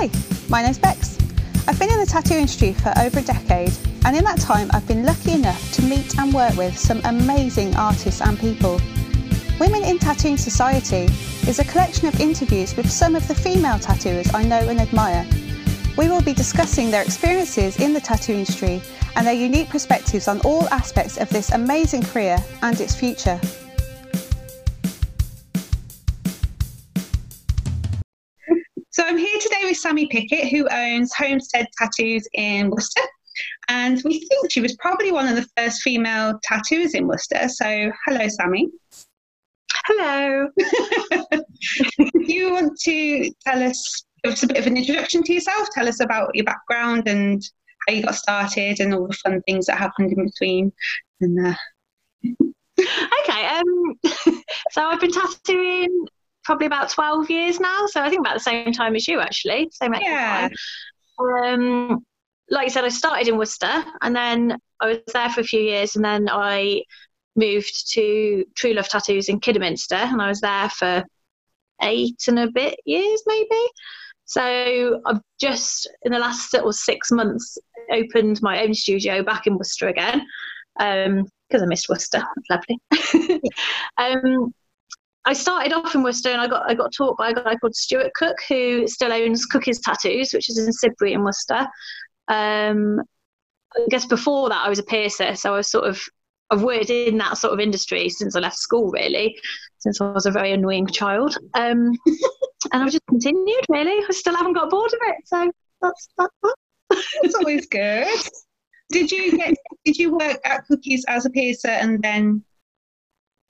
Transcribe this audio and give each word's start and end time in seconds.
Hi, 0.00 0.08
my 0.48 0.62
name's 0.62 0.78
Bex. 0.78 1.18
I've 1.66 1.76
been 1.76 1.90
in 1.90 1.98
the 1.98 2.06
tattoo 2.06 2.34
industry 2.34 2.72
for 2.72 2.92
over 3.00 3.18
a 3.18 3.22
decade, 3.22 3.72
and 4.04 4.16
in 4.16 4.22
that 4.22 4.38
time, 4.38 4.70
I've 4.72 4.86
been 4.86 5.04
lucky 5.04 5.32
enough 5.32 5.72
to 5.72 5.82
meet 5.82 6.16
and 6.16 6.32
work 6.32 6.56
with 6.56 6.78
some 6.78 7.00
amazing 7.02 7.74
artists 7.74 8.20
and 8.20 8.38
people. 8.38 8.80
Women 9.58 9.82
in 9.82 9.98
Tattooing 9.98 10.36
Society 10.36 11.12
is 11.48 11.58
a 11.58 11.64
collection 11.64 12.06
of 12.06 12.20
interviews 12.20 12.76
with 12.76 12.88
some 12.88 13.16
of 13.16 13.26
the 13.26 13.34
female 13.34 13.80
tattooers 13.80 14.32
I 14.32 14.44
know 14.44 14.60
and 14.68 14.80
admire. 14.80 15.26
We 15.96 16.08
will 16.08 16.22
be 16.22 16.32
discussing 16.32 16.92
their 16.92 17.02
experiences 17.02 17.80
in 17.80 17.92
the 17.92 18.00
tattoo 18.00 18.34
industry 18.34 18.80
and 19.16 19.26
their 19.26 19.34
unique 19.34 19.68
perspectives 19.68 20.28
on 20.28 20.38
all 20.42 20.68
aspects 20.68 21.16
of 21.16 21.28
this 21.30 21.50
amazing 21.50 22.04
career 22.04 22.38
and 22.62 22.80
its 22.80 22.94
future. 22.94 23.40
Sammy 29.78 30.06
Pickett, 30.06 30.48
who 30.48 30.68
owns 30.68 31.12
Homestead 31.14 31.66
Tattoos 31.78 32.26
in 32.34 32.70
Worcester. 32.70 33.02
And 33.68 34.02
we 34.04 34.26
think 34.26 34.50
she 34.50 34.60
was 34.60 34.76
probably 34.76 35.12
one 35.12 35.28
of 35.28 35.36
the 35.36 35.46
first 35.56 35.82
female 35.82 36.38
tattooers 36.42 36.94
in 36.94 37.06
Worcester. 37.06 37.48
So, 37.48 37.92
hello, 38.06 38.26
Sammy. 38.28 38.68
Hello. 39.86 40.48
you 42.14 42.52
want 42.52 42.78
to 42.80 43.30
tell 43.46 43.62
us, 43.62 44.04
give 44.24 44.32
us 44.32 44.42
a 44.42 44.46
bit 44.46 44.58
of 44.58 44.66
an 44.66 44.76
introduction 44.76 45.22
to 45.22 45.32
yourself? 45.32 45.68
Tell 45.72 45.88
us 45.88 46.00
about 46.00 46.34
your 46.34 46.44
background 46.44 47.08
and 47.08 47.42
how 47.86 47.94
you 47.94 48.02
got 48.02 48.16
started 48.16 48.80
and 48.80 48.94
all 48.94 49.06
the 49.06 49.14
fun 49.14 49.40
things 49.42 49.66
that 49.66 49.78
happened 49.78 50.12
in 50.12 50.24
between. 50.24 50.72
And, 51.20 51.46
uh... 51.46 51.54
okay. 52.80 53.46
Um, 53.46 53.98
so 54.72 54.82
I've 54.82 55.00
been 55.00 55.12
tattooing 55.12 56.06
probably 56.48 56.64
about 56.64 56.88
12 56.88 57.28
years 57.28 57.60
now. 57.60 57.84
So 57.88 58.00
I 58.00 58.08
think 58.08 58.20
about 58.20 58.32
the 58.32 58.40
same 58.40 58.72
time 58.72 58.96
as 58.96 59.06
you, 59.06 59.20
actually. 59.20 59.68
Same 59.70 59.92
yeah. 60.00 60.48
Um, 61.18 62.02
like 62.48 62.64
I 62.64 62.68
said, 62.68 62.86
I 62.86 62.88
started 62.88 63.28
in 63.28 63.36
Worcester 63.36 63.84
and 64.00 64.16
then 64.16 64.56
I 64.80 64.86
was 64.86 64.98
there 65.12 65.28
for 65.28 65.42
a 65.42 65.44
few 65.44 65.60
years 65.60 65.94
and 65.94 66.02
then 66.02 66.26
I 66.30 66.84
moved 67.36 67.92
to 67.92 68.46
True 68.56 68.72
Love 68.72 68.88
Tattoos 68.88 69.28
in 69.28 69.40
Kidderminster 69.40 69.96
and 69.96 70.22
I 70.22 70.28
was 70.28 70.40
there 70.40 70.70
for 70.70 71.04
eight 71.82 72.22
and 72.28 72.38
a 72.38 72.50
bit 72.50 72.80
years, 72.86 73.22
maybe. 73.26 73.68
So 74.24 75.02
I've 75.04 75.20
just, 75.38 75.86
in 76.04 76.12
the 76.12 76.18
last 76.18 76.50
sort 76.50 76.64
of 76.64 76.74
six 76.74 77.12
months, 77.12 77.58
opened 77.92 78.40
my 78.40 78.62
own 78.62 78.72
studio 78.72 79.22
back 79.22 79.46
in 79.46 79.58
Worcester 79.58 79.88
again 79.88 80.22
because 80.78 81.60
um, 81.60 81.62
I 81.62 81.66
missed 81.66 81.90
Worcester. 81.90 82.24
lovely. 82.48 83.42
um, 83.98 84.54
I 85.28 85.34
started 85.34 85.74
off 85.74 85.94
in 85.94 86.02
Worcester 86.02 86.30
and 86.30 86.40
I 86.40 86.46
got 86.46 86.70
I 86.70 86.72
got 86.72 86.90
taught 86.96 87.18
by 87.18 87.28
a 87.28 87.34
guy 87.34 87.54
called 87.56 87.76
Stuart 87.76 88.14
Cook 88.14 88.38
who 88.48 88.88
still 88.88 89.12
owns 89.12 89.44
Cookies 89.44 89.78
Tattoos, 89.78 90.32
which 90.32 90.48
is 90.48 90.56
in 90.56 90.72
Sidbury 90.72 91.12
in 91.12 91.22
Worcester. 91.22 91.68
Um, 92.28 93.02
I 93.76 93.86
guess 93.90 94.06
before 94.06 94.48
that 94.48 94.64
I 94.64 94.70
was 94.70 94.78
a 94.78 94.82
piercer, 94.82 95.36
so 95.36 95.52
I 95.52 95.58
was 95.58 95.70
sort 95.70 95.84
of 95.84 96.02
I've 96.48 96.62
worked 96.62 96.88
in 96.88 97.18
that 97.18 97.36
sort 97.36 97.52
of 97.52 97.60
industry 97.60 98.08
since 98.08 98.36
I 98.36 98.40
left 98.40 98.56
school, 98.56 98.90
really, 98.90 99.38
since 99.76 100.00
I 100.00 100.10
was 100.10 100.24
a 100.24 100.30
very 100.30 100.52
annoying 100.52 100.86
child. 100.86 101.36
Um, 101.52 101.92
and 102.72 102.82
I've 102.82 102.90
just 102.90 103.06
continued, 103.06 103.66
really. 103.68 104.02
I 104.02 104.12
still 104.12 104.34
haven't 104.34 104.54
got 104.54 104.70
bored 104.70 104.94
of 104.94 105.00
it, 105.02 105.16
so 105.26 105.52
that's 105.82 106.08
that's 106.16 106.34
that. 106.42 106.54
it's 107.22 107.34
always 107.34 107.66
good. 107.66 108.18
Did 108.88 109.12
you 109.12 109.36
get? 109.36 109.54
Did 109.84 109.98
you 109.98 110.16
work 110.16 110.40
at 110.46 110.66
Cookies 110.66 111.04
as 111.06 111.26
a 111.26 111.30
piercer 111.30 111.68
and 111.68 112.00
then 112.02 112.42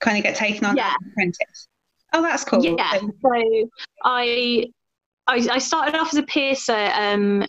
kind 0.01 0.17
of 0.17 0.23
get 0.23 0.37
taken 0.37 0.65
on 0.65 0.77
yeah. 0.77 0.89
as 0.89 0.95
an 1.01 1.11
apprentice? 1.11 1.69
Oh, 2.13 2.23
that's 2.23 2.45
cool. 2.45 2.65
Yeah. 2.65 2.99
So 2.99 3.71
I, 4.05 4.67
I, 5.27 5.49
I 5.51 5.59
started 5.59 5.95
off 5.95 6.09
as 6.13 6.19
a 6.19 6.23
piercer. 6.23 6.91
Um, 6.95 7.47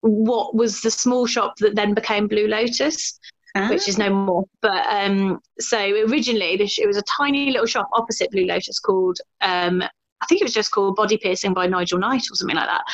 what 0.00 0.54
was 0.54 0.82
the 0.82 0.90
small 0.90 1.26
shop 1.26 1.56
that 1.58 1.74
then 1.74 1.94
became 1.94 2.28
Blue 2.28 2.46
Lotus, 2.46 3.18
ah. 3.56 3.68
which 3.68 3.88
is 3.88 3.98
no 3.98 4.10
more. 4.10 4.44
But 4.60 4.86
um, 4.88 5.40
so 5.58 5.78
originally 5.78 6.60
it 6.60 6.86
was 6.86 6.96
a 6.96 7.02
tiny 7.02 7.50
little 7.50 7.66
shop 7.66 7.88
opposite 7.92 8.30
Blue 8.30 8.46
Lotus 8.46 8.78
called. 8.78 9.18
Um, 9.40 9.82
I 9.82 10.26
think 10.26 10.40
it 10.40 10.44
was 10.44 10.54
just 10.54 10.70
called 10.70 10.96
Body 10.96 11.18
Piercing 11.18 11.52
by 11.52 11.66
Nigel 11.66 11.98
Knight 11.98 12.22
or 12.30 12.34
something 12.34 12.56
like 12.56 12.68
that. 12.68 12.84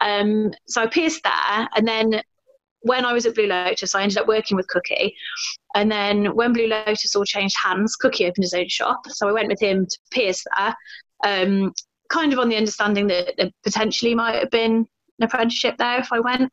Um, 0.00 0.52
so 0.66 0.82
I 0.82 0.86
pierced 0.86 1.22
there, 1.22 1.68
and 1.76 1.86
then 1.86 2.22
when 2.84 3.06
I 3.06 3.14
was 3.14 3.24
at 3.24 3.34
Blue 3.34 3.46
Lotus, 3.46 3.94
I 3.94 4.02
ended 4.02 4.18
up 4.18 4.28
working 4.28 4.56
with 4.56 4.68
Cookie. 4.68 5.16
And 5.74 5.90
then 5.90 6.34
when 6.34 6.52
Blue 6.52 6.66
Lotus 6.66 7.16
all 7.16 7.24
changed 7.24 7.56
hands, 7.62 7.96
Cookie 7.96 8.26
opened 8.26 8.44
his 8.44 8.52
own 8.52 8.68
shop. 8.68 9.00
So 9.08 9.26
I 9.26 9.32
went 9.32 9.48
with 9.48 9.60
him 9.60 9.86
to 9.86 9.98
pierce 10.10 10.44
there, 10.56 10.76
um, 11.24 11.72
kind 12.10 12.32
of 12.34 12.38
on 12.38 12.50
the 12.50 12.56
understanding 12.56 13.06
that 13.06 13.34
there 13.38 13.50
potentially 13.62 14.14
might 14.14 14.36
have 14.36 14.50
been 14.50 14.86
an 15.18 15.24
apprenticeship 15.24 15.76
there 15.78 15.98
if 15.98 16.12
I 16.12 16.20
went. 16.20 16.52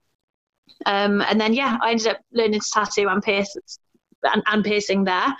Um, 0.85 1.21
and 1.21 1.39
then, 1.39 1.53
yeah, 1.53 1.77
I 1.81 1.91
ended 1.91 2.07
up 2.07 2.19
learning 2.31 2.61
to 2.61 2.69
tattoo 2.73 3.09
and 3.09 3.21
pierce 3.21 3.53
and, 4.23 4.43
and 4.47 4.63
piercing 4.63 5.03
there 5.03 5.35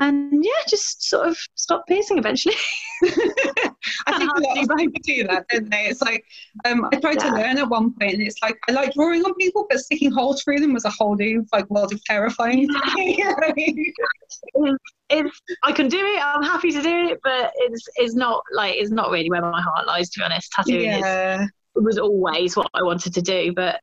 and 0.00 0.42
yeah, 0.42 0.50
just 0.66 1.08
sort 1.08 1.28
of 1.28 1.38
stop 1.54 1.86
piercing 1.86 2.18
eventually. 2.18 2.56
I 3.04 4.18
think 4.18 4.30
a 4.34 4.40
lot 4.40 4.58
of 4.58 4.68
people 4.78 5.00
do 5.02 5.24
that, 5.24 5.46
don't 5.50 5.70
they? 5.70 5.84
It's 5.84 6.00
like 6.00 6.24
um, 6.64 6.88
I 6.90 6.96
tried 6.96 7.16
yeah. 7.16 7.30
to 7.30 7.36
learn 7.36 7.58
at 7.58 7.68
one 7.68 7.92
point, 7.92 8.14
and 8.14 8.22
it's 8.22 8.40
like 8.42 8.58
I 8.68 8.72
like 8.72 8.94
drawing 8.94 9.22
on 9.24 9.34
people, 9.34 9.66
but 9.68 9.78
sticking 9.78 10.10
holes 10.10 10.42
through 10.42 10.60
them 10.60 10.72
was 10.72 10.86
a 10.86 10.90
whole 10.90 11.16
new 11.16 11.46
like 11.52 11.68
world 11.68 11.92
of 11.92 12.02
terrifying. 12.04 12.66
it's, 15.10 15.40
I 15.62 15.72
can 15.72 15.88
do 15.88 15.98
it. 15.98 16.24
I'm 16.24 16.42
happy 16.42 16.70
to 16.72 16.82
do 16.82 17.08
it, 17.08 17.20
but 17.22 17.52
it's 17.56 17.86
it's 17.96 18.14
not 18.14 18.42
like 18.54 18.76
it's 18.76 18.90
not 18.90 19.10
really 19.10 19.30
where 19.30 19.42
my 19.42 19.60
heart 19.60 19.86
lies. 19.86 20.08
To 20.10 20.20
be 20.20 20.24
honest, 20.24 20.50
tattooing 20.52 20.84
yeah. 20.84 21.42
is, 21.42 21.50
was 21.74 21.98
always 21.98 22.56
what 22.56 22.70
I 22.72 22.82
wanted 22.82 23.12
to 23.14 23.22
do, 23.22 23.52
but 23.54 23.80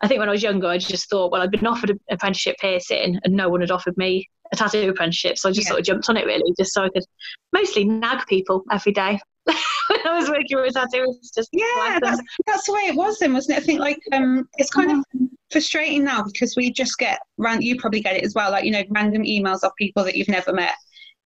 I 0.00 0.08
think 0.08 0.20
when 0.20 0.28
I 0.28 0.32
was 0.32 0.42
younger, 0.42 0.68
I 0.68 0.78
just 0.78 1.10
thought, 1.10 1.32
well, 1.32 1.42
I'd 1.42 1.50
been 1.50 1.66
offered 1.66 1.90
an 1.90 2.00
apprenticeship 2.10 2.56
piercing, 2.60 3.18
and 3.24 3.34
no 3.34 3.48
one 3.48 3.60
had 3.60 3.70
offered 3.70 3.96
me 3.96 4.28
a 4.52 4.56
tattoo 4.56 4.88
apprenticeship. 4.88 5.38
So 5.38 5.48
I 5.48 5.52
just 5.52 5.66
yeah. 5.66 5.70
sort 5.70 5.80
of 5.80 5.86
jumped 5.86 6.08
on 6.08 6.16
it 6.16 6.26
really, 6.26 6.52
just 6.58 6.72
so 6.72 6.84
I 6.84 6.88
could 6.90 7.04
mostly 7.52 7.84
nag 7.84 8.26
people 8.26 8.64
every 8.70 8.92
day. 8.92 9.18
when 9.46 10.06
I 10.06 10.18
was 10.18 10.28
working 10.28 10.60
with 10.60 10.74
tattoos, 10.74 11.30
just 11.34 11.48
yeah, 11.52 11.98
that's, 12.02 12.20
that's 12.46 12.66
the 12.66 12.72
way 12.72 12.80
it 12.82 12.94
was 12.94 13.18
then, 13.18 13.32
wasn't 13.32 13.58
it? 13.58 13.62
I 13.62 13.64
think 13.64 13.80
like 13.80 13.98
um, 14.12 14.48
it's 14.58 14.70
kind 14.70 14.90
of 14.90 15.04
frustrating 15.50 16.04
now 16.04 16.22
because 16.22 16.54
we 16.56 16.70
just 16.70 16.98
get 16.98 17.18
ran. 17.38 17.62
You 17.62 17.78
probably 17.78 18.00
get 18.00 18.16
it 18.16 18.24
as 18.24 18.34
well, 18.34 18.50
like 18.50 18.64
you 18.64 18.70
know, 18.70 18.84
random 18.90 19.22
emails 19.22 19.62
of 19.62 19.72
people 19.78 20.04
that 20.04 20.16
you've 20.16 20.28
never 20.28 20.52
met 20.52 20.74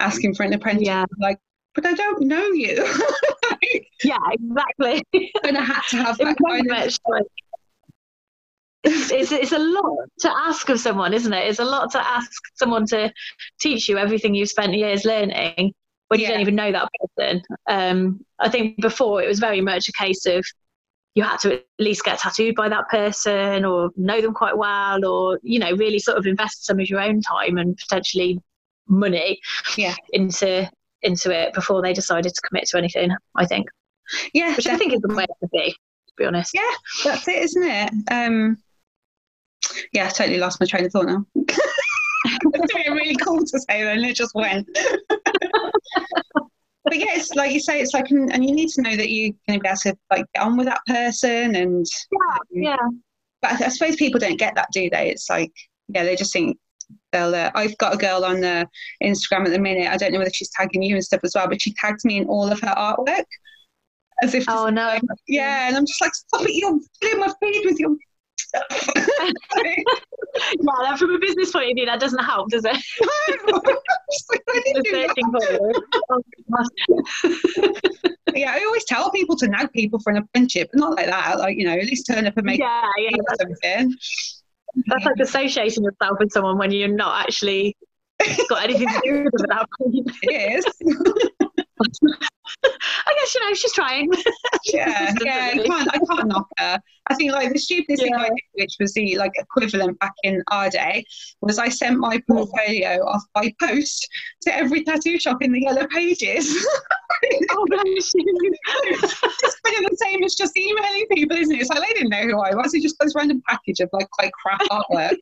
asking 0.01 0.35
for 0.35 0.45
an 0.45 0.53
apprenticeship. 0.53 0.87
Yeah. 0.87 1.05
Like, 1.19 1.39
but 1.75 1.87
I 1.87 1.95
don't 1.95 2.23
know 2.23 2.47
you. 2.53 2.87
yeah, 4.05 4.17
exactly. 4.31 5.03
and 5.45 5.57
I 5.57 5.63
had 5.63 5.83
to 5.91 5.97
have 5.99 6.19
that 6.19 6.37
kind 6.47 6.71
of, 6.71 7.27
like, 8.85 9.13
it's, 9.13 9.33
it's 9.33 9.53
a 9.53 9.59
lot 9.59 10.09
to 10.21 10.31
ask 10.31 10.69
of 10.69 10.81
someone, 10.81 11.15
isn't 11.15 11.33
it? 11.33 11.49
It's 11.49 11.59
a 11.59 11.65
lot 11.65 11.91
to 11.93 12.07
ask 12.07 12.31
someone 12.55 12.87
to 12.87 13.13
teach 13.61 13.89
you 13.89 13.99
everything 13.99 14.35
you've 14.35 14.49
spent 14.49 14.75
years 14.75 15.05
learning 15.05 15.73
when 16.09 16.21
yeah. 16.21 16.27
you 16.27 16.33
don't 16.33 16.41
even 16.41 16.55
know 16.55 16.73
that 16.73 16.89
person. 17.17 17.43
Um, 17.69 18.25
I 18.39 18.49
think 18.49 18.81
before 18.81 19.23
it 19.23 19.29
was 19.29 19.39
very 19.39 19.61
much 19.61 19.89
a 19.89 19.93
case 19.93 20.27
of 20.27 20.45
you 21.15 21.23
had 21.23 21.39
to 21.41 21.55
at 21.55 21.65
least 21.79 22.05
get 22.05 22.19
tattooed 22.19 22.55
by 22.55 22.69
that 22.69 22.89
person 22.89 23.65
or 23.65 23.91
know 23.97 24.21
them 24.21 24.35
quite 24.35 24.57
well 24.57 25.05
or, 25.05 25.39
you 25.43 25.59
know, 25.59 25.73
really 25.73 25.99
sort 25.99 26.19
of 26.19 26.27
invest 26.27 26.65
some 26.65 26.81
of 26.81 26.89
your 26.89 27.01
own 27.01 27.21
time 27.21 27.59
and 27.59 27.77
potentially 27.77 28.39
money 28.89 29.41
yeah. 29.77 29.95
into 30.13 30.69
into 31.03 31.31
it 31.31 31.53
before 31.53 31.83
they 31.83 31.93
decided 31.93 32.33
to 32.33 32.41
commit 32.49 32.65
to 32.65 32.79
anything, 32.79 33.11
I 33.35 33.45
think. 33.45 33.67
Yeah. 34.33 34.55
Which 34.55 34.67
I 34.67 34.77
think 34.77 34.93
is 34.93 35.01
the 35.01 35.15
way 35.15 35.27
to 35.27 35.49
be, 35.53 35.73
to 35.73 36.13
be 36.17 36.25
honest. 36.25 36.53
Yeah, 36.55 36.71
that's 37.05 37.27
it, 37.29 37.43
isn't 37.43 37.63
it? 37.63 37.91
Um, 38.11 38.59
yeah, 39.93 40.07
I 40.07 40.11
totally 40.11 40.39
lost 40.39 40.61
my 40.61 40.67
train 40.67 40.85
of 40.85 40.93
thought 40.93 41.07
now. 41.07 41.27
it's 42.25 42.75
really 42.75 43.17
cool 43.17 43.39
to 43.39 43.61
say 43.61 43.83
then, 43.83 44.05
it 44.05 44.17
just 44.17 44.35
went. 44.35 44.69
but 46.85 46.97
yeah, 46.97 47.15
it's 47.15 47.35
like 47.35 47.53
you 47.53 47.61
say, 47.61 47.81
it's 47.81 47.95
like, 47.95 48.11
and 48.11 48.45
you 48.45 48.55
need 48.55 48.69
to 48.71 48.83
know 48.83 48.97
that 48.97 49.11
you're 49.11 49.33
going 49.49 49.59
to 49.59 49.63
be 49.63 49.69
able 49.69 49.77
to 49.79 49.97
like 50.11 50.25
get 50.35 50.43
on 50.43 50.57
with 50.57 50.67
that 50.67 50.81
person, 50.87 51.55
and 51.57 51.87
yeah, 52.11 52.39
yeah. 52.71 52.89
But 53.41 53.61
I, 53.61 53.67
I 53.67 53.69
suppose 53.69 53.97
people 53.97 54.21
don't 54.21 54.39
get 54.39 54.55
that, 54.55 54.69
do 54.73 54.89
they? 54.91 55.11
It's 55.11 55.29
like, 55.29 55.53
yeah, 55.89 56.05
they 56.05 56.17
just 56.17 56.33
think 56.33 56.57
they'll. 57.13 57.35
Uh, 57.35 57.51
I've 57.55 57.77
got 57.79 57.95
a 57.95 57.99
girl 57.99 58.25
on 58.25 58.45
uh, 58.45 58.65
Instagram 59.03 59.47
at 59.47 59.51
the 59.51 59.59
minute. 59.59 59.89
I 59.89 59.97
don't 59.97 60.13
know 60.13 60.19
whether 60.19 60.33
she's 60.33 60.51
tagging 60.51 60.83
you 60.83 60.95
and 60.95 61.05
stuff 61.05 61.21
as 61.25 61.33
well, 61.35 61.49
but 61.49 61.61
she 61.61 61.75
tags 61.75 62.05
me 62.05 62.19
in 62.19 62.27
all 62.27 62.51
of 62.51 62.61
her 62.61 62.75
artwork. 62.77 63.25
As 64.23 64.35
if, 64.35 64.45
oh 64.49 64.69
no, 64.69 64.87
like, 64.87 65.03
yeah, 65.27 65.67
and 65.67 65.77
I'm 65.77 65.87
just 65.87 66.01
like, 66.01 66.15
stop 66.15 66.43
it! 66.43 66.55
You're 66.55 66.79
filling 67.01 67.19
my 67.19 67.33
feed 67.41 67.65
with 67.65 67.81
your 67.81 67.97
yeah, 70.61 70.97
from 70.97 71.15
a 71.15 71.19
business 71.19 71.53
point 71.53 71.71
of 71.71 71.77
view, 71.77 71.87
that 71.87 72.01
doesn't 72.01 72.23
help, 72.23 72.51
does 72.51 72.65
it? 72.65 72.77
yeah, 78.35 78.53
I 78.53 78.65
always 78.65 78.85
tell 78.85 79.11
people 79.11 79.37
to 79.37 79.49
nag 79.49 79.73
people 79.73 79.99
for 80.01 80.11
an 80.11 80.19
apprenticeship, 80.19 80.69
but 80.73 80.81
not 80.81 80.97
like 80.97 81.07
that. 81.07 81.39
Like, 81.39 81.57
you 81.59 81.65
know, 81.65 81.73
at 81.73 81.87
least 81.87 82.07
turn 82.07 82.27
up 82.27 82.37
and 82.37 82.45
make 82.47 82.61
yeah, 82.61 82.91
yeah, 82.99 83.11
something. 83.41 83.95
That's 84.87 85.05
like 85.05 85.19
associating 85.21 85.85
yourself 85.85 86.19
with 86.19 86.33
someone 86.33 86.57
when 86.59 86.73
you're 86.73 86.89
not 86.89 87.25
actually 87.25 87.77
got 88.49 88.65
anything 88.65 88.89
to 88.89 89.01
do 89.05 89.25
with 89.25 89.33
them 89.33 89.51
at 89.51 89.59
that 89.59 89.69
point. 89.79 90.11
It 90.23 90.57
is. 90.57 90.65
I 92.65 93.15
guess 93.19 93.35
you 93.35 93.41
know 93.49 93.55
she's 93.55 93.73
trying. 93.73 94.11
Yeah, 94.73 95.13
yeah. 95.25 95.51
I 95.55 95.57
can't, 95.57 95.89
I 95.93 95.99
can't 95.99 96.29
knock 96.29 96.47
her. 96.59 96.81
I 97.09 97.15
think 97.15 97.33
like 97.33 97.53
the 97.53 97.59
stupidest 97.59 98.01
yeah. 98.01 98.11
thing 98.11 98.15
I 98.15 98.29
did, 98.29 98.39
which 98.53 98.77
was 98.79 98.95
the 98.95 99.17
like 99.19 99.33
equivalent 99.35 99.99
back 99.99 100.13
in 100.23 100.41
our 100.53 100.71
day, 100.71 101.05
was 101.41 101.59
I 101.59 101.69
sent 101.69 101.99
my 101.99 102.23
portfolio 102.29 103.05
off 103.05 103.23
by 103.35 103.53
post 103.61 104.07
to 104.43 104.55
every 104.55 104.85
tattoo 104.85 105.19
shop 105.19 105.43
in 105.43 105.51
the 105.51 105.63
yellow 105.63 105.87
pages. 105.89 106.65
oh, 107.51 107.67
bless 107.69 108.13
you. 108.15 108.55
it's 108.65 109.61
kind 109.65 109.85
of 109.85 109.91
the 109.91 109.97
same 110.01 110.23
as 110.23 110.35
just 110.35 110.57
emailing 110.57 111.07
people, 111.13 111.37
isn't 111.37 111.55
it? 111.55 111.61
It's 111.61 111.71
like 111.71 111.81
they 111.81 111.95
didn't 111.95 112.11
know 112.11 112.23
who 112.23 112.41
I 112.41 112.55
was. 112.55 112.73
It 112.75 112.83
just 112.83 112.97
this 113.01 113.15
random 113.17 113.43
package 113.49 113.81
of 113.81 113.91
like 113.93 114.09
quite 114.11 114.33
crap 114.33 114.61
artwork. 114.71 115.17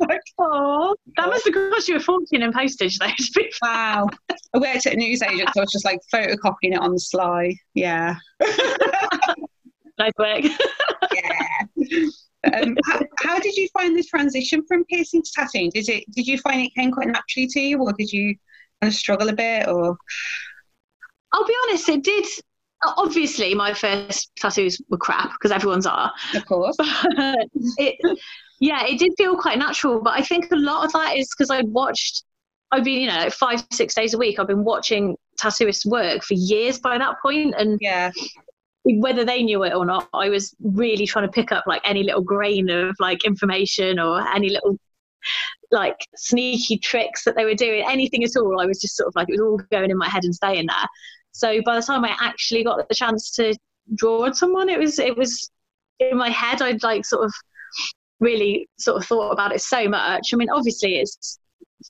like, 0.00 0.20
oh, 0.38 0.96
that 1.16 1.28
must 1.28 1.44
have 1.44 1.54
cost 1.54 1.88
you 1.88 1.96
a 1.96 2.00
fortune 2.00 2.42
in 2.42 2.52
postage, 2.52 2.98
though. 2.98 3.06
wow. 3.62 4.08
I 4.54 4.58
worked 4.58 4.86
at 4.86 4.94
a 4.94 4.96
newsagent, 4.96 5.48
so 5.54 5.60
I 5.60 5.62
was 5.62 5.72
just 5.72 5.84
like 5.84 5.95
photocopying 6.12 6.74
it 6.74 6.78
on 6.78 6.92
the 6.92 7.00
sly. 7.00 7.54
Yeah. 7.74 8.16
nice 9.98 10.12
work. 10.18 10.44
yeah. 11.12 12.06
Um, 12.52 12.76
how, 12.84 13.00
how, 13.20 13.38
did 13.38 13.56
you 13.56 13.68
find 13.72 13.96
the 13.96 14.04
transition 14.04 14.64
from 14.66 14.84
piercing 14.84 15.22
to 15.22 15.30
tattooing? 15.34 15.70
Did 15.70 15.88
it? 15.88 16.04
Did 16.12 16.26
you 16.26 16.38
find 16.38 16.62
it 16.62 16.74
came 16.74 16.92
quite 16.92 17.08
naturally 17.08 17.48
to 17.48 17.60
you, 17.60 17.78
or 17.78 17.92
did 17.92 18.12
you 18.12 18.36
kind 18.80 18.92
of 18.92 18.94
struggle 18.94 19.28
a 19.28 19.32
bit? 19.32 19.68
Or 19.68 19.96
I'll 21.32 21.46
be 21.46 21.56
honest, 21.64 21.88
it 21.88 22.04
did. 22.04 22.26
Obviously, 22.84 23.54
my 23.54 23.72
first 23.72 24.30
tattoos 24.36 24.80
were 24.90 24.98
crap 24.98 25.32
because 25.32 25.50
everyone's 25.50 25.86
are. 25.86 26.12
Of 26.34 26.44
course. 26.46 26.76
it, 26.78 28.18
yeah, 28.60 28.84
it 28.84 28.98
did 28.98 29.12
feel 29.16 29.36
quite 29.36 29.58
natural, 29.58 30.00
but 30.00 30.14
I 30.18 30.22
think 30.22 30.50
a 30.52 30.56
lot 30.56 30.84
of 30.84 30.92
that 30.92 31.16
is 31.16 31.28
because 31.36 31.50
I'd 31.50 31.68
watched. 31.68 32.24
I've 32.70 32.84
been, 32.84 33.00
you 33.00 33.06
know, 33.06 33.16
like 33.16 33.32
five, 33.32 33.64
six 33.72 33.94
days 33.94 34.12
a 34.14 34.18
week. 34.18 34.38
I've 34.38 34.48
been 34.48 34.64
watching 34.64 35.16
tattooists 35.36 35.86
work 35.86 36.22
for 36.22 36.34
years 36.34 36.78
by 36.78 36.98
that 36.98 37.16
point, 37.22 37.54
and 37.58 37.78
yeah, 37.80 38.10
whether 38.84 39.24
they 39.24 39.42
knew 39.42 39.64
it 39.64 39.74
or 39.74 39.84
not, 39.84 40.08
I 40.12 40.28
was 40.28 40.54
really 40.62 41.06
trying 41.06 41.26
to 41.26 41.32
pick 41.32 41.52
up 41.52 41.64
like 41.66 41.82
any 41.84 42.02
little 42.02 42.22
grain 42.22 42.70
of 42.70 42.94
like 42.98 43.24
information 43.24 43.98
or 43.98 44.26
any 44.28 44.50
little 44.50 44.78
like 45.72 45.96
sneaky 46.16 46.78
tricks 46.78 47.24
that 47.24 47.34
they 47.36 47.44
were 47.44 47.54
doing, 47.54 47.84
anything 47.88 48.22
at 48.22 48.36
all. 48.36 48.60
I 48.60 48.66
was 48.66 48.80
just 48.80 48.96
sort 48.96 49.08
of 49.08 49.16
like 49.16 49.28
it 49.28 49.32
was 49.32 49.40
all 49.40 49.60
going 49.70 49.90
in 49.90 49.98
my 49.98 50.08
head 50.08 50.24
and 50.24 50.34
staying 50.34 50.66
there. 50.66 50.88
So 51.32 51.60
by 51.64 51.76
the 51.76 51.82
time 51.82 52.04
I 52.04 52.16
actually 52.20 52.64
got 52.64 52.88
the 52.88 52.94
chance 52.94 53.30
to 53.32 53.54
draw 53.94 54.24
on 54.24 54.34
someone, 54.34 54.68
it 54.68 54.78
was 54.78 54.98
it 54.98 55.16
was 55.16 55.50
in 55.98 56.16
my 56.16 56.30
head. 56.30 56.62
I'd 56.62 56.82
like 56.82 57.04
sort 57.04 57.24
of 57.24 57.34
really 58.20 58.68
sort 58.78 58.98
of 58.98 59.06
thought 59.06 59.32
about 59.32 59.52
it 59.52 59.60
so 59.60 59.88
much. 59.88 60.30
I 60.32 60.36
mean, 60.36 60.50
obviously, 60.50 60.96
it's 60.96 61.38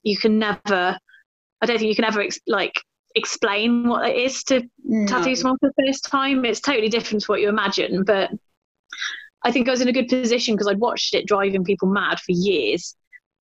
you 0.02 0.16
can 0.16 0.38
never. 0.38 0.99
I 1.60 1.66
don't 1.66 1.78
think 1.78 1.88
you 1.88 1.94
can 1.94 2.04
ever 2.04 2.26
like 2.46 2.72
explain 3.16 3.88
what 3.88 4.08
it 4.08 4.16
is 4.16 4.44
to 4.44 4.62
no. 4.84 5.06
tattoo 5.06 5.34
someone 5.34 5.58
for 5.58 5.72
the 5.76 5.86
first 5.86 6.04
time. 6.04 6.44
It's 6.44 6.60
totally 6.60 6.88
different 6.88 7.22
to 7.22 7.32
what 7.32 7.40
you 7.40 7.48
imagine, 7.48 8.04
but 8.04 8.30
I 9.42 9.50
think 9.50 9.68
I 9.68 9.70
was 9.70 9.80
in 9.80 9.88
a 9.88 9.92
good 9.92 10.08
position 10.08 10.54
because 10.54 10.68
I'd 10.68 10.78
watched 10.78 11.14
it 11.14 11.26
driving 11.26 11.64
people 11.64 11.88
mad 11.88 12.20
for 12.20 12.32
years. 12.32 12.94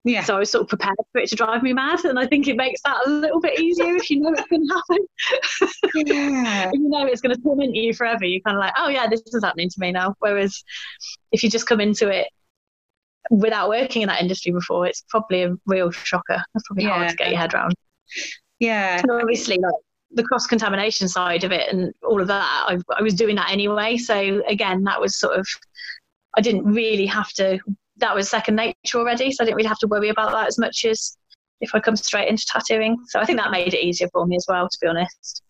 Yeah. 0.06 0.24
So 0.24 0.36
I 0.36 0.40
was 0.40 0.52
sort 0.52 0.62
of 0.62 0.70
prepared 0.70 0.96
for 1.12 1.20
it 1.20 1.30
to 1.30 1.36
drive 1.36 1.64
me 1.64 1.74
mad, 1.74 2.06
and 2.06 2.20
I 2.20 2.28
think 2.28 2.48
it 2.48 2.56
makes 2.56 2.80
that 2.84 3.08
a 3.08 3.10
little 3.10 3.42
bit 3.42 3.60
easier 3.60 3.96
if 3.96 4.10
you 4.12 4.20
know 4.20 4.32
it's 4.34 4.48
going 4.48 4.68
to 4.68 4.74
happen. 4.76 6.06
yeah. 6.06 6.72
you 6.74 6.90
know 6.90 7.08
it's 7.08 7.22
going 7.22 7.36
to 7.36 7.42
torment 7.42 7.76
you 7.76 7.92
forever. 7.92 8.24
You're 8.24 8.42
kind 8.42 8.56
of 8.56 8.62
like, 8.62 8.74
oh 8.78 8.88
yeah, 8.88 9.08
this 9.08 9.24
is 9.26 9.44
happening 9.44 9.70
to 9.70 9.80
me 9.80 9.92
now. 9.92 10.16
Whereas 10.20 10.64
if 11.32 11.44
you 11.44 11.50
just 11.50 11.66
come 11.66 11.82
into 11.82 12.10
it 12.10 12.28
without 13.32 13.68
working 13.68 14.04
in 14.04 14.08
that 14.10 14.22
industry 14.22 14.52
before, 14.52 14.86
it's 14.86 15.04
probably 15.10 15.42
a 15.42 15.56
real 15.66 15.90
shocker. 15.90 16.44
It's 16.54 16.68
probably 16.68 16.84
yeah. 16.84 16.94
hard 16.94 17.10
to 17.10 17.16
get 17.16 17.32
your 17.32 17.40
head 17.40 17.56
around. 17.56 17.74
Yeah. 18.60 19.00
And 19.02 19.12
obviously, 19.12 19.58
like 19.58 19.74
the 20.12 20.24
cross 20.24 20.48
contamination 20.48 21.08
side 21.08 21.44
of 21.44 21.52
it 21.52 21.72
and 21.72 21.94
all 22.08 22.22
of 22.22 22.28
that, 22.28 22.66
I, 22.68 22.78
I 22.98 23.02
was 23.02 23.14
doing 23.14 23.36
that 23.36 23.52
anyway. 23.52 23.98
So 23.98 24.42
again, 24.48 24.84
that 24.86 25.02
was 25.02 25.20
sort 25.20 25.38
of, 25.38 25.48
I 26.38 26.42
didn't 26.42 26.66
really 26.66 27.06
have 27.06 27.30
to, 27.34 27.60
that 27.98 28.16
was 28.16 28.30
second 28.30 28.56
nature 28.56 28.98
already. 28.98 29.32
So 29.32 29.44
I 29.44 29.46
didn't 29.46 29.58
really 29.58 29.68
have 29.68 29.80
to 29.80 29.88
worry 29.88 30.10
about 30.10 30.32
that 30.32 30.48
as 30.48 30.58
much 30.58 30.86
as 30.86 31.18
if 31.62 31.74
I 31.74 31.80
come 31.80 31.96
straight 31.96 32.30
into 32.30 32.46
tattooing. 32.46 32.98
So 33.08 33.20
I 33.20 33.26
think 33.26 33.40
that 33.40 33.52
made 33.52 33.74
it 33.74 33.86
easier 33.86 34.08
for 34.12 34.26
me 34.26 34.36
as 34.36 34.46
well, 34.48 34.68
to 34.70 34.78
be 34.82 34.88
honest. 34.88 35.42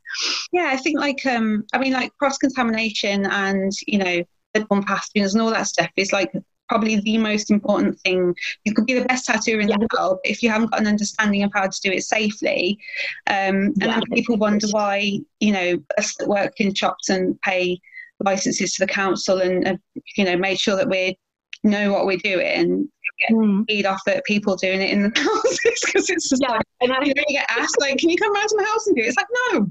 Yeah, 0.52 0.70
I 0.72 0.78
think 0.78 1.00
like, 1.00 1.26
um, 1.26 1.66
I 1.74 1.78
mean, 1.78 1.94
like 1.94 2.16
cross 2.18 2.38
contamination 2.38 3.26
and, 3.26 3.72
you 3.88 3.98
know, 3.98 4.24
bloodborne 4.56 4.86
pathogens 4.86 5.34
and 5.34 5.42
all 5.42 5.50
that 5.50 5.68
stuff 5.68 5.90
is 5.98 6.14
like 6.14 6.32
probably 6.68 7.00
the 7.00 7.18
most 7.18 7.52
important 7.52 8.00
thing. 8.02 8.36
You 8.64 8.74
could 8.74 8.86
be 8.86 8.94
the 8.94 9.06
best 9.06 9.26
tattooer 9.26 9.60
in 9.60 9.70
yeah. 9.70 9.78
the 9.78 9.88
world, 9.98 10.20
but 10.24 10.32
if 10.32 10.42
you 10.42 10.50
haven't 10.50 10.72
got 10.72 10.82
an 10.82 10.88
understanding 10.88 11.44
of 11.44 11.52
how 11.54 11.68
to 11.68 11.82
do 11.82 11.92
it 11.92 12.04
safely, 12.04 12.80
um, 13.28 13.74
and 13.82 13.84
yeah. 13.84 14.00
people 14.14 14.38
wonder 14.38 14.68
why, 14.72 15.20
you 15.40 15.52
know, 15.52 15.78
us 15.98 16.16
that 16.20 16.28
work 16.28 16.60
in 16.60 16.74
shops 16.74 17.10
and 17.10 17.40
pay 17.42 17.80
licenses 18.20 18.74
to 18.74 18.86
the 18.86 18.92
council 18.92 19.40
and, 19.40 19.68
uh, 19.68 19.76
you 20.18 20.26
know, 20.26 20.38
made 20.38 20.60
sure 20.60 20.76
that 20.76 20.90
we 20.90 21.18
know 21.64 21.92
what 21.92 22.06
we're 22.06 22.18
doing 22.18 22.48
and 22.48 22.90
get 23.20 23.32
mm. 23.32 23.68
paid 23.68 23.86
off 23.86 24.02
at 24.08 24.24
people 24.26 24.56
doing 24.56 24.82
it 24.82 24.92
in 24.92 25.04
the 25.04 25.10
houses 25.20 25.82
because 25.86 26.10
it's 26.10 26.30
just 26.30 26.42
yeah. 26.42 26.52
like, 26.52 26.62
and 26.82 26.94
I, 26.94 27.02
you 27.04 27.14
know, 27.14 27.24
you 27.28 27.38
get 27.38 27.50
asked 27.50 27.80
like, 27.80 27.98
can 27.98 28.10
you 28.10 28.18
come 28.18 28.34
round 28.34 28.50
to 28.50 28.58
my 28.58 28.64
house 28.64 28.88
and 28.88 28.96
do 28.96 29.02
it? 29.04 29.08
It's 29.08 29.18
like, 29.18 29.28
no. 29.52 29.70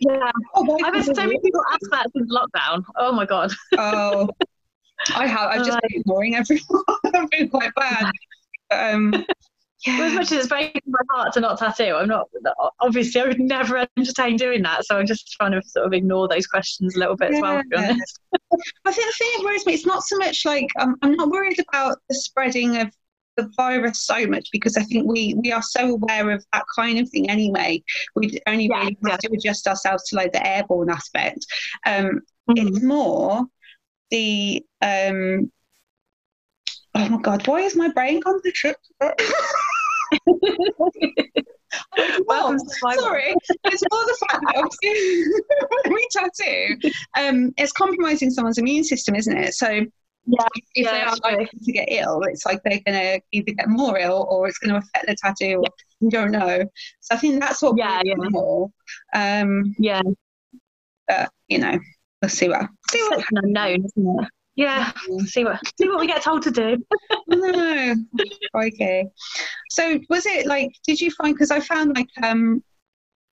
yeah. 0.00 0.30
oh, 0.54 0.78
I've 0.84 0.94
had 0.94 1.04
so 1.04 1.26
many 1.26 1.38
people 1.40 1.62
ask 1.72 1.90
that 1.90 2.06
since 2.16 2.32
lockdown. 2.32 2.84
Oh 2.96 3.12
my 3.12 3.26
God. 3.26 3.52
oh, 3.78 4.28
I 5.14 5.26
have. 5.26 5.50
I've 5.50 5.66
just 5.66 5.80
been 5.82 6.00
ignoring 6.00 6.34
everyone. 6.34 6.84
I've 7.14 7.30
been 7.30 7.48
quite 7.48 7.74
bad. 7.74 8.10
Um, 8.70 9.24
yeah. 9.86 9.98
Well, 9.98 10.08
as 10.08 10.14
much 10.14 10.32
as 10.32 10.38
it's 10.38 10.48
breaking 10.48 10.80
my 10.86 10.98
heart 11.10 11.34
to 11.34 11.40
not 11.40 11.58
tattoo, 11.58 11.94
I'm 11.96 12.08
not. 12.08 12.28
Obviously, 12.80 13.20
I 13.20 13.26
would 13.26 13.40
never 13.40 13.86
entertain 13.96 14.36
doing 14.36 14.62
that. 14.62 14.86
So 14.86 14.96
I'm 14.96 15.06
just 15.06 15.30
trying 15.32 15.52
to 15.52 15.62
sort 15.62 15.86
of 15.86 15.92
ignore 15.92 16.26
those 16.26 16.46
questions 16.46 16.96
a 16.96 16.98
little 16.98 17.16
bit 17.16 17.32
yeah. 17.32 17.36
as 17.36 17.42
well. 17.42 17.62
To 17.62 17.68
be 17.68 17.76
honest. 17.76 18.20
I 18.86 18.92
think 18.92 19.06
the 19.06 19.14
thing 19.18 19.28
that 19.36 19.44
worries 19.44 19.66
me, 19.66 19.74
it's 19.74 19.86
not 19.86 20.02
so 20.02 20.16
much 20.16 20.44
like 20.44 20.68
um, 20.80 20.96
I'm 21.02 21.16
not 21.16 21.28
worried 21.28 21.58
about 21.68 21.98
the 22.08 22.14
spreading 22.14 22.78
of 22.78 22.90
the 23.36 23.50
virus 23.56 24.02
so 24.02 24.26
much 24.26 24.48
because 24.52 24.76
I 24.76 24.82
think 24.84 25.06
we 25.06 25.34
we 25.34 25.52
are 25.52 25.62
so 25.62 25.94
aware 25.94 26.30
of 26.30 26.44
that 26.52 26.64
kind 26.74 26.98
of 26.98 27.08
thing 27.10 27.28
anyway. 27.28 27.82
We 28.14 28.38
only 28.46 28.68
yeah, 28.68 28.78
really 28.78 28.96
have 29.04 29.20
yeah. 29.22 29.28
to 29.28 29.34
adjust 29.34 29.66
ourselves 29.66 30.08
to 30.08 30.16
like 30.16 30.32
the 30.32 30.46
airborne 30.46 30.90
aspect. 30.90 31.44
Um, 31.86 32.22
mm-hmm. 32.48 32.68
It's 32.68 32.82
more 32.82 33.44
the 34.14 34.64
um 34.80 35.50
oh 36.94 37.08
my 37.08 37.20
god 37.20 37.46
why 37.48 37.60
is 37.60 37.76
my 37.76 37.88
brain 37.88 38.20
gone 38.20 38.40
to 38.42 38.52
trip 38.52 38.76
well, 42.26 42.56
sorry, 42.80 43.34
it's 43.64 43.82
more 43.90 44.04
the 44.04 44.16
fact 44.28 44.44
that 44.46 44.56
obviously 44.56 44.92
we 45.92 46.06
tattoo, 46.10 46.76
um, 47.18 47.52
it's 47.56 47.72
compromising 47.72 48.30
someone's 48.30 48.58
immune 48.58 48.84
system, 48.84 49.14
isn't 49.14 49.36
it? 49.36 49.54
So 49.54 49.68
yeah, 50.26 50.46
if 50.54 50.64
yeah, 50.76 50.92
they 50.92 51.02
are 51.02 51.16
likely 51.36 51.58
to 51.62 51.72
get 51.72 51.88
ill, 51.90 52.22
it's 52.22 52.46
like 52.46 52.60
they're 52.64 52.80
going 52.86 52.98
to 52.98 53.20
either 53.32 53.52
get 53.52 53.68
more 53.68 53.98
ill 53.98 54.26
or 54.30 54.48
it's 54.48 54.58
going 54.58 54.72
to 54.72 54.78
affect 54.78 55.06
the 55.06 55.16
tattoo. 55.16 55.62
Yeah. 55.62 55.68
You 56.00 56.10
don't 56.10 56.30
know. 56.30 56.64
So 57.00 57.14
I 57.14 57.18
think 57.18 57.40
that's 57.40 57.62
what 57.62 57.76
yeah, 57.76 58.00
yeah. 58.04 58.14
more. 58.16 58.70
Um, 59.14 59.74
yeah. 59.78 60.02
But, 61.08 61.30
you 61.48 61.58
know, 61.58 61.78
let's 62.22 62.34
see 62.34 62.48
what. 62.48 62.68
See 62.94 63.02
what 63.10 63.18
an 63.18 63.38
unknown, 63.42 63.84
isn't 63.84 64.20
it? 64.20 64.28
Yeah, 64.56 64.92
see 65.26 65.44
what 65.44 65.60
see 65.78 65.88
what 65.88 65.98
we 65.98 66.06
get 66.06 66.22
told 66.22 66.42
to 66.42 66.50
do. 66.50 66.84
no, 67.26 67.94
okay. 68.54 69.06
So 69.70 69.98
was 70.08 70.26
it 70.26 70.46
like? 70.46 70.70
Did 70.86 71.00
you 71.00 71.10
find? 71.10 71.34
Because 71.34 71.50
I 71.50 71.58
found 71.58 71.96
like 71.96 72.08
um, 72.22 72.62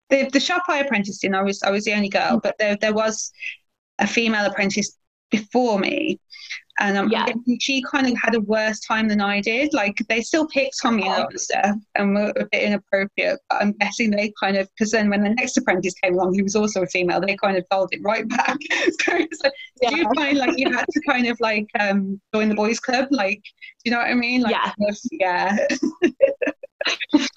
the 0.10 0.30
the 0.34 0.40
shop 0.40 0.64
I 0.68 0.80
apprenticed 0.80 1.24
in, 1.24 1.36
I 1.36 1.44
was 1.44 1.62
I 1.62 1.70
was 1.70 1.86
the 1.86 1.94
only 1.94 2.10
girl, 2.10 2.40
but 2.42 2.56
there 2.58 2.76
there 2.76 2.94
was 2.94 3.32
a 4.00 4.08
female 4.08 4.46
apprentice 4.46 4.98
before 5.30 5.78
me, 5.78 6.20
and 6.80 6.98
um, 6.98 7.10
yeah. 7.10 7.26
she 7.60 7.84
kind 7.84 8.08
of 8.08 8.18
had 8.22 8.36
a 8.36 8.40
worse 8.42 8.80
time 8.80 9.08
than 9.08 9.22
I 9.22 9.42
did. 9.42 9.74
Like 9.74 9.98
they 10.10 10.22
still 10.22 10.48
picked 10.48 10.78
on 10.84 10.96
me 10.96 11.08
and 11.08 11.28
stuff, 11.40 11.76
and 11.96 12.16
were 12.16 12.34
a 12.38 12.46
bit 12.52 12.64
inappropriate. 12.64 13.40
But 13.50 13.62
I'm 13.62 13.74
guessing 13.74 14.12
they 14.12 14.34
kind 14.40 14.58
of 14.58 14.70
because 14.74 14.92
then 14.92 15.10
when 15.10 15.24
the 15.24 15.30
next 15.30 15.58
apprentice 15.58 15.94
came 16.04 16.14
along, 16.14 16.36
who 16.36 16.44
was 16.44 16.56
also 16.56 16.84
a 16.84 16.88
female, 16.88 17.22
they 17.22 17.36
kind 17.36 17.58
of 17.58 17.66
told 17.70 17.90
it 17.92 18.02
right 18.04 18.28
back. 18.28 18.58
so 19.02 19.14
like, 19.14 19.30
yeah. 19.82 19.90
do 19.90 19.98
you 19.98 20.08
find 20.16 20.38
like 20.38 20.58
you 20.58 20.72
had 20.72 20.86
to 20.90 21.02
kind 21.08 21.28
of 21.28 21.38
like 21.40 21.68
um, 21.80 22.20
join 22.34 22.50
the 22.50 22.56
boys' 22.56 22.80
club? 22.80 23.08
Like, 23.12 23.42
do 23.44 23.86
you 23.86 23.92
know 23.92 23.98
what 23.98 24.08
I 24.08 24.14
mean? 24.14 24.42
Like, 24.42 24.56
yeah, 24.56 24.72
yeah. 25.20 25.58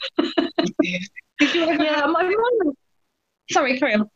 ever 1.40 1.84
yeah, 1.84 2.06
my 2.06 2.22
mom. 2.22 2.74
Sorry, 3.50 3.78
carry 3.78 3.94
on. 3.94 4.08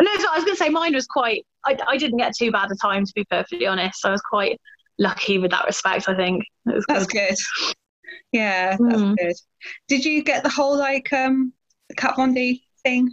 No, 0.00 0.10
so 0.18 0.28
I 0.30 0.36
was 0.36 0.44
going 0.44 0.56
to 0.56 0.62
say 0.62 0.68
mine 0.68 0.94
was 0.94 1.06
quite. 1.06 1.46
I, 1.64 1.76
I 1.86 1.96
didn't 1.96 2.18
get 2.18 2.34
too 2.34 2.50
bad 2.50 2.70
a 2.70 2.76
time 2.76 3.04
to 3.04 3.12
be 3.14 3.24
perfectly 3.24 3.66
honest. 3.66 4.04
I 4.04 4.10
was 4.10 4.22
quite 4.22 4.60
lucky 4.98 5.38
with 5.38 5.50
that 5.50 5.66
respect. 5.66 6.08
I 6.08 6.14
think 6.14 6.44
that's 6.64 7.06
good. 7.06 7.28
good. 7.28 7.36
Yeah, 8.32 8.76
that's 8.78 9.00
mm. 9.00 9.16
good. 9.16 9.34
Did 9.88 10.04
you 10.04 10.22
get 10.22 10.42
the 10.42 10.48
whole 10.48 10.76
like 10.76 11.12
um 11.12 11.52
Kat 11.96 12.16
Von 12.16 12.34
D 12.34 12.62
thing 12.82 13.10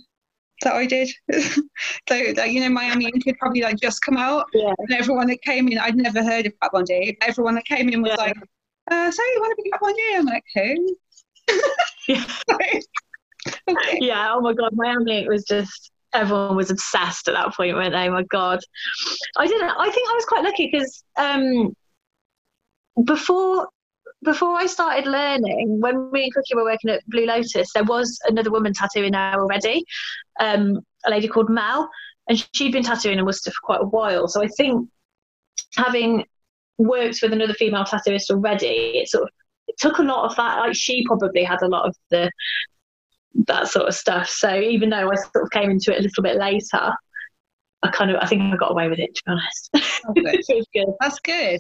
that 0.62 0.74
I 0.74 0.86
did? 0.86 1.10
so 1.32 1.64
like, 2.10 2.52
you 2.52 2.62
know, 2.62 2.70
Miami 2.70 3.12
could 3.12 3.38
probably 3.38 3.62
like 3.62 3.80
just 3.80 4.02
come 4.02 4.18
out, 4.18 4.48
yeah. 4.54 4.74
and 4.78 4.94
everyone 4.94 5.28
that 5.28 5.42
came 5.42 5.68
in, 5.68 5.78
I'd 5.78 5.96
never 5.96 6.24
heard 6.24 6.46
of 6.46 6.54
Kat 6.62 6.72
Von 6.72 6.86
D. 6.86 7.18
Everyone 7.22 7.56
that 7.56 7.66
came 7.66 7.90
in 7.90 8.02
was 8.02 8.12
yeah. 8.18 8.24
like, 8.24 8.38
uh, 8.92 9.12
"So 9.12 9.24
you 9.24 9.42
want 9.42 9.58
to 9.58 9.64
be 9.64 9.70
Kat 9.70 9.80
Von 9.80 9.94
D?" 9.94 10.02
I'm 10.16 10.26
like, 10.26 10.44
"Who?" 10.56 10.96
yeah. 12.08 12.26
okay. 13.70 13.98
Yeah. 14.00 14.34
Oh 14.34 14.42
my 14.42 14.54
God, 14.54 14.72
Miami 14.74 15.28
was 15.28 15.44
just 15.46 15.92
everyone 16.14 16.56
was 16.56 16.72
obsessed 16.72 17.28
at 17.28 17.34
that 17.34 17.54
point, 17.54 17.76
weren't 17.76 17.94
they? 17.94 18.10
My 18.10 18.24
God, 18.24 18.60
I 19.38 19.48
didn't. 19.48 19.70
I 19.70 19.90
think 19.90 20.10
I 20.10 20.14
was 20.14 20.26
quite 20.26 20.44
lucky 20.44 20.70
because 20.72 21.04
um, 21.18 21.76
before 23.04 23.68
before 24.24 24.58
I 24.58 24.66
started 24.68 25.06
learning, 25.06 25.80
when 25.82 26.12
me 26.12 26.24
and 26.24 26.34
Cookie 26.34 26.56
were 26.56 26.64
working 26.64 26.90
at 26.90 27.06
Blue 27.08 27.26
Lotus, 27.26 27.74
there 27.74 27.84
was 27.84 28.18
another 28.28 28.52
woman 28.52 28.74
tattooing 28.74 29.12
there 29.12 29.34
already, 29.40 29.84
um, 30.40 30.80
a 31.06 31.12
lady 31.12 31.28
called 31.28 31.50
Mel, 31.50 31.90
and 32.30 32.48
she'd 32.54 32.72
been 32.72 32.84
tattooing 32.84 33.20
in 33.20 33.26
Worcester 33.26 33.52
for 33.52 33.60
quite 33.64 33.82
a 33.82 33.86
while. 33.86 34.28
So 34.28 34.42
I 34.42 34.48
think 34.48 34.90
having 35.76 36.26
worked 36.78 37.20
with 37.22 37.34
another 37.34 37.54
female 37.54 37.84
tattooist 37.84 38.32
already, 38.32 38.94
it 38.96 39.10
sort 39.10 39.24
of 39.24 39.30
it 39.68 39.76
took 39.78 39.98
a 39.98 40.04
lot 40.04 40.30
of 40.30 40.36
that. 40.36 40.60
Like 40.60 40.76
she 40.76 41.06
probably 41.06 41.44
had 41.44 41.62
a 41.62 41.68
lot 41.68 41.88
of 41.88 41.96
the 42.10 42.32
that 43.48 43.68
sort 43.68 43.88
of 43.88 43.96
stuff. 43.96 44.30
So 44.30 44.60
even 44.60 44.90
though 44.90 45.10
I 45.12 45.16
sort 45.16 45.44
of 45.44 45.52
came 45.52 45.70
into 45.70 45.94
it 45.94 46.00
a 46.00 46.04
little 46.04 46.24
bit 46.24 46.38
later, 46.38 46.94
I 47.84 47.90
kind 47.90 48.12
of 48.12 48.18
I 48.22 48.26
think 48.28 48.42
I 48.42 48.56
got 48.56 48.72
away 48.72 48.88
with 48.88 49.00
it 49.00 49.14
to 49.14 49.24
be 49.26 49.32
honest. 49.32 49.70
Oh, 50.08 50.14
good. 50.14 50.42
good. 50.74 50.94
That's 51.00 51.20
good. 51.20 51.60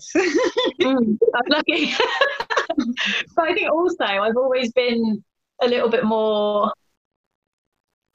mm, 0.82 1.18
I'm 1.36 1.48
lucky. 1.50 1.94
but 3.36 3.50
I 3.50 3.54
think 3.54 3.72
also 3.72 4.06
I've 4.06 4.38
always 4.38 4.72
been 4.72 5.24
a 5.62 5.68
little 5.68 5.90
bit 5.90 6.06
more. 6.06 6.72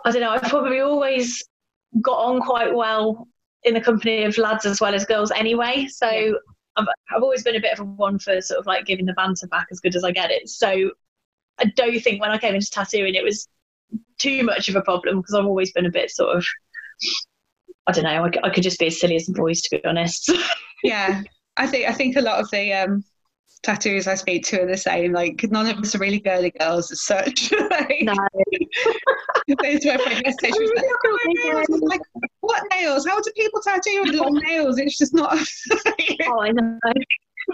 I 0.05 0.11
don't 0.11 0.23
know. 0.23 0.31
I've 0.31 0.43
probably 0.43 0.81
always 0.81 1.43
got 2.01 2.19
on 2.19 2.41
quite 2.41 2.75
well 2.75 3.27
in 3.65 3.75
the 3.75 3.81
company 3.81 4.25
of 4.25 4.39
lads 4.39 4.65
as 4.65 4.81
well 4.81 4.95
as 4.95 5.05
girls 5.05 5.31
anyway. 5.33 5.87
So 5.91 6.09
yeah. 6.09 6.33
I've, 6.77 6.87
I've 7.15 7.23
always 7.23 7.43
been 7.43 7.57
a 7.57 7.61
bit 7.61 7.73
of 7.73 7.81
a 7.81 7.85
one 7.85 8.19
for 8.19 8.41
sort 8.41 8.61
of 8.61 8.67
like 8.67 8.87
giving 8.87 9.05
the 9.05 9.13
banter 9.15 9.49
back 9.49 9.67
as 9.71 9.81
good 9.81 9.97
as 9.97 10.05
I 10.05 10.13
get 10.13 10.31
it. 10.31 10.49
So 10.49 10.93
I 11.61 11.67
don't 11.77 12.01
think 12.01 12.21
when 12.21 12.31
I 12.31 12.39
came 12.39 12.55
into 12.55 12.71
tattooing 12.71 13.15
it 13.15 13.25
was 13.25 13.49
too 14.19 14.43
much 14.43 14.69
of 14.69 14.77
a 14.77 14.83
problem 14.83 15.21
because 15.21 15.35
I've 15.35 15.47
always 15.47 15.73
been 15.73 15.87
a 15.87 15.91
bit 15.91 16.11
sort 16.11 16.37
of 16.37 16.47
I 17.89 17.93
don't 17.93 18.05
know. 18.05 18.25
I, 18.25 18.47
I 18.47 18.51
could 18.51 18.63
just 18.63 18.79
be 18.79 18.87
as 18.87 19.01
silly 19.01 19.17
as 19.17 19.25
the 19.25 19.33
boys, 19.33 19.63
to 19.63 19.77
be 19.77 19.85
honest. 19.85 20.31
yeah, 20.85 21.23
I 21.57 21.67
think 21.67 21.89
I 21.89 21.93
think 21.93 22.17
a 22.17 22.21
lot 22.21 22.39
of 22.39 22.51
the 22.51 22.73
um, 22.75 23.03
tattoos 23.63 24.07
I 24.07 24.15
speak 24.15 24.45
to 24.47 24.63
are 24.63 24.67
the 24.67 24.77
same. 24.77 25.13
Like 25.13 25.43
none 25.45 25.67
of 25.67 25.79
us 25.79 25.95
are 25.95 25.99
really 25.99 26.21
girly 26.21 26.51
girls 26.51 26.93
as 26.93 27.03
such. 27.03 27.51
like, 27.71 28.03
no. 28.03 28.13
those 29.63 29.85
were 29.87 29.99
my 30.05 30.21
message. 30.23 30.53
Was 30.53 30.73
like, 30.77 31.71
oh, 31.71 31.79
like, 31.83 32.01
what 32.41 32.63
nails? 32.71 33.07
How 33.07 33.21
do 33.21 33.31
people 33.35 33.63
tattoo 33.63 34.03
with 34.05 34.15
long 34.15 34.35
nails? 34.47 34.79
It's 34.79 34.99
just 34.99 35.15
not. 35.15 35.39
oh, 36.27 36.43
I 36.43 36.53
know. 36.53 36.79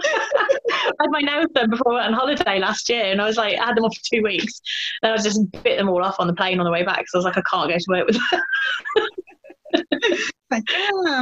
I 0.02 0.92
had 1.00 1.10
my 1.10 1.20
nails 1.20 1.46
done 1.54 1.70
before 1.70 1.92
I 1.92 1.96
went 1.96 2.06
on 2.08 2.12
holiday 2.14 2.58
last 2.58 2.88
year, 2.88 3.04
and 3.04 3.20
I 3.20 3.26
was 3.26 3.36
like, 3.36 3.58
I 3.58 3.64
had 3.66 3.76
them 3.76 3.84
off 3.84 3.96
for 3.96 4.02
two 4.16 4.22
weeks. 4.22 4.60
Then 5.02 5.10
I 5.10 5.14
was 5.14 5.24
just 5.24 5.40
bit 5.62 5.78
them 5.78 5.88
all 5.88 6.02
off 6.04 6.16
on 6.18 6.26
the 6.26 6.34
plane 6.34 6.58
on 6.58 6.64
the 6.64 6.70
way 6.70 6.82
back, 6.82 7.04
so 7.08 7.16
I 7.16 7.18
was 7.18 7.24
like, 7.24 7.38
I 7.38 7.42
can't 7.50 7.70
go 7.70 7.76
to 7.76 7.84
work 7.88 8.06
with 8.06 8.18
them. 8.30 8.42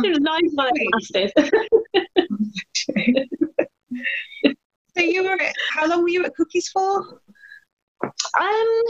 it 0.04 0.08
was 0.10 0.20
nice 0.20 0.50
while 0.52 0.70
it 0.74 0.88
lasted. 0.92 1.32
so 4.96 5.02
you 5.02 5.24
were 5.24 5.38
how 5.70 5.86
long 5.86 6.02
were 6.02 6.08
you 6.08 6.24
at 6.24 6.34
Cookies 6.34 6.68
for? 6.68 7.20
Um 8.02 8.82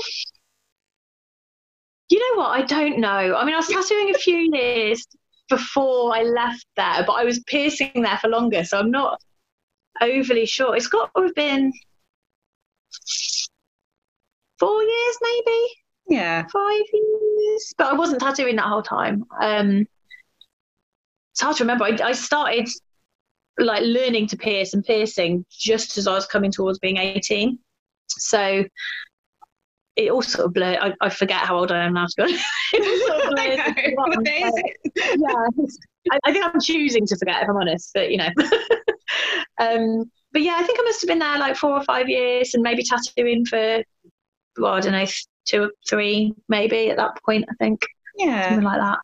you 2.08 2.18
know 2.18 2.42
what? 2.42 2.50
I 2.50 2.62
don't 2.62 2.98
know. 2.98 3.08
I 3.08 3.44
mean, 3.44 3.54
I 3.54 3.58
was 3.58 3.68
tattooing 3.68 4.14
a 4.14 4.18
few 4.18 4.50
years 4.52 5.06
before 5.48 6.14
I 6.14 6.22
left 6.22 6.66
there, 6.76 7.04
but 7.06 7.12
I 7.12 7.24
was 7.24 7.40
piercing 7.46 7.90
there 7.94 8.18
for 8.18 8.28
longer, 8.28 8.64
so 8.64 8.78
I'm 8.78 8.90
not 8.90 9.18
overly 10.00 10.46
sure. 10.46 10.76
It's 10.76 10.88
got 10.88 11.10
to 11.14 11.22
have 11.22 11.34
been 11.34 11.72
four 14.58 14.82
years, 14.82 15.16
maybe. 15.22 15.68
Yeah. 16.08 16.46
Five 16.52 16.82
years. 16.92 17.74
But 17.76 17.88
I 17.88 17.92
wasn't 17.94 18.20
tattooing 18.20 18.56
that 18.56 18.66
whole 18.66 18.82
time. 18.82 19.24
Um, 19.40 19.86
it's 21.32 21.40
hard 21.40 21.56
to 21.56 21.64
remember. 21.64 21.84
I, 21.84 21.98
I 22.02 22.12
started 22.12 22.68
like 23.58 23.82
learning 23.82 24.28
to 24.28 24.36
pierce 24.36 24.74
and 24.74 24.84
piercing 24.84 25.44
just 25.50 25.98
as 25.98 26.06
I 26.06 26.14
was 26.14 26.26
coming 26.26 26.50
towards 26.50 26.78
being 26.78 26.96
18. 26.96 27.58
So 28.08 28.64
it 29.96 30.10
all 30.10 30.22
sort 30.22 30.46
of 30.46 30.54
blurred. 30.54 30.78
I, 30.78 30.94
I 31.00 31.08
forget 31.10 31.38
how 31.38 31.58
old 31.58 31.70
I 31.70 31.84
am 31.84 31.94
now, 31.94 32.06
to 32.06 32.14
be 32.16 32.22
honest. 32.22 32.44
yeah, 34.96 35.46
I, 36.10 36.18
I, 36.24 36.32
think 36.32 36.44
I'm 36.44 36.60
choosing 36.60 37.06
to 37.06 37.16
forget 37.16 37.42
if 37.42 37.48
I'm 37.48 37.56
honest, 37.56 37.90
but 37.94 38.10
you 38.10 38.16
know. 38.16 38.28
Um, 39.58 40.10
but 40.32 40.42
yeah, 40.42 40.56
I 40.58 40.62
think 40.62 40.78
I 40.80 40.82
must 40.82 41.00
have 41.02 41.08
been 41.08 41.18
there 41.18 41.38
like 41.38 41.56
four 41.56 41.72
or 41.72 41.84
five 41.84 42.08
years 42.08 42.54
and 42.54 42.62
maybe 42.62 42.82
tattooing 42.82 43.44
for, 43.44 43.82
well, 44.58 44.72
I 44.74 44.80
don't 44.80 44.92
know, 44.92 45.06
two 45.44 45.64
or 45.64 45.70
three 45.88 46.32
maybe 46.48 46.90
at 46.90 46.96
that 46.96 47.18
point, 47.24 47.44
I 47.50 47.54
think. 47.58 47.82
Yeah. 48.16 48.48
Something 48.48 48.64
like 48.64 48.80
that. 48.80 48.98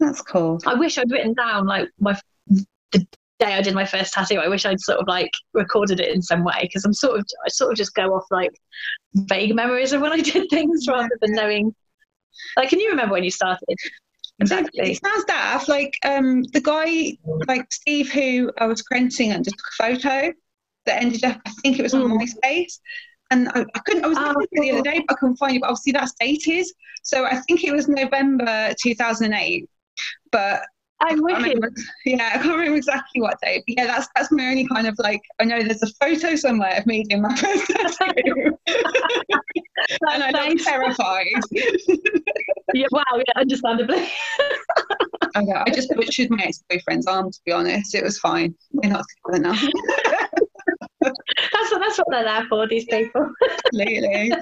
That's 0.00 0.22
cool. 0.22 0.58
I 0.66 0.74
wish 0.74 0.98
I'd 0.98 1.10
written 1.10 1.34
down 1.34 1.66
like 1.66 1.88
my 2.00 2.18
the 2.48 3.06
day 3.38 3.54
I 3.54 3.62
did 3.62 3.74
my 3.74 3.84
first 3.84 4.12
tattoo. 4.12 4.38
I 4.38 4.48
wish 4.48 4.64
I'd 4.64 4.80
sort 4.80 4.98
of 4.98 5.06
like 5.06 5.30
recorded 5.52 6.00
it 6.00 6.14
in 6.14 6.22
some 6.22 6.44
way 6.44 6.58
because 6.62 6.84
I'm 6.84 6.94
sort 6.94 7.18
of 7.18 7.26
I 7.44 7.48
sort 7.48 7.72
of 7.72 7.76
just 7.76 7.94
go 7.94 8.14
off 8.14 8.24
like 8.30 8.50
vague 9.14 9.54
memories 9.54 9.92
of 9.92 10.00
when 10.00 10.12
I 10.12 10.20
did 10.20 10.48
things 10.50 10.86
rather 10.88 11.16
than 11.20 11.32
knowing. 11.32 11.74
Like, 12.56 12.70
can 12.70 12.80
you 12.80 12.90
remember 12.90 13.12
when 13.12 13.24
you 13.24 13.30
started? 13.30 13.76
Exactly. 14.40 14.92
It 14.92 15.00
sounds 15.04 15.24
daft. 15.24 15.68
Like 15.68 15.96
um, 16.04 16.42
the 16.52 16.60
guy, 16.60 17.16
like 17.46 17.72
Steve, 17.72 18.10
who 18.10 18.50
I 18.58 18.66
was 18.66 18.82
crediting 18.82 19.32
and 19.32 19.44
just 19.44 19.56
took 19.56 19.66
a 19.66 19.96
photo 19.96 20.32
that 20.86 21.02
ended 21.02 21.24
up. 21.24 21.40
I 21.46 21.50
think 21.62 21.78
it 21.78 21.82
was 21.82 21.94
on 21.94 22.02
mm. 22.02 22.18
MySpace 22.18 22.78
and 23.32 23.48
I, 23.54 23.64
I, 23.74 23.78
couldn't. 23.80 24.04
I 24.04 24.08
was 24.08 24.18
looking 24.18 24.58
oh, 24.58 24.62
the 24.62 24.70
other 24.72 24.82
day, 24.82 25.04
but 25.06 25.16
I 25.16 25.18
couldn't 25.18 25.36
find 25.36 25.56
it. 25.56 25.60
But 25.60 25.70
obviously, 25.70 25.92
that's 25.92 26.12
dated. 26.20 26.66
So 27.02 27.24
I 27.24 27.36
think 27.40 27.64
it 27.64 27.72
was 27.72 27.88
November 27.88 28.74
2008. 28.80 29.68
But 30.30 30.62
I'm 31.02 31.22
with 31.22 31.74
Yeah, 32.04 32.30
I 32.34 32.38
can't 32.38 32.56
remember 32.56 32.76
exactly 32.76 33.20
what 33.20 33.40
day, 33.40 33.62
But 33.66 33.74
yeah, 33.76 33.86
that's 33.86 34.08
that's 34.14 34.30
my 34.30 34.46
only 34.46 34.66
kind 34.66 34.86
of 34.86 34.98
like. 34.98 35.20
I 35.40 35.44
know 35.44 35.62
there's 35.62 35.82
a 35.82 35.92
photo 36.00 36.36
somewhere 36.36 36.76
of 36.78 36.86
me 36.86 37.04
doing 37.04 37.22
my 37.22 37.34
first 37.36 37.66
tattoo, 37.66 38.58
and 38.66 40.22
I 40.22 40.30
look 40.30 40.58
terrified. 40.62 41.26
yeah, 42.74 42.86
wow. 42.90 43.02
Yeah, 43.16 43.32
understandably. 43.36 44.08
I, 45.34 45.42
know, 45.42 45.62
I 45.66 45.70
just 45.70 45.90
butchered 45.90 46.30
my 46.30 46.44
ex-boyfriend's 46.44 47.06
arm. 47.06 47.30
To 47.30 47.40
be 47.44 47.52
honest, 47.52 47.94
it 47.94 48.04
was 48.04 48.18
fine. 48.18 48.54
We're 48.72 48.90
not 48.90 49.04
together 49.26 49.42
now 49.42 49.58
that's 51.02 51.72
what 51.72 51.80
that's 51.80 51.98
what 51.98 52.06
they're 52.10 52.24
there 52.24 52.46
for. 52.48 52.66
These 52.66 52.84
people. 52.86 53.30
Absolutely. 53.74 54.32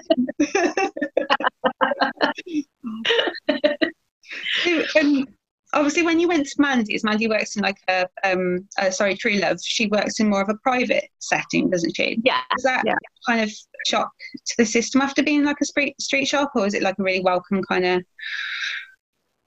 So, 5.91 6.01
obviously, 6.01 6.07
when 6.07 6.21
you 6.21 6.29
went 6.29 6.47
to 6.47 6.55
Mandy's, 6.59 7.05
Mandy 7.05 7.29
works 7.29 7.57
in 7.57 7.63
like 7.63 7.79
a 7.89 8.07
um, 8.23 8.69
uh, 8.79 8.91
sorry, 8.91 9.17
True 9.17 9.35
Love. 9.35 9.59
She 9.63 9.87
works 9.87 10.21
in 10.21 10.29
more 10.29 10.43
of 10.43 10.49
a 10.49 10.55
private 10.63 11.09
setting, 11.19 11.71
doesn't 11.71 11.97
she? 11.97 12.19
Yeah. 12.23 12.41
Is 12.57 12.63
that 12.63 12.83
yeah. 12.87 12.95
kind 13.27 13.41
of 13.41 13.51
shock 13.87 14.11
to 14.47 14.55
the 14.59 14.65
system 14.65 15.01
after 15.01 15.23
being 15.23 15.45
like 15.45 15.57
a 15.61 15.65
street 15.65 16.01
street 16.01 16.27
shop, 16.27 16.53
or 16.55 16.67
is 16.67 16.75
it 16.75 16.83
like 16.83 16.97
a 16.99 17.03
really 17.03 17.21
welcome 17.23 17.63
kind 17.69 17.85
of? 17.85 18.03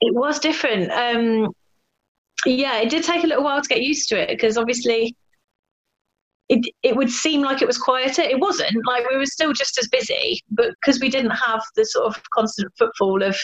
It 0.01 0.13
was 0.13 0.39
different. 0.39 0.91
Um, 0.91 1.53
yeah, 2.45 2.79
it 2.79 2.89
did 2.89 3.03
take 3.03 3.23
a 3.23 3.27
little 3.27 3.43
while 3.43 3.61
to 3.61 3.69
get 3.69 3.81
used 3.81 4.09
to 4.09 4.19
it 4.19 4.27
because 4.27 4.57
obviously 4.57 5.15
it, 6.49 6.65
it 6.83 6.95
would 6.95 7.09
seem 7.09 7.41
like 7.41 7.61
it 7.61 7.67
was 7.67 7.77
quieter. 7.77 8.21
It 8.21 8.39
wasn't. 8.39 8.85
Like 8.85 9.09
we 9.09 9.17
were 9.17 9.25
still 9.25 9.53
just 9.53 9.77
as 9.79 9.87
busy, 9.87 10.41
but 10.51 10.71
because 10.81 10.99
we 10.99 11.09
didn't 11.09 11.31
have 11.31 11.63
the 11.75 11.85
sort 11.85 12.05
of 12.05 12.21
constant 12.33 12.71
footfall 12.77 13.23
of 13.23 13.37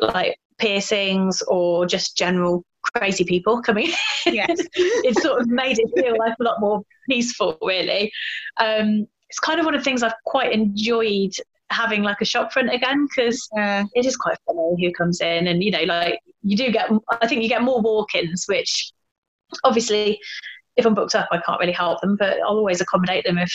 like 0.00 0.36
piercings 0.58 1.42
or 1.42 1.86
just 1.86 2.16
general 2.16 2.64
crazy 2.96 3.24
people 3.24 3.60
coming 3.60 3.90
yes. 4.26 4.48
it 4.74 5.18
sort 5.18 5.40
of 5.40 5.48
made 5.48 5.78
it 5.78 5.90
feel 5.94 6.16
like 6.18 6.34
a 6.40 6.42
lot 6.42 6.60
more 6.60 6.82
peaceful, 7.08 7.58
really. 7.62 8.10
Um, 8.58 9.06
it's 9.28 9.38
kind 9.38 9.60
of 9.60 9.66
one 9.66 9.74
of 9.74 9.80
the 9.80 9.84
things 9.84 10.02
I've 10.02 10.14
quite 10.24 10.52
enjoyed 10.52 11.32
having 11.70 12.02
like 12.02 12.20
a 12.20 12.24
shop 12.24 12.52
front 12.52 12.72
again 12.72 13.06
because 13.06 13.48
yeah. 13.54 13.84
it 13.94 14.04
is 14.04 14.16
quite 14.16 14.36
funny 14.44 14.74
who 14.84 14.92
comes 14.92 15.20
in 15.20 15.46
and 15.46 15.62
you 15.62 15.70
know 15.70 15.84
like 15.84 16.18
you 16.42 16.56
do 16.56 16.72
get 16.72 16.90
I 17.20 17.28
think 17.28 17.44
you 17.44 17.48
get 17.48 17.62
more 17.62 17.80
walk-ins 17.80 18.46
which 18.48 18.90
obviously 19.62 20.18
if 20.76 20.86
I'm 20.86 20.94
booked 20.94 21.14
up, 21.14 21.28
I 21.30 21.38
can't 21.38 21.60
really 21.60 21.72
help 21.72 22.00
them, 22.00 22.16
but 22.16 22.38
I'll 22.40 22.56
always 22.56 22.80
accommodate 22.80 23.24
them 23.24 23.38
if 23.38 23.52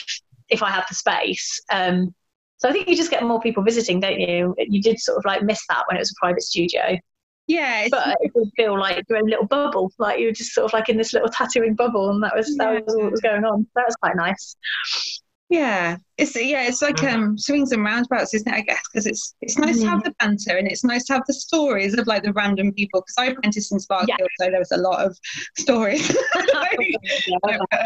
if 0.50 0.62
I 0.62 0.70
have 0.70 0.86
the 0.88 0.96
space. 0.96 1.60
Um, 1.72 2.14
so 2.58 2.70
I 2.70 2.72
think 2.72 2.88
you 2.88 2.96
just 2.96 3.12
get 3.12 3.24
more 3.24 3.40
people 3.40 3.64
visiting, 3.64 4.00
don't 4.00 4.20
you? 4.20 4.56
You 4.58 4.82
did 4.82 5.00
sort 5.00 5.18
of 5.18 5.26
like 5.26 5.44
miss 5.44 5.66
that 5.68 5.84
when 5.88 5.98
it 5.98 6.00
was 6.00 6.12
a 6.12 6.20
private 6.20 6.44
studio. 6.44 6.98
Yeah, 7.48 7.88
but 7.92 8.18
it 8.22 8.32
would 8.34 8.50
feel 8.56 8.80
like 8.80 9.04
your 9.08 9.20
own 9.20 9.30
little 9.30 9.46
bubble, 9.46 9.92
like 10.00 10.20
you 10.20 10.28
were 10.28 10.34
just 10.34 10.54
sort 10.54 10.66
of 10.66 10.74
like 10.74 10.90
in 10.90 10.98
this 10.98 11.14
little 11.14 11.30
tattooing 11.30 11.76
bubble, 11.76 12.10
and 12.10 12.24
that 12.24 12.36
was 12.36 12.56
that 12.58 12.86
was 12.86 12.96
what 12.96 13.12
was 13.12 13.22
going 13.22 13.46
on. 13.46 13.68
That 13.76 13.86
was 13.86 13.96
quite 13.98 14.16
nice. 14.16 14.56
Yeah, 15.50 15.98
it's 16.18 16.36
yeah, 16.36 16.68
it's 16.68 16.82
like 16.82 17.04
um 17.04 17.38
swings 17.38 17.72
and 17.72 17.84
roundabouts, 17.84 18.34
isn't 18.34 18.52
it? 18.52 18.56
I 18.56 18.62
guess 18.62 18.82
because 18.92 19.06
it's 19.06 19.36
it's 19.42 19.60
nice 19.60 19.78
mm. 19.78 19.82
to 19.82 19.88
have 19.88 20.00
mm-hmm. 20.00 20.10
the 20.10 20.16
banter 20.20 20.58
and 20.58 20.68
it's 20.68 20.84
nice 20.84 21.06
to 21.06 21.14
have 21.14 21.24
the 21.28 21.36
stories 21.36 21.96
of 21.96 22.08
like 22.08 22.24
the 22.24 22.34
random 22.34 22.74
people. 22.74 23.02
Because 23.02 23.16
I 23.20 23.32
apprenticed 23.32 23.72
in 23.72 23.78
Sparkhill, 23.78 24.08
yeah. 24.08 24.26
so 24.40 24.50
there 24.50 24.58
was 24.58 24.72
a 24.72 24.78
lot 24.78 25.06
of 25.06 25.16
stories. 25.56 26.10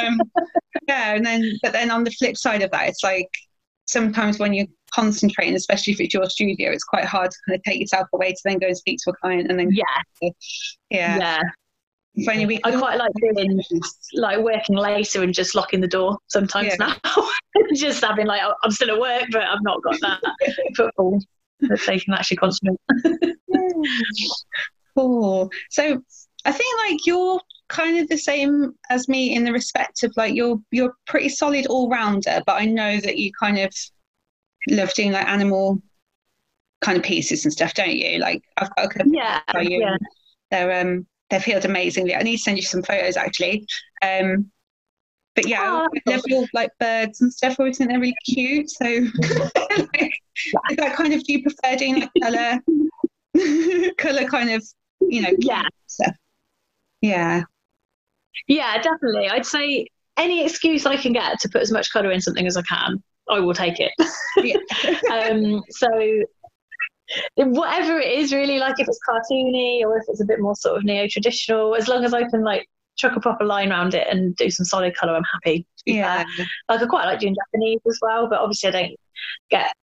um, 0.01 0.21
yeah, 0.87 1.15
and 1.15 1.25
then 1.25 1.51
but 1.61 1.73
then 1.73 1.91
on 1.91 2.05
the 2.05 2.11
flip 2.11 2.37
side 2.37 2.61
of 2.61 2.71
that, 2.71 2.87
it's 2.87 3.03
like 3.03 3.29
sometimes 3.89 4.37
when 4.39 4.53
you're 4.53 4.67
concentrating, 4.93 5.55
especially 5.55 5.93
if 5.93 5.99
it's 5.99 6.13
your 6.13 6.29
studio, 6.29 6.71
it's 6.71 6.83
quite 6.83 7.05
hard 7.05 7.31
to 7.31 7.37
kind 7.47 7.57
of 7.57 7.63
take 7.63 7.79
yourself 7.79 8.07
away 8.13 8.31
to 8.31 8.39
then 8.45 8.59
go 8.59 8.67
and 8.67 8.77
speak 8.77 8.99
to 9.03 9.09
a 9.11 9.13
client 9.15 9.49
and 9.49 9.59
then 9.59 9.71
yeah, 9.71 9.83
yeah, 10.89 11.17
yeah. 11.17 11.41
If 12.15 12.27
only 12.29 12.45
we 12.45 12.59
I 12.63 12.71
quite 12.75 12.97
like 12.97 13.11
doing 13.35 13.59
like 14.13 14.39
working 14.39 14.75
later 14.75 15.23
and 15.23 15.33
just 15.33 15.55
locking 15.55 15.81
the 15.81 15.87
door 15.87 16.17
sometimes 16.27 16.75
Yeah. 16.79 16.93
now. 17.05 17.27
just 17.75 18.03
having 18.03 18.27
like 18.27 18.41
oh, 18.43 18.53
I'm 18.63 18.71
still 18.71 18.91
at 18.91 18.99
work, 18.99 19.25
but 19.31 19.43
I've 19.43 19.61
not 19.63 19.81
got 19.83 19.99
that 20.01 20.19
football 20.75 21.19
that 21.61 21.79
they 21.87 21.99
can 21.99 22.13
actually 22.13 22.37
concentrate. 22.37 22.77
Cool. 24.95 25.49
So 25.69 26.01
I 26.45 26.51
think 26.51 26.77
like 26.89 27.05
you're 27.05 27.39
kind 27.69 27.99
of 27.99 28.07
the 28.09 28.17
same 28.17 28.73
as 28.89 29.07
me 29.07 29.35
in 29.35 29.43
the 29.45 29.53
respect 29.53 30.03
of 30.03 30.13
like 30.17 30.35
you're 30.35 30.59
you're 30.71 30.93
pretty 31.07 31.29
solid 31.29 31.67
all 31.67 31.89
rounder, 31.89 32.41
but 32.45 32.61
I 32.61 32.65
know 32.65 32.99
that 32.99 33.17
you 33.17 33.31
kind 33.39 33.59
of 33.59 33.73
love 34.69 34.93
doing 34.93 35.11
like 35.11 35.27
animal 35.27 35.81
kind 36.81 36.97
of 36.97 37.03
pieces 37.03 37.45
and 37.45 37.53
stuff, 37.53 37.73
don't 37.73 37.91
you? 37.95 38.19
Like 38.19 38.41
I've 38.57 38.73
got 38.75 38.85
a 38.85 38.89
couple 38.89 39.11
Yeah, 39.11 39.41
yeah. 39.61 39.97
They're 40.51 40.81
um 40.81 41.07
they've 41.29 41.43
healed 41.43 41.65
amazingly. 41.65 42.15
I 42.15 42.23
need 42.23 42.37
to 42.37 42.43
send 42.43 42.57
you 42.57 42.63
some 42.63 42.83
photos 42.83 43.17
actually. 43.17 43.65
Um 44.01 44.51
but 45.35 45.47
yeah, 45.47 45.59
Oh, 45.67 45.89
I 46.07 46.11
love 46.11 46.23
your 46.27 46.45
like 46.53 46.71
birds 46.79 47.21
and 47.21 47.33
stuff. 47.33 47.57
I 47.59 47.63
always 47.63 47.77
think 47.77 47.89
they're 47.91 47.99
really 47.99 48.17
cute. 48.25 48.69
So 48.71 48.85
like, 49.95 50.13
is 50.69 50.77
that 50.77 50.95
kind 50.95 51.13
of 51.13 51.23
do 51.23 51.33
you 51.33 51.43
prefer 51.43 51.77
doing 51.77 52.01
like 52.01 52.11
colour 52.23 52.59
colour 53.97 54.25
kind 54.27 54.51
of 54.51 54.63
you 55.09 55.21
know 55.23 55.33
Yeah. 55.37 55.63
stuff? 55.87 56.15
Yeah. 57.01 57.43
Yeah, 58.47 58.81
definitely. 58.81 59.29
I'd 59.29 59.45
say 59.45 59.87
any 60.17 60.43
excuse 60.43 60.85
I 60.85 60.97
can 60.97 61.13
get 61.13 61.39
to 61.39 61.49
put 61.49 61.61
as 61.61 61.71
much 61.71 61.91
colour 61.91 62.11
in 62.11 62.21
something 62.21 62.45
as 62.45 62.57
I 62.57 62.61
can, 62.63 63.01
I 63.29 63.39
will 63.39 63.53
take 63.53 63.79
it. 63.79 63.93
Um, 65.11 65.61
so 65.71 65.89
whatever 67.35 67.99
it 67.99 68.11
is, 68.11 68.31
really, 68.31 68.59
like 68.59 68.79
if 68.79 68.87
it's 68.87 68.99
cartoony 69.07 69.81
or 69.83 69.97
if 69.97 70.03
it's 70.07 70.21
a 70.21 70.25
bit 70.25 70.39
more 70.39 70.55
sort 70.55 70.77
of 70.77 70.83
neo-traditional, 70.83 71.75
as 71.75 71.87
long 71.87 72.05
as 72.05 72.13
I 72.13 72.23
can 72.29 72.43
like 72.43 72.67
chuck 72.97 73.15
a 73.15 73.19
proper 73.19 73.45
line 73.45 73.71
around 73.71 73.93
it 73.95 74.07
and 74.09 74.35
do 74.35 74.49
some 74.49 74.65
solid 74.65 74.95
colour, 74.95 75.15
I'm 75.15 75.23
happy. 75.23 75.65
Yeah. 75.85 76.23
fair. 76.35 76.45
Like 76.69 76.81
I 76.81 76.85
quite 76.85 77.05
like 77.05 77.19
doing 77.19 77.35
Japanese 77.35 77.79
as 77.87 77.97
well, 78.01 78.29
but 78.29 78.39
obviously 78.39 78.69
I 78.69 78.71
don't 78.71 78.95
get 79.49 79.73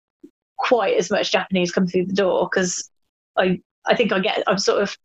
quite 0.58 0.96
as 0.96 1.10
much 1.10 1.32
Japanese 1.32 1.72
come 1.72 1.86
through 1.86 2.06
the 2.06 2.14
door 2.14 2.48
because 2.50 2.90
I 3.36 3.60
I 3.86 3.94
think 3.94 4.12
I 4.12 4.20
get 4.20 4.42
I'm 4.46 4.58
sort 4.58 4.82
of 4.82 4.96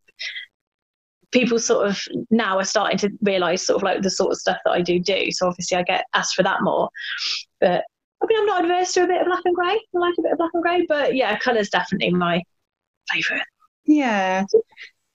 people 1.32 1.60
sort 1.60 1.88
of 1.88 2.00
now 2.30 2.58
are 2.58 2.64
starting 2.64 2.98
to 3.00 3.10
realise 3.22 3.66
sort 3.66 3.78
of 3.78 3.84
like 3.84 4.02
the 4.02 4.10
sort 4.10 4.32
of 4.32 4.38
stuff 4.38 4.58
that 4.66 4.72
I 4.72 4.82
do 4.82 5.00
do. 5.00 5.32
So 5.32 5.48
obviously 5.48 5.78
I 5.78 5.84
get 5.84 6.06
asked 6.14 6.36
for 6.36 6.44
that 6.44 6.62
more. 6.62 6.90
But 7.60 7.84
I 8.22 8.26
mean 8.28 8.40
I'm 8.40 8.46
not 8.46 8.64
adverse 8.64 8.94
to 8.94 9.04
a 9.04 9.08
bit 9.08 9.22
of 9.22 9.28
black 9.28 9.42
and 9.46 9.56
grey. 9.56 9.80
I 9.96 9.98
like 9.98 10.14
a 10.20 10.22
bit 10.22 10.32
of 10.34 10.38
black 10.38 10.52
and 10.54 10.64
grey, 10.64 10.86
but 10.88 11.16
yeah, 11.16 11.38
colour's 11.40 11.70
definitely 11.70 12.12
my 12.12 12.42
favourite. 13.12 13.46
Yeah. 13.86 14.46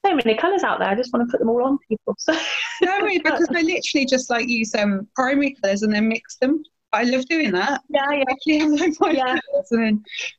So 0.05 0.15
many 0.15 0.35
colours 0.35 0.63
out 0.63 0.79
there. 0.79 0.89
I 0.89 0.95
just 0.95 1.11
want 1.13 1.27
to 1.27 1.31
put 1.31 1.39
them 1.39 1.49
all 1.49 1.63
on 1.63 1.77
people. 1.87 2.15
So 2.17 2.33
No, 2.81 3.05
because 3.23 3.47
I 3.49 3.61
literally 3.61 4.05
just 4.05 4.29
like 4.29 4.47
use 4.47 4.73
um 4.75 5.07
primary 5.15 5.55
colours 5.61 5.83
and 5.83 5.93
then 5.93 6.07
mix 6.07 6.37
them. 6.37 6.63
I 6.93 7.03
love 7.03 7.25
doing 7.25 7.51
that. 7.51 7.81
yeah, 7.89 8.05
yeah. 8.11 8.23
I 8.27 8.31
actually 8.31 8.57
have 8.59 8.71
like 8.71 8.95
primary 8.97 9.17
Yeah. 9.17 9.91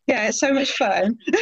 yeah, 0.06 0.28
it's 0.28 0.40
so 0.40 0.52
much 0.52 0.72
fun. 0.72 1.16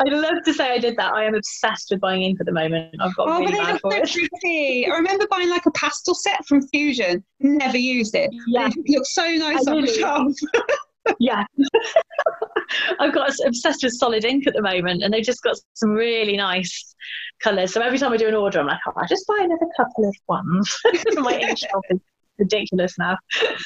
I'd 0.00 0.12
love 0.12 0.42
to 0.44 0.52
say 0.52 0.72
I 0.72 0.78
did 0.78 0.96
that. 0.96 1.14
I 1.14 1.24
am 1.24 1.34
obsessed 1.34 1.88
with 1.90 2.00
buying 2.00 2.22
ink 2.22 2.38
at 2.40 2.46
the 2.46 2.52
moment. 2.52 2.94
I've 3.00 3.14
got 3.16 3.28
Oh, 3.28 3.38
really 3.40 3.52
but 3.52 3.64
they 3.66 3.72
look 3.72 3.80
for 3.80 3.92
so 3.92 3.98
it. 3.98 4.30
pretty. 4.40 4.86
I 4.90 4.94
remember 4.94 5.26
buying 5.30 5.48
like 5.50 5.66
a 5.66 5.70
pastel 5.72 6.14
set 6.14 6.44
from 6.46 6.66
Fusion. 6.68 7.24
Never 7.40 7.78
used 7.78 8.14
it. 8.14 8.30
Yeah. 8.48 8.68
It 8.68 8.88
looks 8.88 9.14
so 9.14 9.24
nice 9.30 9.66
I 9.66 9.72
on 9.72 9.82
the 9.82 9.92
shelf. 9.92 10.32
Yeah. 11.20 11.44
I've 12.98 13.12
got 13.12 13.30
obsessed 13.46 13.82
with 13.84 13.92
solid 13.92 14.24
ink 14.24 14.46
at 14.46 14.54
the 14.54 14.62
moment 14.62 15.02
and 15.02 15.12
they've 15.12 15.22
just 15.22 15.42
got 15.42 15.54
some 15.74 15.90
really 15.90 16.34
nice 16.34 16.94
colours. 17.42 17.74
So 17.74 17.82
every 17.82 17.98
time 17.98 18.12
I 18.14 18.16
do 18.16 18.26
an 18.26 18.34
order, 18.34 18.58
I'm 18.60 18.66
like, 18.66 18.78
oh, 18.88 18.92
I'll 18.96 19.06
just 19.06 19.26
buy 19.26 19.36
another 19.38 19.66
couple 19.76 20.08
of 20.08 20.16
ones. 20.28 20.80
My 21.16 21.34
ink 21.38 21.58
shelf 21.58 21.84
is 21.90 22.00
ridiculous 22.38 22.96
now. 22.98 23.16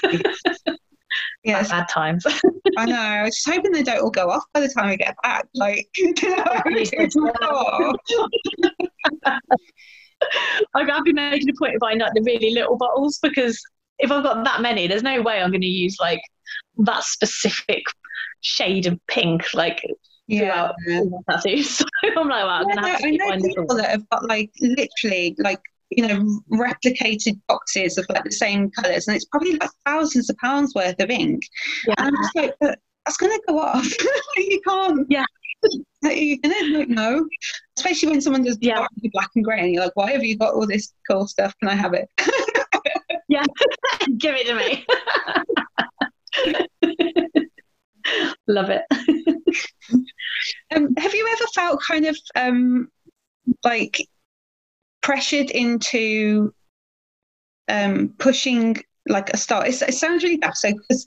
Yes, 1.45 1.71
Bad 1.71 1.89
times. 1.89 2.25
I 2.77 2.85
know. 2.85 3.01
I 3.01 3.23
was 3.23 3.35
just 3.35 3.49
hoping 3.49 3.73
they 3.73 3.83
don't 3.83 4.03
all 4.03 4.11
go 4.11 4.31
off 4.31 4.45
by 4.53 4.61
the 4.61 4.69
time 4.69 4.87
I 4.87 4.97
get 4.97 5.17
back. 5.23 5.47
Like, 5.55 5.89
you 5.97 6.13
know, 6.23 6.45
it's 6.67 7.17
like. 7.17 7.35
I've 10.75 11.05
been 11.05 11.15
making 11.15 11.49
a 11.49 11.53
point 11.59 11.75
of 11.75 11.81
buying 11.81 12.01
like 12.01 12.13
the 12.13 12.23
really 12.23 12.51
little 12.51 12.77
bottles 12.77 13.19
because 13.23 13.61
if 13.99 14.11
I've 14.11 14.23
got 14.23 14.45
that 14.45 14.61
many, 14.61 14.87
there's 14.87 15.03
no 15.03 15.23
way 15.23 15.41
I'm 15.41 15.51
going 15.51 15.61
to 15.61 15.67
use 15.67 15.97
like 16.01 16.21
that 16.79 17.05
specific 17.05 17.85
shade 18.41 18.87
of 18.87 18.99
pink 19.07 19.55
like 19.55 19.81
yeah. 20.27 20.41
throughout 20.41 20.75
all 20.91 21.11
my 21.11 21.19
tattoos. 21.31 21.79
So 21.79 21.85
I'm 22.05 22.29
like, 22.29 22.45
well, 22.45 22.69
Yeah, 22.69 22.75
going 22.75 22.77
to 22.77 22.83
no, 22.83 22.89
have 22.89 22.99
to 22.99 23.07
I 23.07 23.11
know 23.11 23.49
people 23.49 23.77
that 23.77 23.91
have 23.91 24.09
got 24.11 24.29
like 24.29 24.51
literally 24.61 25.37
like 25.39 25.61
you 25.91 26.07
know 26.07 26.41
replicated 26.53 27.39
boxes 27.49 27.99
of 27.99 28.07
like 28.09 28.25
the 28.25 28.31
same 28.31 28.71
colours, 28.71 29.07
and 29.09 29.17
it's 29.17 29.25
probably 29.27 29.57
like 29.57 29.71
thousands 29.87 30.29
of 30.31 30.37
pounds 30.39 30.75
worth 30.75 31.01
of 31.01 31.11
ink. 31.11 31.43
Yeah. 31.87 31.95
And 31.99 32.09
I'm 32.09 32.23
just 32.23 32.37
like, 32.37 32.55
but 32.61 32.79
that's 33.05 33.17
going 33.17 33.33
to 33.33 33.43
go 33.49 33.59
off. 33.59 33.87
you 34.37 34.61
can't. 34.67 35.07
Yeah. 35.09 35.25
You 36.05 36.39
can 36.41 36.79
like 36.79 36.89
no, 36.89 37.27
especially 37.77 38.11
when 38.11 38.21
someone 38.21 38.45
does 38.45 38.57
Yeah. 38.61 38.87
black 39.13 39.31
and 39.35 39.45
grey, 39.45 39.59
and 39.59 39.73
you're 39.73 39.83
like, 39.83 39.97
why 39.97 40.13
have 40.13 40.23
you 40.23 40.39
got 40.39 40.55
all 40.55 40.65
this 40.65 40.93
cool 41.11 41.27
stuff? 41.27 41.53
Can 41.59 41.69
I 41.69 41.75
have 41.75 41.95
it? 41.95 42.09
Yeah, 43.31 43.43
give 44.17 44.35
it 44.39 44.47
to 44.47 44.55
me. 44.55 44.87
Love 48.47 48.71
it. 48.71 48.83
Um, 50.75 50.95
have 50.97 51.15
you 51.15 51.29
ever 51.33 51.45
felt 51.55 51.83
kind 51.83 52.07
of 52.07 52.17
um, 52.37 52.89
like 53.65 53.99
pressured 55.03 55.51
into 55.51 56.53
um, 57.69 58.15
pushing 58.19 58.77
like 59.09 59.31
a 59.31 59.37
style? 59.37 59.63
It's, 59.63 59.83
it 59.83 59.95
sounds 59.95 60.23
really 60.23 60.39
daft. 60.39 60.59
So, 60.59 60.73
because 60.73 61.07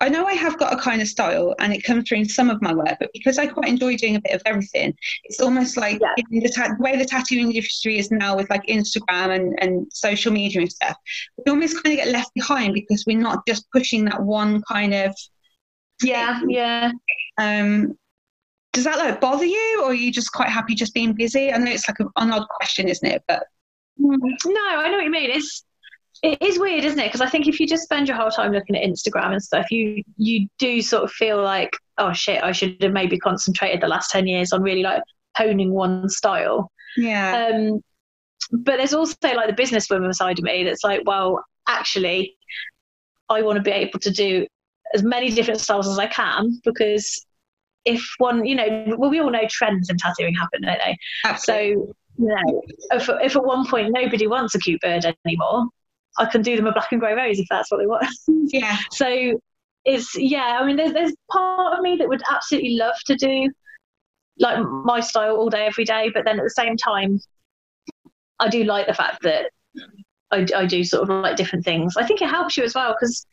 I 0.00 0.08
know 0.08 0.26
I 0.26 0.34
have 0.34 0.58
got 0.58 0.72
a 0.72 0.76
kind 0.76 1.00
of 1.00 1.08
style 1.08 1.54
and 1.60 1.72
it 1.72 1.82
comes 1.84 2.08
through 2.08 2.18
in 2.18 2.28
some 2.28 2.50
of 2.50 2.60
my 2.60 2.74
work, 2.74 2.96
but 2.98 3.10
because 3.12 3.38
I 3.38 3.46
quite 3.46 3.68
enjoy 3.68 3.96
doing 3.96 4.16
a 4.16 4.20
bit 4.20 4.34
of 4.34 4.42
everything, 4.44 4.92
it's 5.24 5.40
almost 5.40 5.76
like 5.76 6.00
Yeah. 6.00 6.14
the, 6.30 6.52
ta- 6.54 6.74
the 6.76 6.82
way 6.82 6.96
the 6.96 7.04
tattooing 7.04 7.52
industry 7.52 7.98
is 7.98 8.10
now 8.10 8.36
with 8.36 8.50
like 8.50 8.66
Instagram 8.66 9.34
and, 9.34 9.56
and 9.62 9.86
social 9.92 10.32
media 10.32 10.60
and 10.62 10.70
stuff, 10.70 10.96
we 11.38 11.50
almost 11.50 11.82
kind 11.82 11.98
of 11.98 12.04
get 12.04 12.12
left 12.12 12.34
behind 12.34 12.74
because 12.74 13.04
we're 13.06 13.16
not 13.18 13.46
just 13.46 13.70
pushing 13.70 14.04
that 14.06 14.20
one 14.20 14.62
kind 14.68 14.92
of 14.94 15.14
Yeah, 16.02 16.40
yeah. 16.48 16.90
um, 17.38 17.96
does 18.74 18.84
that 18.84 18.98
like 18.98 19.20
bother 19.20 19.44
you, 19.46 19.80
or 19.82 19.90
are 19.90 19.94
you 19.94 20.12
just 20.12 20.32
quite 20.32 20.48
happy 20.48 20.74
just 20.74 20.92
being 20.92 21.12
busy? 21.14 21.52
I 21.52 21.58
know 21.58 21.70
it's 21.70 21.88
like 21.88 21.98
an 22.00 22.32
odd 22.32 22.48
question, 22.48 22.88
isn't 22.88 23.08
it? 23.08 23.22
But 23.26 23.44
No, 23.96 24.20
I 24.20 24.90
know 24.90 24.96
what 24.96 25.04
you 25.04 25.10
mean. 25.10 25.30
It's 25.30 25.64
it 26.22 26.42
is 26.42 26.58
weird, 26.58 26.84
isn't 26.84 26.98
it? 26.98 27.06
Because 27.06 27.20
I 27.20 27.28
think 27.28 27.46
if 27.46 27.60
you 27.60 27.66
just 27.66 27.84
spend 27.84 28.08
your 28.08 28.16
whole 28.16 28.30
time 28.30 28.52
looking 28.52 28.76
at 28.76 28.82
Instagram 28.82 29.32
and 29.32 29.42
stuff, 29.42 29.70
you 29.70 30.02
you 30.16 30.48
do 30.58 30.82
sort 30.82 31.04
of 31.04 31.12
feel 31.12 31.40
like, 31.42 31.70
oh 31.98 32.12
shit, 32.12 32.42
I 32.42 32.52
should 32.52 32.82
have 32.82 32.92
maybe 32.92 33.18
concentrated 33.18 33.80
the 33.80 33.88
last 33.88 34.10
ten 34.10 34.26
years 34.26 34.52
on 34.52 34.62
really 34.62 34.82
like 34.82 35.02
honing 35.36 35.72
one 35.72 36.08
style. 36.08 36.70
yeah, 36.96 37.50
Um, 37.52 37.80
but 38.50 38.76
there's 38.76 38.94
also 38.94 39.16
like 39.22 39.54
the 39.54 39.62
businesswoman 39.62 40.14
side 40.14 40.38
of 40.38 40.44
me 40.44 40.64
that's 40.64 40.82
like, 40.84 41.02
well, 41.06 41.44
actually, 41.68 42.36
I 43.28 43.42
want 43.42 43.56
to 43.56 43.62
be 43.62 43.70
able 43.70 44.00
to 44.00 44.10
do 44.10 44.46
as 44.94 45.02
many 45.02 45.30
different 45.30 45.60
styles 45.60 45.88
as 45.88 45.98
I 45.98 46.06
can 46.06 46.60
because 46.64 47.24
if 47.84 48.02
one, 48.18 48.44
you 48.44 48.54
know, 48.54 48.94
well, 48.96 49.10
we 49.10 49.20
all 49.20 49.30
know 49.30 49.46
trends 49.48 49.90
in 49.90 49.96
tattooing 49.96 50.34
happen, 50.34 50.62
don't 50.62 50.78
they? 50.84 50.96
absolutely. 51.24 51.74
So, 51.74 51.94
you 52.16 52.28
know, 52.28 52.62
if, 52.92 53.08
if 53.08 53.36
at 53.36 53.44
one 53.44 53.66
point 53.66 53.92
nobody 53.92 54.26
wants 54.26 54.54
a 54.54 54.58
cute 54.58 54.80
bird 54.80 55.04
anymore, 55.26 55.66
I 56.18 56.26
can 56.26 56.42
do 56.42 56.56
them 56.56 56.66
a 56.66 56.72
black 56.72 56.92
and 56.92 57.00
grey 57.00 57.14
rose 57.14 57.38
if 57.38 57.46
that's 57.50 57.70
what 57.70 57.78
they 57.78 57.86
want. 57.86 58.06
yeah, 58.52 58.78
so 58.92 59.38
it's, 59.84 60.16
yeah, 60.16 60.58
I 60.60 60.66
mean, 60.66 60.76
there's, 60.76 60.92
there's 60.92 61.14
part 61.30 61.76
of 61.76 61.82
me 61.82 61.96
that 61.96 62.08
would 62.08 62.22
absolutely 62.30 62.76
love 62.76 62.94
to 63.06 63.16
do 63.16 63.50
like 64.38 64.58
my 64.64 65.00
style 65.00 65.36
all 65.36 65.50
day, 65.50 65.66
every 65.66 65.84
day. 65.84 66.10
But 66.12 66.24
then 66.24 66.38
at 66.38 66.44
the 66.44 66.50
same 66.50 66.76
time, 66.76 67.20
I 68.40 68.48
do 68.48 68.64
like 68.64 68.86
the 68.86 68.94
fact 68.94 69.22
that 69.22 69.50
I, 70.30 70.46
I 70.56 70.66
do 70.66 70.84
sort 70.84 71.02
of 71.02 71.22
like 71.22 71.36
different 71.36 71.64
things. 71.64 71.96
I 71.96 72.06
think 72.06 72.22
it 72.22 72.28
helps 72.28 72.56
you 72.56 72.64
as 72.64 72.74
well 72.74 72.94
because, 72.98 73.26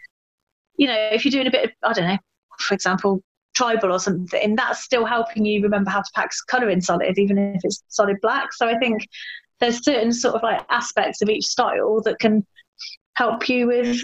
you 0.76 0.88
know, 0.88 1.10
if 1.12 1.26
you're 1.26 1.32
doing 1.32 1.48
a 1.48 1.52
bit 1.52 1.66
of, 1.66 1.72
I 1.84 1.94
don't 1.94 2.08
know, 2.08 2.18
for 2.60 2.74
example, 2.74 3.22
tribal 3.62 3.92
or 3.92 4.00
something, 4.00 4.56
that's 4.56 4.84
still 4.84 5.06
helping 5.06 5.46
you 5.46 5.62
remember 5.62 5.92
how 5.92 6.02
to 6.02 6.12
pack 6.16 6.32
colour 6.48 6.70
in 6.70 6.82
solid, 6.82 7.18
even 7.18 7.38
if 7.38 7.62
it's 7.64 7.84
solid 7.88 8.18
black. 8.22 8.54
So 8.54 8.68
I 8.68 8.78
think 8.78 9.08
there's 9.60 9.84
certain 9.84 10.12
sort 10.12 10.36
of 10.36 10.44
like 10.44 10.66
aspects 10.70 11.22
of 11.22 11.30
each 11.30 11.46
style 11.46 12.02
that 12.02 12.20
can 12.20 12.46
help 13.14 13.48
you 13.48 13.68
with 13.68 14.02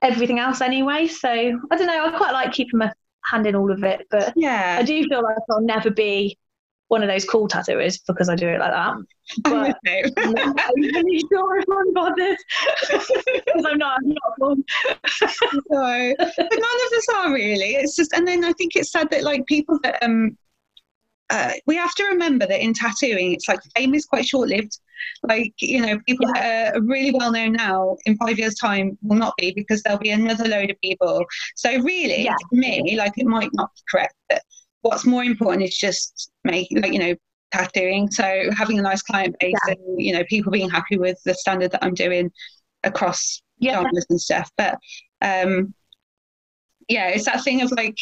everything 0.00 0.38
else 0.38 0.60
anyway. 0.60 1.06
So 1.06 1.28
I 1.28 1.76
don't 1.76 1.86
know, 1.86 2.06
I 2.06 2.16
quite 2.16 2.32
like 2.32 2.52
keeping 2.52 2.78
my 2.78 2.92
hand 3.24 3.46
in 3.46 3.54
all 3.54 3.70
of 3.70 3.84
it, 3.84 4.06
but 4.10 4.32
yeah, 4.34 4.76
I 4.80 4.82
do 4.82 5.04
feel 5.04 5.22
like 5.22 5.36
I'll 5.50 5.60
never 5.60 5.90
be 5.90 6.38
one 6.92 7.02
of 7.02 7.08
those 7.08 7.24
cool 7.24 7.48
tattooers 7.48 7.96
because 8.06 8.28
I 8.28 8.36
do 8.36 8.48
it 8.48 8.60
like 8.60 8.70
that. 8.70 8.94
But 9.44 9.78
I'm 9.86 10.32
not 10.34 10.56
really 10.76 11.22
sure 11.32 11.58
if 11.58 11.64
I'm 11.72 11.94
bothered 11.94 12.36
because 12.90 13.64
I'm 13.66 13.78
not. 13.78 13.98
I'm 14.02 14.08
not 14.10 14.32
cool. 14.38 14.56
no, 15.70 16.14
but 16.18 16.36
none 16.38 16.80
of 16.86 16.92
us 16.98 17.08
are 17.16 17.32
really. 17.32 17.76
It's 17.76 17.96
just, 17.96 18.12
and 18.12 18.28
then 18.28 18.44
I 18.44 18.52
think 18.52 18.76
it's 18.76 18.92
sad 18.92 19.08
that 19.10 19.22
like 19.22 19.46
people 19.46 19.78
that 19.84 20.02
um 20.02 20.36
uh, 21.30 21.52
we 21.66 21.76
have 21.76 21.94
to 21.94 22.04
remember 22.04 22.46
that 22.46 22.60
in 22.60 22.74
tattooing, 22.74 23.32
it's 23.32 23.48
like 23.48 23.60
fame 23.74 23.94
is 23.94 24.04
quite 24.04 24.26
short 24.26 24.50
lived. 24.50 24.78
Like, 25.22 25.54
you 25.60 25.80
know, 25.80 25.98
people 26.06 26.26
yeah. 26.34 26.42
that 26.42 26.76
are 26.76 26.82
really 26.82 27.10
well 27.10 27.32
known 27.32 27.54
now 27.54 27.96
in 28.04 28.18
five 28.18 28.38
years' 28.38 28.56
time 28.56 28.98
will 29.02 29.16
not 29.16 29.32
be 29.38 29.50
because 29.56 29.82
there'll 29.82 29.98
be 29.98 30.10
another 30.10 30.46
load 30.46 30.70
of 30.70 30.78
people. 30.82 31.24
So, 31.56 31.70
really, 31.70 32.24
yeah. 32.24 32.34
to 32.34 32.56
me, 32.56 32.96
like, 32.98 33.14
it 33.16 33.24
might 33.26 33.48
not 33.54 33.70
be 33.74 33.80
correct, 33.90 34.14
but 34.28 34.42
what's 34.82 35.06
more 35.06 35.24
important 35.24 35.62
is 35.62 35.76
just 35.76 36.30
making, 36.44 36.82
like, 36.82 36.92
you 36.92 36.98
know, 36.98 37.14
tattooing. 37.52 38.10
So, 38.10 38.50
having 38.56 38.78
a 38.78 38.82
nice 38.82 39.02
client 39.02 39.36
base 39.40 39.54
yeah. 39.66 39.74
and, 39.74 40.02
you 40.02 40.12
know, 40.12 40.24
people 40.28 40.52
being 40.52 40.70
happy 40.70 40.98
with 40.98 41.18
the 41.24 41.34
standard 41.34 41.72
that 41.72 41.84
I'm 41.84 41.94
doing 41.94 42.30
across 42.84 43.42
yeah. 43.58 43.74
genres 43.74 44.06
and 44.10 44.20
stuff. 44.20 44.50
But, 44.56 44.78
um, 45.20 45.74
yeah, 46.88 47.08
it's 47.08 47.24
that 47.24 47.42
thing 47.42 47.62
of 47.62 47.70
like, 47.72 47.96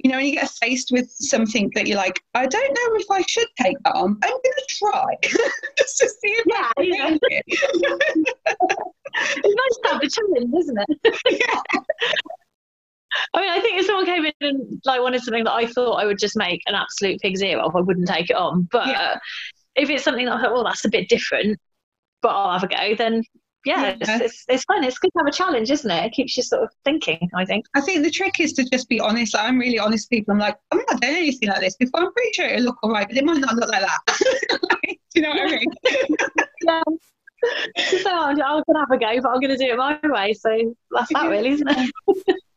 you 0.00 0.10
know, 0.10 0.16
when 0.18 0.26
you 0.26 0.32
get 0.32 0.50
faced 0.50 0.90
with 0.92 1.10
something 1.10 1.70
that 1.74 1.86
you're 1.86 1.96
like, 1.96 2.20
I 2.34 2.46
don't 2.46 2.68
know 2.68 2.96
if 2.96 3.10
I 3.10 3.22
should 3.22 3.48
take 3.60 3.76
that 3.84 3.96
on. 3.96 4.16
I'm 4.22 4.30
going 4.30 4.40
to 4.42 4.66
try 4.68 5.16
just 5.78 5.98
to 5.98 6.08
see 6.08 6.30
if 6.30 6.44
yeah, 6.46 6.70
I 6.76 6.82
can 6.82 7.18
yeah. 7.30 7.38
it. 7.38 7.44
it's 9.36 9.56
nice 9.56 9.78
to 9.82 9.88
have 9.88 10.00
the 10.00 10.08
challenge, 10.08 10.54
isn't 10.60 10.78
it? 10.88 11.42
yeah. 11.48 11.80
I 13.34 13.40
mean, 13.40 13.50
I 13.50 13.60
think 13.60 13.78
if 13.78 13.86
someone 13.86 14.06
came 14.06 14.24
in 14.24 14.32
and 14.40 14.82
like 14.84 15.00
wanted 15.00 15.22
something 15.22 15.44
that 15.44 15.52
I 15.52 15.66
thought 15.66 15.94
I 15.94 16.06
would 16.06 16.18
just 16.18 16.36
make 16.36 16.62
an 16.66 16.74
absolute 16.74 17.20
pig 17.20 17.36
zero 17.36 17.66
of, 17.66 17.76
I 17.76 17.80
wouldn't 17.80 18.08
take 18.08 18.30
it 18.30 18.36
on. 18.36 18.68
But 18.70 18.88
yeah. 18.88 19.18
if 19.76 19.90
it's 19.90 20.04
something 20.04 20.26
that 20.26 20.34
I 20.34 20.42
thought, 20.42 20.52
well, 20.52 20.64
that's 20.64 20.84
a 20.84 20.90
bit 20.90 21.08
different, 21.08 21.58
but 22.22 22.28
I'll 22.28 22.58
have 22.58 22.64
a 22.64 22.68
go, 22.68 22.94
then 22.96 23.22
yeah, 23.64 23.82
yeah. 23.82 23.96
It's, 24.00 24.08
it's, 24.08 24.44
it's, 24.48 24.64
fun. 24.64 24.84
It's 24.84 24.98
good 24.98 25.10
to 25.12 25.18
have 25.18 25.26
a 25.26 25.32
challenge, 25.32 25.70
isn't 25.70 25.90
it? 25.90 26.04
It 26.06 26.12
keeps 26.12 26.36
you 26.36 26.42
sort 26.42 26.62
of 26.62 26.70
thinking, 26.84 27.28
I 27.34 27.44
think. 27.44 27.66
I 27.74 27.80
think 27.80 28.04
the 28.04 28.10
trick 28.10 28.40
is 28.40 28.52
to 28.54 28.64
just 28.64 28.88
be 28.88 29.00
honest. 29.00 29.34
Like, 29.34 29.44
I'm 29.44 29.58
really 29.58 29.78
honest 29.78 30.08
people. 30.10 30.32
I'm 30.32 30.38
like, 30.38 30.56
I'm 30.70 30.78
not 30.78 31.00
doing 31.00 31.16
anything 31.16 31.48
like 31.48 31.60
this 31.60 31.76
before. 31.76 32.00
I'm 32.00 32.12
pretty 32.12 32.32
sure 32.32 32.46
it'll 32.46 32.66
look 32.66 32.78
all 32.82 32.92
right, 32.92 33.06
but 33.06 33.16
it 33.16 33.24
might 33.24 33.38
not 33.38 33.56
look 33.56 33.70
like 33.70 33.82
that. 33.82 34.00
like, 34.62 35.00
do 35.14 35.20
you 35.20 35.22
know 35.22 35.30
what 35.30 35.40
I 35.40 35.56
mean? 35.56 35.66
yeah. 36.62 36.82
So 38.00 38.10
I'm, 38.10 38.40
I'm 38.40 38.62
going 38.62 38.64
to 38.74 38.80
have 38.80 38.90
a 38.90 38.98
go, 38.98 39.20
but 39.22 39.28
I'm 39.28 39.40
going 39.40 39.50
to 39.50 39.56
do 39.56 39.72
it 39.72 39.76
my 39.76 39.98
way. 40.04 40.32
So 40.32 40.74
that's 40.90 41.12
that, 41.12 41.28
really, 41.28 41.50
isn't 41.50 41.68
it? 41.68 42.36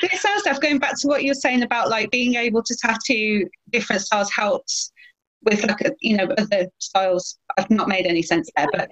this 0.00 0.22
sounds 0.22 0.42
stuff 0.42 0.60
going 0.60 0.78
back 0.78 0.98
to 0.98 1.06
what 1.06 1.24
you're 1.24 1.34
saying 1.34 1.62
about 1.62 1.88
like 1.88 2.10
being 2.10 2.34
able 2.34 2.62
to 2.62 2.76
tattoo 2.76 3.48
different 3.70 4.02
styles 4.02 4.30
helps 4.30 4.92
with 5.42 5.64
like 5.64 5.80
a, 5.82 5.90
you 6.00 6.16
know 6.16 6.28
other 6.38 6.66
styles 6.78 7.38
i've 7.56 7.70
not 7.70 7.88
made 7.88 8.06
any 8.06 8.22
sense 8.22 8.50
there 8.56 8.66
but 8.72 8.88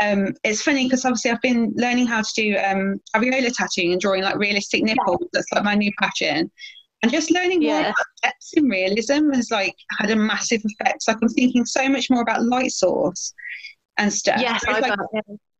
um, 0.00 0.34
it's 0.44 0.62
funny 0.62 0.84
because 0.84 1.04
obviously 1.04 1.30
I've 1.30 1.40
been 1.40 1.72
learning 1.74 2.06
how 2.06 2.20
to 2.20 2.32
do 2.34 2.56
um, 2.58 3.00
areola 3.14 3.52
tattooing 3.52 3.92
and 3.92 4.00
drawing 4.00 4.22
like 4.22 4.36
realistic 4.36 4.82
nipples. 4.82 5.18
Yeah. 5.20 5.28
That's 5.32 5.52
like 5.54 5.64
my 5.64 5.74
new 5.74 5.90
passion. 5.98 6.50
And 7.02 7.12
just 7.12 7.30
learning 7.30 7.62
more 7.62 7.80
about 7.80 7.94
depths 8.22 8.52
in 8.54 8.68
realism 8.68 9.30
has 9.32 9.50
like 9.50 9.74
had 9.98 10.10
a 10.10 10.16
massive 10.16 10.62
effect. 10.64 11.04
Like 11.06 11.18
I'm 11.22 11.28
thinking 11.28 11.64
so 11.64 11.88
much 11.88 12.10
more 12.10 12.22
about 12.22 12.42
light 12.44 12.72
source 12.72 13.32
and 13.96 14.12
stuff. 14.12 14.40
Yes, 14.40 14.62
so 14.64 14.72
like, 14.72 14.98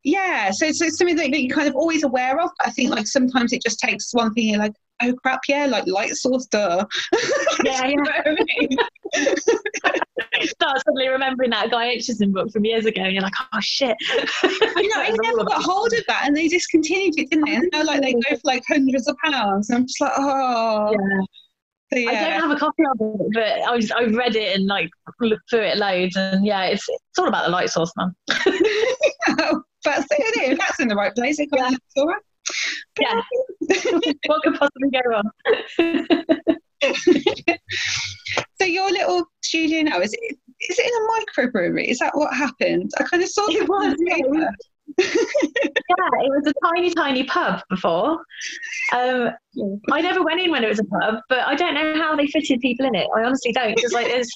yeah. 0.06 0.52
So, 0.52 0.70
so 0.70 0.84
it's 0.86 0.98
something 0.98 1.16
that, 1.16 1.32
that, 1.32 1.42
you're 1.42 1.54
kind 1.54 1.68
of 1.68 1.74
always 1.74 2.04
aware 2.04 2.40
of. 2.40 2.50
I 2.64 2.70
think 2.70 2.90
like 2.90 3.08
sometimes 3.08 3.52
it 3.52 3.60
just 3.60 3.80
takes 3.80 4.14
one 4.14 4.32
thing. 4.34 4.50
You're 4.50 4.60
like, 4.60 4.74
oh 5.02 5.12
crap, 5.14 5.40
yeah, 5.48 5.66
like 5.66 5.84
light 5.88 6.14
source, 6.14 6.46
duh. 6.46 6.86
Yeah, 7.64 7.88
yeah. 7.88 8.76
Start 10.44 10.78
suddenly 10.84 11.08
remembering 11.08 11.50
that 11.50 11.72
Guy 11.72 11.96
Aitchison 11.96 12.32
book 12.32 12.52
from 12.52 12.64
years 12.64 12.86
ago, 12.86 13.02
and 13.02 13.14
you're 13.14 13.22
like, 13.22 13.34
oh 13.52 13.58
shit. 13.60 13.96
you 14.44 14.88
know, 14.88 15.00
I 15.00 15.12
never 15.22 15.42
got 15.44 15.62
hold 15.62 15.92
of 15.92 16.04
that, 16.06 16.22
and 16.24 16.36
they 16.36 16.46
discontinued 16.46 17.18
it, 17.18 17.30
didn't 17.30 17.46
they? 17.46 17.56
And 17.56 17.68
now, 17.72 17.84
like, 17.84 18.02
they 18.02 18.12
go 18.12 18.36
for 18.36 18.40
like 18.44 18.62
hundreds 18.68 19.08
of 19.08 19.16
pounds. 19.24 19.70
And 19.70 19.78
I'm 19.78 19.86
just 19.86 20.00
like, 20.00 20.12
oh. 20.16 20.92
Yeah. 20.92 21.20
So, 21.92 21.98
yeah. 21.98 22.10
I 22.10 22.30
don't 22.30 22.48
have 22.48 22.50
a 22.50 22.60
copy 22.60 22.82
of 22.84 22.96
it, 23.00 23.26
but 23.32 23.42
I 23.68 23.74
was 23.74 23.90
I 23.90 24.04
read 24.04 24.36
it 24.36 24.56
and 24.56 24.66
like 24.66 24.90
looked 25.20 25.50
through 25.50 25.62
it 25.62 25.78
loads, 25.78 26.16
and 26.16 26.46
yeah, 26.46 26.64
it's 26.64 26.88
it's 26.88 27.18
all 27.18 27.28
about 27.28 27.44
the 27.44 27.50
light 27.50 27.70
source, 27.70 27.92
man. 27.96 28.14
That's 29.87 30.07
it. 30.11 30.59
That's 30.59 30.81
in 30.81 30.88
the 30.88 30.96
right 30.96 31.14
place. 31.14 31.38
It 31.38 31.49
yeah. 31.53 31.70
all 31.96 32.07
right. 32.07 32.22
Yeah. 33.01 33.22
what 34.27 34.42
could 34.42 34.55
possibly 34.55 34.90
go 34.90 35.01
wrong? 35.07 35.31
so 38.61 38.64
your 38.64 38.90
little 38.90 39.25
studio 39.42 39.83
now 39.83 40.01
is 40.01 40.12
it 40.12 40.38
is 40.61 40.79
it 40.79 40.87
in 40.87 40.92
a 40.92 41.46
microbrewery? 41.46 41.87
Is 41.87 41.99
that 41.99 42.16
what 42.16 42.35
happened? 42.35 42.90
I 42.99 43.05
kind 43.05 43.22
of 43.22 43.29
saw 43.29 43.46
it 43.49 43.68
was. 43.68 43.94
Yeah, 44.07 44.16
it 44.18 44.31
was, 44.31 44.46
yeah, 44.99 46.22
it 46.22 46.31
was 46.31 46.46
a 46.46 46.53
tiny, 46.64 46.90
tiny 46.94 47.25
pub 47.25 47.61
before. 47.68 48.18
Um, 48.94 49.31
I 49.90 50.01
never 50.01 50.22
went 50.22 50.40
in 50.40 50.51
when 50.51 50.64
it 50.64 50.68
was 50.68 50.79
a 50.79 50.85
pub, 50.85 51.16
but 51.29 51.40
I 51.40 51.55
don't 51.55 51.75
know 51.75 52.01
how 52.01 52.14
they 52.16 52.27
fitted 52.29 52.61
people 52.61 52.87
in 52.87 52.94
it. 52.94 53.07
I 53.14 53.25
honestly 53.25 53.53
don't 53.53 53.75
because 53.75 53.92
like 53.92 54.07
there's 54.07 54.31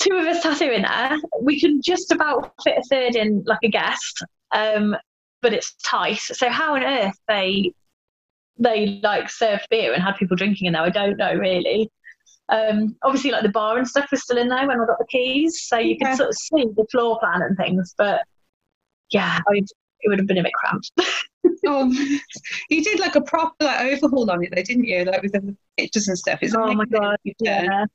two 0.00 0.16
of 0.16 0.26
us 0.26 0.42
tattooing 0.42 0.82
there. 0.82 1.18
We 1.40 1.60
can 1.60 1.80
just 1.82 2.10
about 2.10 2.52
fit 2.64 2.78
a 2.78 2.82
third 2.82 3.16
in 3.16 3.44
like 3.46 3.60
a 3.62 3.68
guest. 3.68 4.24
Um, 4.52 4.96
but 5.42 5.52
it's 5.52 5.74
tight. 5.82 6.18
So 6.18 6.48
how 6.48 6.74
on 6.74 6.82
earth 6.82 7.18
they 7.28 7.72
they 8.58 9.00
like 9.02 9.30
served 9.30 9.66
beer 9.70 9.94
and 9.94 10.02
had 10.02 10.16
people 10.16 10.36
drinking 10.36 10.66
in 10.66 10.74
there, 10.74 10.82
I 10.82 10.90
don't 10.90 11.16
know 11.16 11.34
really. 11.34 11.90
Um, 12.50 12.96
obviously, 13.02 13.30
like 13.30 13.42
the 13.42 13.48
bar 13.48 13.78
and 13.78 13.86
stuff 13.86 14.10
was 14.10 14.22
still 14.22 14.36
in 14.36 14.48
there 14.48 14.66
when 14.66 14.80
I 14.80 14.84
got 14.84 14.98
the 14.98 15.06
keys, 15.08 15.62
so 15.62 15.78
you 15.78 15.96
could 15.96 16.16
sort 16.16 16.30
of 16.30 16.34
see 16.34 16.64
the 16.76 16.86
floor 16.90 17.18
plan 17.20 17.42
and 17.42 17.56
things. 17.56 17.94
But 17.96 18.22
yeah, 19.10 19.38
I'd, 19.48 19.66
it 20.00 20.08
would 20.08 20.18
have 20.18 20.26
been 20.26 20.38
a 20.38 20.42
bit 20.42 20.52
cramped. 20.52 20.90
oh, 21.66 21.92
you 22.68 22.82
did 22.82 22.98
like 22.98 23.14
a 23.14 23.20
proper 23.20 23.54
like 23.60 23.92
overhaul 23.92 24.30
on 24.30 24.42
it, 24.42 24.52
though, 24.54 24.62
didn't 24.62 24.84
you? 24.84 25.04
Like 25.04 25.22
with 25.22 25.32
the 25.32 25.56
pictures 25.78 26.08
and 26.08 26.18
stuff. 26.18 26.40
Is 26.42 26.56
oh 26.56 26.74
my 26.74 26.86
god, 26.86 27.16
yeah. 27.38 27.86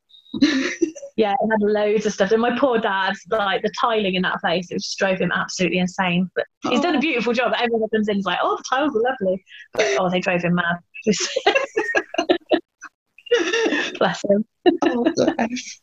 yeah, 1.15 1.32
it 1.32 1.49
had 1.49 1.62
loads 1.62 2.06
of 2.06 2.13
stuff. 2.13 2.32
And 2.32 2.41
my 2.41 2.58
poor 2.58 2.78
dad, 2.78 3.13
like 3.30 3.62
the 3.62 3.71
tiling 3.80 4.15
in 4.15 4.21
that 4.23 4.41
place, 4.41 4.69
it 4.69 4.75
just 4.75 4.97
drove 4.97 5.19
him 5.19 5.32
absolutely 5.34 5.80
insane. 5.80 6.30
But 6.36 6.45
he's 6.63 6.80
oh. 6.80 6.84
done 6.84 6.95
a 6.95 6.97
oh. 6.97 7.01
beautiful 7.01 7.34
job. 7.34 7.54
Everyone 7.58 7.89
comes 7.89 8.10
in 8.10 8.17
is 8.17 8.25
like, 8.25 8.39
oh, 8.41 8.58
the 8.58 8.63
tiles 8.69 8.95
are 8.95 9.01
lovely. 9.01 9.43
But 9.73 9.86
oh, 9.99 10.10
they 10.10 10.19
drove 10.19 10.41
him 10.41 10.56
mad. 10.56 10.78
bless 13.97 14.21
him. 14.30 14.45
oh, 14.84 15.06
bless. 15.15 15.80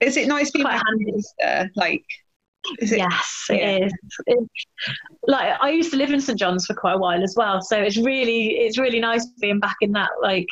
Is 0.00 0.16
it 0.16 0.26
nice 0.26 0.50
being 0.50 0.66
handy? 0.66 1.12
Uh, 1.44 1.66
like, 1.76 2.04
it, 2.78 2.98
yes, 2.98 3.46
it 3.48 3.60
yeah. 3.60 3.86
is. 3.86 3.92
It's, 4.26 4.64
like 5.28 5.56
I 5.60 5.70
used 5.70 5.92
to 5.92 5.96
live 5.96 6.10
in 6.10 6.20
St 6.20 6.38
John's 6.38 6.66
for 6.66 6.74
quite 6.74 6.94
a 6.94 6.98
while 6.98 7.22
as 7.22 7.34
well, 7.36 7.62
so 7.62 7.80
it's 7.80 7.96
really 7.96 8.58
it's 8.58 8.76
really 8.76 8.98
nice 8.98 9.24
being 9.40 9.60
back 9.60 9.76
in 9.80 9.92
that 9.92 10.10
like 10.20 10.48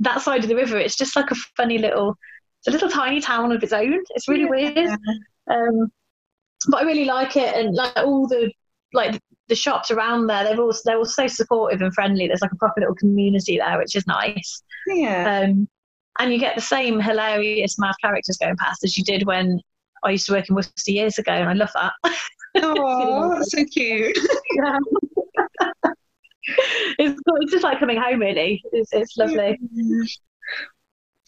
that 0.00 0.20
side 0.20 0.42
of 0.42 0.50
the 0.50 0.56
river. 0.56 0.78
It's 0.78 0.96
just 0.96 1.16
like 1.16 1.30
a 1.30 1.36
funny 1.56 1.78
little 1.78 2.18
it's 2.64 2.68
a 2.68 2.70
little 2.70 2.88
tiny 2.88 3.20
town 3.20 3.52
of 3.52 3.62
its 3.62 3.72
own. 3.72 4.02
It's 4.10 4.28
really 4.28 4.44
yeah. 4.44 4.72
weird. 4.74 4.98
Um, 5.50 5.92
but 6.68 6.80
I 6.80 6.84
really 6.84 7.04
like 7.04 7.36
it, 7.36 7.54
and 7.54 7.74
like 7.74 7.96
all 7.96 8.26
the 8.26 8.50
like 8.94 9.20
the 9.48 9.54
shops 9.54 9.90
around 9.90 10.26
there, 10.26 10.44
they're 10.44 10.60
all 10.60 10.72
they're 10.84 10.96
all 10.96 11.04
so 11.04 11.26
supportive 11.26 11.82
and 11.82 11.92
friendly. 11.92 12.26
There's 12.26 12.40
like 12.40 12.52
a 12.52 12.56
proper 12.56 12.80
little 12.80 12.94
community 12.94 13.58
there, 13.58 13.78
which 13.78 13.94
is 13.94 14.06
nice. 14.06 14.62
Yeah. 14.86 15.42
Um, 15.44 15.68
and 16.18 16.32
you 16.32 16.38
get 16.38 16.54
the 16.54 16.62
same 16.62 17.00
hilarious 17.00 17.78
mad 17.78 17.94
characters 18.00 18.38
going 18.38 18.56
past 18.56 18.82
as 18.84 18.96
you 18.96 19.04
did 19.04 19.26
when 19.26 19.60
I 20.02 20.10
used 20.12 20.26
to 20.26 20.32
work 20.32 20.48
in 20.48 20.54
Worcester 20.54 20.92
years 20.92 21.18
ago, 21.18 21.32
and 21.32 21.50
I 21.50 21.52
love 21.52 21.70
that. 21.74 21.92
Oh, 22.62 23.34
that's 23.34 23.50
so 23.50 23.64
cute. 23.64 24.16
yeah. 24.54 24.78
it's, 26.98 27.20
it's 27.26 27.52
just 27.52 27.64
like 27.64 27.78
coming 27.78 28.00
home, 28.00 28.20
really. 28.20 28.62
It's, 28.72 28.92
it's 28.94 29.18
lovely. 29.18 29.58
Yeah 29.72 30.04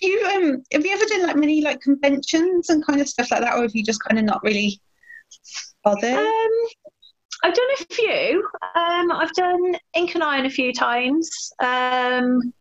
you 0.00 0.26
um 0.35 0.62
have 0.72 0.85
you 0.85 0.92
ever 0.92 1.04
done 1.06 1.22
like 1.22 1.37
many 1.37 1.62
like 1.62 1.80
conventions 1.80 2.70
and 2.70 2.85
kind 2.85 3.00
of 3.00 3.09
stuff 3.09 3.30
like 3.30 3.40
that, 3.40 3.56
or 3.56 3.62
have 3.62 3.74
you 3.74 3.85
just 3.85 4.02
kind 4.02 4.18
of 4.18 4.24
not 4.24 4.42
really 4.42 4.80
bothered? 5.82 6.14
Um, 6.14 6.50
I've 7.44 7.54
done 7.54 7.70
a 7.74 7.94
few. 7.94 8.48
Um, 8.74 9.12
I've 9.12 9.32
done 9.32 9.76
Ink 9.94 10.14
and 10.14 10.24
Iron 10.24 10.46
a 10.46 10.50
few 10.50 10.72
times. 10.72 11.52
Um, 11.61 12.52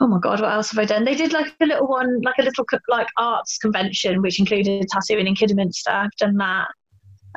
oh 0.00 0.06
my 0.06 0.18
god, 0.18 0.40
what 0.40 0.52
else 0.52 0.70
have 0.70 0.78
I 0.78 0.84
done? 0.84 1.04
They 1.04 1.14
did 1.14 1.32
like 1.32 1.54
a 1.60 1.66
little 1.66 1.86
one, 1.86 2.20
like 2.22 2.36
a 2.38 2.42
little 2.42 2.64
like 2.88 3.08
arts 3.16 3.58
convention, 3.58 4.22
which 4.22 4.38
included 4.38 4.86
tattooing 4.88 5.26
in 5.26 5.34
Kidderminster. 5.34 5.90
I've 5.90 6.10
done 6.18 6.36
that. 6.36 6.68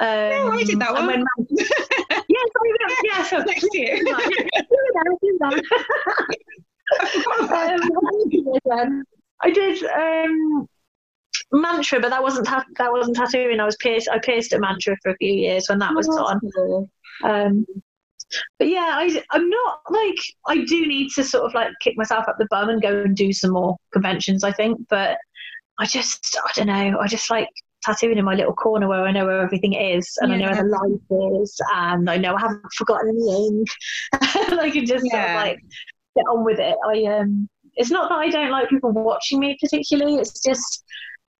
Um, 0.02 0.08
yeah, 0.08 0.50
I 0.54 0.63
did 0.63 0.80
that 0.80 0.93
one. 0.93 1.08
When, 1.08 1.26
yeah, 1.50 2.43
sorry, 2.56 2.72
yeah, 3.04 3.24
so 3.24 3.39
next 3.39 3.67
year. 3.74 3.98
um, 8.71 9.04
I 9.41 9.52
did 9.52 9.84
um, 9.84 10.67
mantra, 11.52 11.99
but 11.99 12.10
that 12.10 12.21
wasn't 12.21 12.47
ta- 12.47 12.65
that 12.78 12.91
wasn't 12.91 13.15
tattooing. 13.15 13.60
I 13.60 13.65
was 13.65 13.78
pierced. 13.78 14.10
I 14.10 14.19
pierced 14.19 14.54
a 14.54 14.60
mantra 14.60 14.95
for 15.02 15.12
a 15.12 15.17
few 15.17 15.34
years 15.34 15.67
when 15.69 15.80
that 15.80 15.93
was 15.93 16.08
oh, 16.10 16.25
on. 16.25 16.89
Um, 17.23 17.65
but 18.60 18.67
yeah, 18.67 18.91
I, 18.93 19.23
I'm 19.32 19.49
not 19.49 19.82
like 19.89 20.17
I 20.47 20.63
do 20.65 20.86
need 20.88 21.10
to 21.15 21.23
sort 21.23 21.45
of 21.45 21.54
like 21.54 21.69
kick 21.82 21.97
myself 21.97 22.28
up 22.28 22.36
the 22.38 22.47
bum 22.49 22.69
and 22.69 22.82
go 22.82 23.02
and 23.02 23.15
do 23.15 23.34
some 23.34 23.52
more 23.52 23.75
conventions. 23.91 24.43
I 24.43 24.52
think, 24.52 24.80
but 24.89 25.17
I 25.80 25.86
just, 25.86 26.38
I 26.45 26.52
don't 26.56 26.67
know, 26.67 26.99
I 26.99 27.08
just 27.08 27.30
like 27.30 27.47
tattooing 27.84 28.17
in 28.17 28.25
my 28.25 28.36
little 28.36 28.54
corner 28.54 28.88
where 28.88 29.06
I 29.06 29.12
know 29.12 29.25
where 29.25 29.41
everything 29.41 29.73
is 29.73 30.17
and 30.19 30.30
yeah. 30.30 30.36
I 30.36 30.39
know 30.39 30.45
where 30.47 30.63
the 30.63 30.69
light 30.69 31.41
is 31.41 31.60
and 31.73 32.10
I 32.10 32.17
know 32.17 32.36
I 32.36 32.41
haven't 32.41 32.73
forgotten 32.75 33.10
any 33.10 33.47
ink. 33.47 33.67
I 34.13 34.69
can 34.69 34.86
just 34.86 35.06
yeah. 35.06 35.12
sort 35.12 35.30
of 35.30 35.36
like 35.47 35.60
get 36.19 36.32
on 36.32 36.43
with 36.43 36.60
it. 36.60 36.75
I 36.86 37.03
um, 37.19 37.49
it's 37.75 37.91
not 37.91 38.10
that 38.10 38.15
I 38.15 38.29
don't 38.29 38.51
like 38.51 38.69
people 38.69 38.91
watching 38.91 39.39
me 39.39 39.58
particularly. 39.62 40.15
It's 40.15 40.41
just 40.41 40.84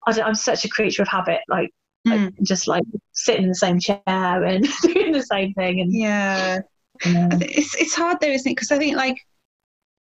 I 0.06 0.18
am 0.20 0.34
such 0.34 0.64
a 0.64 0.68
creature 0.68 1.02
of 1.02 1.08
habit. 1.08 1.40
Like, 1.48 1.70
mm. 2.06 2.24
like, 2.24 2.34
just 2.42 2.66
like 2.68 2.84
sitting 3.12 3.44
in 3.44 3.48
the 3.48 3.54
same 3.54 3.78
chair 3.78 4.00
and 4.06 4.66
doing 4.82 5.12
the 5.12 5.22
same 5.22 5.52
thing. 5.54 5.80
And 5.80 5.92
yeah, 5.92 6.60
yeah. 7.04 7.28
it's 7.40 7.74
it's 7.74 7.94
hard 7.94 8.18
though, 8.20 8.28
isn't 8.28 8.50
it? 8.50 8.54
Because 8.54 8.72
I 8.72 8.78
think 8.78 8.96
like 8.96 9.18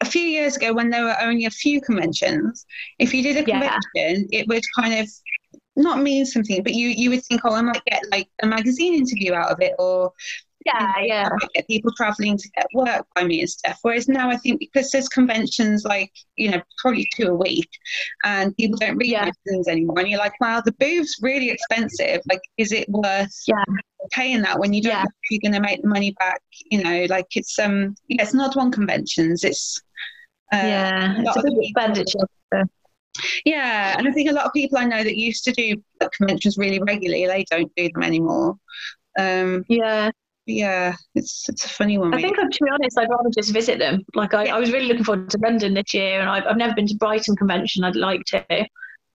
a 0.01 0.05
few 0.05 0.23
years 0.23 0.57
ago 0.57 0.73
when 0.73 0.91
there 0.91 1.05
were 1.05 1.21
only 1.21 1.47
a 1.47 1.51
few 1.51 1.81
conventions, 1.81 2.65
if 2.99 3.13
you 3.13 3.23
did 3.23 3.37
a 3.37 3.45
convention, 3.45 4.29
yeah. 4.31 4.41
it 4.41 4.49
would 4.49 4.63
kind 4.77 4.95
of 4.95 5.09
not 5.77 6.01
mean 6.01 6.27
something, 6.27 6.63
but 6.63 6.75
you 6.75 6.89
you 6.89 7.11
would 7.11 7.25
think, 7.25 7.41
oh, 7.45 7.55
I 7.55 7.63
might 7.63 7.83
get 7.87 8.03
like 8.11 8.29
a 8.43 8.47
magazine 8.47 8.95
interview 8.95 9.35
out 9.35 9.51
of 9.51 9.61
it, 9.61 9.75
or 9.79 10.13
yeah, 10.69 10.93
yeah, 11.01 11.29
get 11.55 11.67
people 11.67 11.93
traveling 11.97 12.37
to 12.37 12.49
get 12.51 12.67
work 12.75 13.07
by 13.15 13.25
me 13.25 13.41
and 13.41 13.51
stuff. 13.51 13.79
Whereas 13.83 14.09
now, 14.09 14.31
I 14.31 14.37
think 14.37 14.61
because 14.61 14.91
there's 14.91 15.09
conventions 15.09 15.85
like 15.85 16.13
you 16.37 16.51
know 16.51 16.61
probably 16.79 17.09
two 17.15 17.29
a 17.29 17.35
week, 17.35 17.69
and 18.25 18.57
people 18.57 18.79
don't 18.79 18.97
read 18.97 19.11
yeah. 19.11 19.25
magazines 19.25 19.69
anymore, 19.69 20.01
and 20.01 20.09
you're 20.09 20.19
like, 20.19 20.39
wow, 20.41 20.61
the 20.65 20.73
booth's 20.73 21.17
really 21.23 21.51
expensive. 21.51 22.21
Like, 22.29 22.43
is 22.57 22.73
it 22.73 22.89
worth 22.89 23.35
yeah. 23.47 23.65
paying 24.13 24.43
that 24.43 24.59
when 24.59 24.73
you 24.73 24.83
don't 24.83 24.93
yeah. 24.93 25.03
know 25.03 25.11
if 25.23 25.31
you're 25.31 25.51
going 25.51 25.61
to 25.61 25.67
make 25.67 25.83
the 25.83 25.89
money 25.89 26.15
back? 26.19 26.43
You 26.71 26.83
know, 26.83 27.07
like 27.09 27.27
it's 27.35 27.59
um, 27.59 27.95
yeah, 28.09 28.23
it's 28.23 28.35
not 28.35 28.57
one 28.57 28.71
conventions. 28.71 29.45
It's 29.45 29.81
uh, 30.53 30.57
yeah, 30.57 31.15
it's 31.19 31.37
a 31.37 31.43
big 31.43 31.59
expenditure. 31.61 32.27
Yeah, 33.45 33.97
and 33.99 34.07
I 34.07 34.13
think 34.13 34.31
a 34.31 34.33
lot 34.33 34.47
of 34.47 34.53
people 34.53 34.79
I 34.79 34.85
know 34.85 35.03
that 35.03 35.17
used 35.17 35.43
to 35.45 35.53
do 35.53 35.83
conventions 36.17 36.57
really 36.57 36.81
regularly, 36.81 37.27
they 37.27 37.45
don't 37.51 37.73
do 37.75 37.91
them 37.93 38.05
anymore. 38.05 38.57
Um, 39.19 39.65
yeah. 39.69 40.11
Yeah, 40.49 40.95
it's 41.15 41.47
it's 41.51 41.67
a 41.67 41.69
funny 41.69 41.99
one. 41.99 42.15
I 42.15 42.23
think, 42.23 42.39
to 42.39 42.65
be 42.65 42.71
honest, 42.71 42.99
I'd 42.99 43.11
rather 43.11 43.29
just 43.37 43.53
visit 43.53 43.79
them. 43.79 44.03
Like, 44.15 44.33
I, 44.33 44.47
I 44.47 44.59
was 44.59 44.73
really 44.73 44.87
looking 44.87 45.05
forward 45.05 45.29
to 45.29 45.39
London 45.39 45.75
this 45.75 45.93
year, 45.93 46.21
and 46.21 46.29
I've, 46.29 46.47
I've 46.47 46.57
never 46.57 46.75
been 46.75 46.87
to 46.87 46.95
Brighton 46.97 47.37
Convention. 47.37 47.85
I'd 47.85 47.97
like 47.97 48.25
to. 48.29 48.67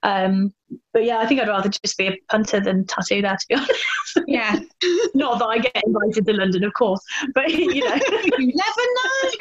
Um, 0.04 0.54
but 0.94 1.06
yeah, 1.06 1.18
I 1.18 1.26
think 1.26 1.42
I'd 1.42 1.48
rather 1.48 1.70
just 1.70 1.98
be 1.98 2.08
a 2.08 2.16
punter 2.30 2.60
than 2.60 2.86
tattoo 2.86 3.24
there, 3.24 3.36
to 3.36 3.46
be 3.50 3.56
honest. 3.56 4.20
Yeah. 4.28 4.60
Not 5.16 5.40
that 5.40 5.46
I 5.48 5.58
get 5.58 5.82
invited 5.84 6.24
to 6.28 6.34
London, 6.34 6.66
of 6.66 6.74
course, 6.76 7.02
but 7.34 7.50
you 7.50 7.84
know. 7.84 7.96
you 8.38 8.54
never 8.54 8.86
know. 9.00 9.32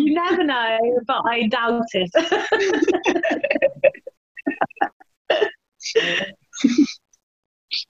You 0.00 0.14
never 0.14 0.42
know, 0.42 0.78
but 1.06 1.22
I 1.26 1.46
doubt 1.46 1.84
it. 1.92 2.10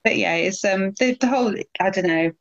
but 0.04 0.16
yeah, 0.16 0.34
it's 0.34 0.62
um 0.66 0.92
the, 0.98 1.14
the 1.14 1.26
whole 1.26 1.54
I 1.80 1.88
don't 1.88 2.06
know. 2.06 2.32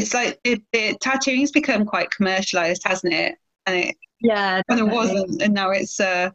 It's 0.00 0.14
like 0.14 0.40
the, 0.44 0.62
the 0.72 0.96
tattooing's 1.00 1.52
become 1.52 1.84
quite 1.84 2.10
commercialized, 2.10 2.82
hasn't 2.86 3.12
it? 3.12 3.36
And 3.66 3.76
it 3.76 3.96
yeah, 4.22 4.62
and 4.68 4.80
it 4.80 4.84
wasn't, 4.84 5.42
and 5.42 5.52
now 5.52 5.70
it's 5.70 6.00
uh 6.00 6.30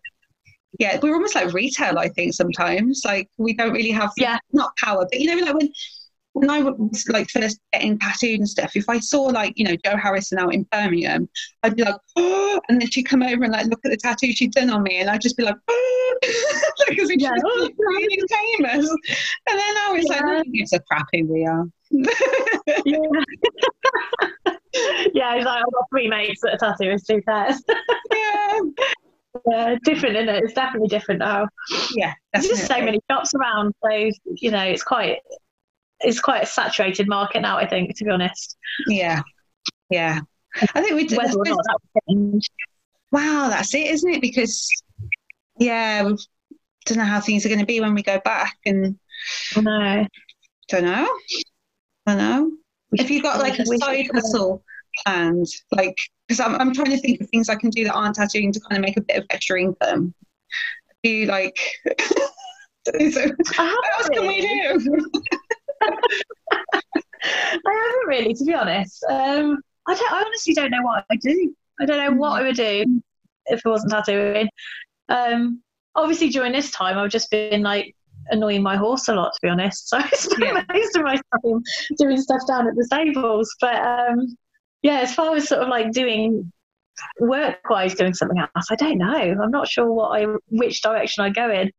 yeah, 0.77 0.99
we're 1.01 1.13
almost 1.13 1.35
like 1.35 1.53
retail. 1.53 1.97
I 1.97 2.09
think 2.09 2.33
sometimes 2.33 3.01
like 3.05 3.29
we 3.37 3.53
don't 3.53 3.73
really 3.73 3.91
have 3.91 4.11
yeah 4.17 4.37
not 4.53 4.75
power, 4.77 5.07
but 5.09 5.19
you 5.19 5.35
know 5.35 5.43
like 5.43 5.55
when 5.55 5.69
when 6.33 6.49
I 6.49 6.59
was 6.59 7.05
like 7.07 7.29
first 7.29 7.59
getting 7.71 7.97
tattooed 7.97 8.39
and 8.39 8.49
stuff, 8.49 8.75
if 8.75 8.89
I 8.89 8.99
saw 8.99 9.21
like, 9.21 9.53
you 9.55 9.63
know, 9.63 9.77
Joe 9.85 9.95
Harrison 9.95 10.37
out 10.37 10.53
in 10.53 10.63
Birmingham, 10.69 11.29
I'd 11.63 11.77
be 11.77 11.83
like, 11.83 11.95
oh, 12.17 12.59
and 12.67 12.79
then 12.79 12.89
she'd 12.91 13.07
come 13.07 13.23
over 13.23 13.45
and 13.45 13.53
like 13.53 13.67
look 13.67 13.79
at 13.85 13.91
the 13.91 13.97
tattoo 13.97 14.33
she'd 14.33 14.51
done 14.51 14.69
on 14.69 14.83
me, 14.83 14.99
and 14.99 15.09
I'd 15.09 15.21
just 15.21 15.37
be 15.37 15.43
like, 15.43 15.55
oh, 15.67 16.17
because 16.89 17.09
yeah. 17.15 17.31
oh, 17.43 17.69
really 17.77 18.21
famous. 18.57 18.89
And 19.47 19.57
then 19.59 19.77
I 19.77 19.91
was 19.93 20.05
yeah. 20.09 20.25
like, 20.25 20.45
it's 20.51 20.73
a 20.73 20.79
crappy 20.81 21.23
we 21.23 21.45
are. 21.45 21.65
Yeah. 22.85 22.97
yeah, 25.13 25.35
he's 25.35 25.45
like, 25.45 25.63
I've 25.63 25.73
got 25.73 25.85
three 25.91 26.07
mates 26.07 26.41
that 26.41 26.53
are 26.53 26.57
tattooers, 26.57 27.03
two 27.03 27.21
pairs. 27.21 27.61
yeah. 28.13 28.59
Yeah, 29.47 29.75
different, 29.83 30.15
isn't 30.15 30.29
it? 30.29 30.43
It's 30.45 30.53
definitely 30.53 30.87
different 30.87 31.19
now. 31.19 31.47
Yeah, 31.93 32.13
definitely. 32.33 32.47
there's 32.47 32.47
just 32.47 32.67
so 32.67 32.81
many 32.81 32.99
shops 33.11 33.33
around, 33.35 33.73
so 33.83 34.11
you 34.25 34.49
know, 34.49 34.63
it's 34.63 34.81
quite 34.81 35.17
it's 35.99 36.19
quite 36.21 36.43
a 36.43 36.45
saturated 36.45 37.07
market 37.07 37.41
now. 37.41 37.57
I 37.57 37.67
think, 37.67 37.97
to 37.97 38.05
be 38.05 38.11
honest. 38.11 38.55
Yeah, 38.87 39.21
yeah. 39.89 40.21
I 40.73 40.81
think 40.81 40.95
we. 40.95 41.17
Whether 41.17 41.37
or 41.37 41.45
not 41.45 41.65
that 41.65 41.79
change. 42.09 42.49
Wow, 43.11 43.47
that's 43.49 43.73
it, 43.73 43.87
isn't 43.87 44.09
it? 44.09 44.21
Because 44.21 44.69
yeah, 45.59 46.03
we 46.03 46.17
don't 46.85 46.97
know 46.97 47.03
how 47.03 47.19
things 47.19 47.45
are 47.45 47.49
going 47.49 47.59
to 47.59 47.65
be 47.65 47.81
when 47.81 47.93
we 47.93 48.03
go 48.03 48.19
back, 48.23 48.55
and 48.65 48.97
I 49.55 49.61
know. 49.61 50.07
Don't 50.69 50.85
know. 50.85 51.09
I 52.05 52.15
know. 52.15 52.51
If 52.93 53.09
you've 53.09 53.23
got 53.23 53.39
like 53.39 53.59
a 53.59 53.65
side 53.65 54.09
hustle 54.13 54.63
planned, 55.03 55.47
like 55.71 55.97
because 56.27 56.39
I'm 56.39 56.55
I'm 56.55 56.73
trying 56.73 56.91
to 56.91 56.97
think 56.97 57.21
of 57.21 57.29
things 57.29 57.49
I 57.49 57.55
can 57.55 57.69
do 57.69 57.83
that 57.83 57.93
aren't 57.93 58.15
tattooing 58.15 58.51
to 58.53 58.59
kind 58.59 58.77
of 58.77 58.81
make 58.81 58.97
a 58.97 59.01
bit 59.01 59.17
of 59.17 59.25
extra 59.29 59.59
income. 59.59 60.13
Do 61.03 61.09
you 61.09 61.25
like? 61.25 61.57
so, 62.87 63.27
what 63.57 63.85
else 63.97 64.09
can 64.09 64.27
we 64.27 64.41
do? 64.41 65.11
I 67.23 67.87
haven't 67.87 68.07
really, 68.07 68.33
to 68.33 68.45
be 68.45 68.53
honest. 68.53 69.03
Um, 69.09 69.59
I 69.87 69.95
don't. 69.95 70.11
I 70.11 70.23
honestly 70.25 70.53
don't 70.53 70.71
know 70.71 70.83
what 70.83 71.05
I 71.09 71.15
do. 71.15 71.55
I 71.79 71.85
don't 71.85 71.97
know 71.97 72.19
what 72.19 72.41
I 72.41 72.43
would 72.43 72.55
do 72.55 73.01
if 73.47 73.61
it 73.65 73.69
wasn't 73.69 73.91
tattooing. 73.91 74.49
Um, 75.09 75.61
obviously, 75.95 76.29
during 76.29 76.51
this 76.51 76.71
time, 76.71 76.97
I've 76.97 77.11
just 77.11 77.29
been 77.31 77.61
like 77.61 77.95
annoying 78.29 78.63
my 78.63 78.75
horse 78.75 79.07
a 79.07 79.13
lot, 79.13 79.33
to 79.33 79.39
be 79.41 79.49
honest. 79.49 79.89
So 79.89 79.97
I 79.97 80.09
spend 80.09 80.43
yeah. 80.43 80.63
most 80.73 80.95
of 80.95 81.03
my 81.03 81.15
time 81.15 81.61
doing 81.97 82.17
stuff 82.19 82.41
down 82.47 82.67
at 82.67 82.75
the 82.75 82.85
stables. 82.85 83.53
But 83.61 83.75
um, 83.75 84.35
yeah, 84.81 84.99
as 84.99 85.13
far 85.13 85.35
as 85.35 85.47
sort 85.47 85.61
of 85.61 85.69
like 85.69 85.91
doing 85.91 86.51
work-wise, 87.19 87.95
doing 87.95 88.13
something 88.13 88.39
else, 88.39 88.67
I 88.71 88.75
don't 88.75 88.97
know. 88.97 89.35
I'm 89.41 89.51
not 89.51 89.67
sure 89.67 89.91
what 89.91 90.21
I 90.21 90.27
which 90.49 90.81
direction 90.81 91.23
I 91.23 91.29
go 91.29 91.51
in. 91.51 91.71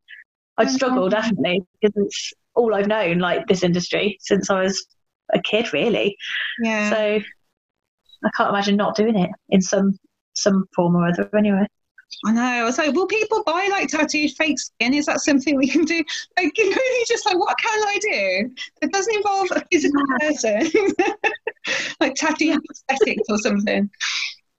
I'd 0.59 0.71
struggle 0.71 1.05
mm-hmm. 1.05 1.11
definitely 1.11 1.63
because 1.81 1.95
it's 1.97 2.33
all 2.55 2.75
I've 2.75 2.87
known, 2.87 3.19
like 3.19 3.47
this 3.47 3.63
industry, 3.63 4.17
since 4.21 4.49
I 4.51 4.63
was 4.63 4.87
a 5.35 5.41
kid, 5.41 5.73
really. 5.73 6.17
Yeah. 6.63 6.91
So 6.91 7.21
I 8.25 8.31
can't 8.37 8.51
imagine 8.51 8.77
not 8.77 8.97
doing 8.97 9.17
it 9.17 9.31
in 9.51 9.61
some 9.61 9.99
some 10.35 10.67
form 10.75 10.97
or 10.97 11.07
other, 11.07 11.29
anyway. 11.37 11.67
I 12.25 12.33
know. 12.33 12.43
I 12.43 12.65
was 12.65 12.79
like, 12.79 12.95
will 12.95 13.07
people 13.07 13.43
buy 13.45 13.69
like 13.71 13.89
tattooed 13.89 14.33
fake 14.33 14.59
skin? 14.59 14.95
Is 14.95 15.07
that 15.07 15.21
something 15.21 15.57
we 15.57 15.69
can 15.69 15.85
do? 15.85 16.03
Like, 16.37 16.57
you 16.57 16.71
know, 16.71 16.77
you're 16.77 17.07
just 17.07 17.27
like, 17.27 17.39
what 17.39 17.57
can 17.59 17.83
I 17.85 17.99
do? 18.01 18.55
It 18.83 18.93
doesn't 18.93 19.15
involve 19.15 19.49
a 19.53 19.63
physical 19.71 20.03
person, 20.21 20.71
like 22.01 22.15
tattooed 22.15 22.59
prosthetics 22.91 23.25
or 23.29 23.39
something. 23.39 23.91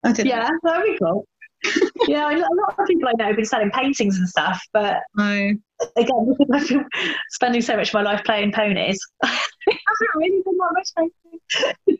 I 0.03 0.11
don't 0.11 0.25
yeah, 0.25 0.49
know. 0.49 0.59
that'd 0.63 0.85
be 0.85 0.97
cool 0.99 1.27
yeah, 2.07 2.29
a 2.29 2.37
lot 2.37 2.75
of 2.77 2.87
people 2.87 3.09
I 3.09 3.13
know 3.17 3.25
have 3.25 3.35
been 3.35 3.45
selling 3.45 3.71
paintings 3.71 4.17
and 4.17 4.27
stuff, 4.27 4.61
but 4.73 4.97
no. 5.15 5.53
again, 5.95 6.35
I've 6.53 6.67
been 6.67 6.85
spending 7.31 7.61
so 7.61 7.75
much 7.75 7.89
of 7.89 7.93
my 7.95 8.03
life 8.03 8.23
playing 8.23 8.51
ponies, 8.51 8.99
I 9.23 9.27
haven't 9.67 10.15
really 10.15 10.41
been 10.43 10.57
that 10.57 10.71
much 10.73 10.89
painting. 10.97 11.99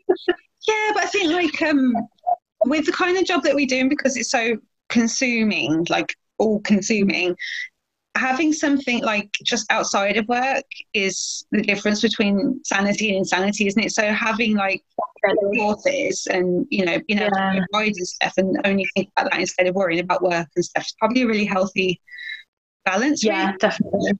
yeah, 0.68 0.90
but 0.94 1.02
I 1.02 1.06
think 1.06 1.32
like 1.32 1.62
um, 1.62 1.92
with 2.66 2.86
the 2.86 2.92
kind 2.92 3.16
of 3.16 3.24
job 3.24 3.42
that 3.44 3.54
we 3.54 3.66
do, 3.66 3.88
because 3.88 4.16
it's 4.16 4.30
so 4.30 4.56
consuming, 4.88 5.86
like 5.88 6.14
all 6.38 6.60
consuming, 6.60 7.36
having 8.16 8.52
something 8.52 9.02
like 9.02 9.30
just 9.44 9.70
outside 9.70 10.16
of 10.16 10.26
work 10.28 10.64
is 10.92 11.46
the 11.52 11.62
difference 11.62 12.02
between 12.02 12.60
sanity 12.64 13.08
and 13.08 13.18
insanity, 13.18 13.66
isn't 13.66 13.82
it? 13.82 13.92
So 13.92 14.02
having 14.12 14.56
like 14.56 14.82
courses 15.54 16.26
and 16.30 16.66
you 16.70 16.84
know, 16.84 16.98
you 17.08 17.16
know, 17.16 17.28
yeah. 17.34 17.60
and 17.72 17.96
stuff, 17.96 18.34
and 18.36 18.58
only 18.64 18.86
think 18.94 19.10
about 19.16 19.30
that 19.30 19.40
instead 19.40 19.66
of 19.66 19.74
worrying 19.74 20.00
about 20.00 20.22
work 20.22 20.48
and 20.54 20.64
stuff 20.64 20.84
is 20.84 20.94
probably 20.98 21.22
a 21.22 21.26
really 21.26 21.44
healthy 21.44 22.00
balance. 22.84 23.24
Yeah, 23.24 23.46
really. 23.46 23.58
definitely. 23.58 24.12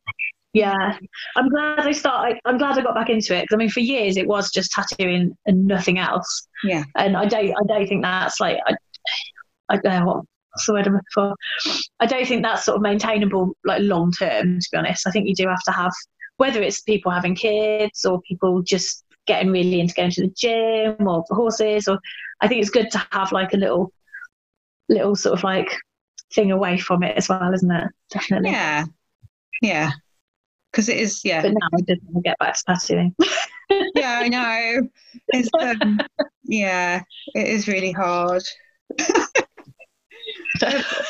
Yeah, 0.54 0.98
I'm 1.36 1.48
glad 1.50 1.80
I 1.80 1.92
started. 1.92 2.38
I'm 2.44 2.58
glad 2.58 2.78
I 2.78 2.82
got 2.82 2.94
back 2.94 3.10
into 3.10 3.34
it 3.36 3.42
because 3.42 3.54
I 3.54 3.58
mean, 3.58 3.70
for 3.70 3.80
years 3.80 4.16
it 4.16 4.26
was 4.26 4.50
just 4.50 4.70
tattooing 4.72 5.36
and 5.46 5.66
nothing 5.66 5.98
else. 5.98 6.48
Yeah, 6.64 6.84
and 6.96 7.16
I 7.16 7.26
don't. 7.26 7.50
I 7.50 7.66
don't 7.66 7.86
think 7.86 8.02
that's 8.02 8.40
like. 8.40 8.58
I, 8.66 8.74
I 9.70 9.76
don't 9.76 10.00
know 10.00 10.06
what 10.06 10.16
what's 10.16 10.37
the 10.66 10.72
word 10.72 10.86
I'm 10.86 11.00
for? 11.12 11.34
I 12.00 12.06
don't 12.06 12.26
think 12.26 12.42
that's 12.42 12.64
sort 12.64 12.76
of 12.76 12.82
maintainable 12.82 13.56
like 13.64 13.82
long 13.82 14.12
term. 14.12 14.58
To 14.58 14.68
be 14.72 14.78
honest, 14.78 15.06
I 15.06 15.10
think 15.10 15.28
you 15.28 15.34
do 15.34 15.48
have 15.48 15.62
to 15.64 15.72
have 15.72 15.92
whether 16.36 16.62
it's 16.62 16.82
people 16.82 17.10
having 17.10 17.34
kids 17.34 18.04
or 18.04 18.20
people 18.22 18.62
just 18.62 19.04
getting 19.26 19.50
really 19.50 19.80
into 19.80 19.94
going 19.94 20.10
to 20.10 20.22
the 20.22 20.34
gym 20.36 21.06
or 21.06 21.24
horses 21.28 21.86
or 21.86 21.98
I 22.40 22.48
think 22.48 22.62
it's 22.62 22.70
good 22.70 22.90
to 22.92 23.06
have 23.12 23.30
like 23.32 23.52
a 23.52 23.58
little 23.58 23.92
little 24.88 25.14
sort 25.14 25.36
of 25.36 25.44
like 25.44 25.76
thing 26.34 26.50
away 26.50 26.78
from 26.78 27.02
it 27.02 27.16
as 27.16 27.28
well, 27.28 27.52
isn't 27.52 27.70
it? 27.70 27.88
Definitely. 28.10 28.50
Yeah. 28.50 28.84
Yeah. 29.60 29.90
Because 30.70 30.88
it 30.88 30.98
is, 30.98 31.22
yeah. 31.24 31.42
But 31.42 31.52
now 31.52 31.68
I 31.74 31.80
just 31.80 32.02
want 32.04 32.16
to 32.16 32.28
get 32.28 32.38
back 32.38 32.54
to 32.54 32.64
tattooing. 32.66 33.14
yeah, 33.94 34.20
I 34.20 34.28
know. 34.28 34.88
It's 35.28 35.48
um, 35.58 36.00
yeah, 36.44 37.02
it 37.34 37.48
is 37.48 37.68
really 37.68 37.92
hard. 37.92 38.42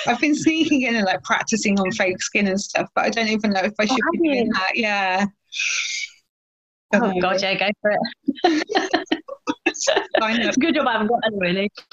I've 0.06 0.20
been 0.20 0.34
sneaking 0.34 0.82
in 0.82 0.96
and 0.96 1.04
like 1.04 1.22
practicing 1.22 1.78
on 1.78 1.90
fake 1.92 2.22
skin 2.22 2.48
and 2.48 2.60
stuff, 2.60 2.88
but 2.94 3.04
I 3.04 3.10
don't 3.10 3.28
even 3.28 3.50
know 3.50 3.60
if 3.62 3.74
I 3.78 3.84
oh, 3.84 3.86
should 3.86 4.00
oh, 4.06 4.10
be 4.12 4.18
doing 4.28 4.48
that. 4.50 4.72
Yeah. 4.74 5.26
Oh, 6.94 7.00
oh 7.04 7.20
God, 7.20 7.42
yeah, 7.42 7.54
go 7.54 7.68
for 7.80 7.90
it. 7.90 7.98
it's 9.64 10.56
good 10.56 10.74
job 10.74 10.86
I 10.86 10.92
haven't 10.92 11.08
got 11.08 11.20
any 11.26 11.38
really. 11.38 11.70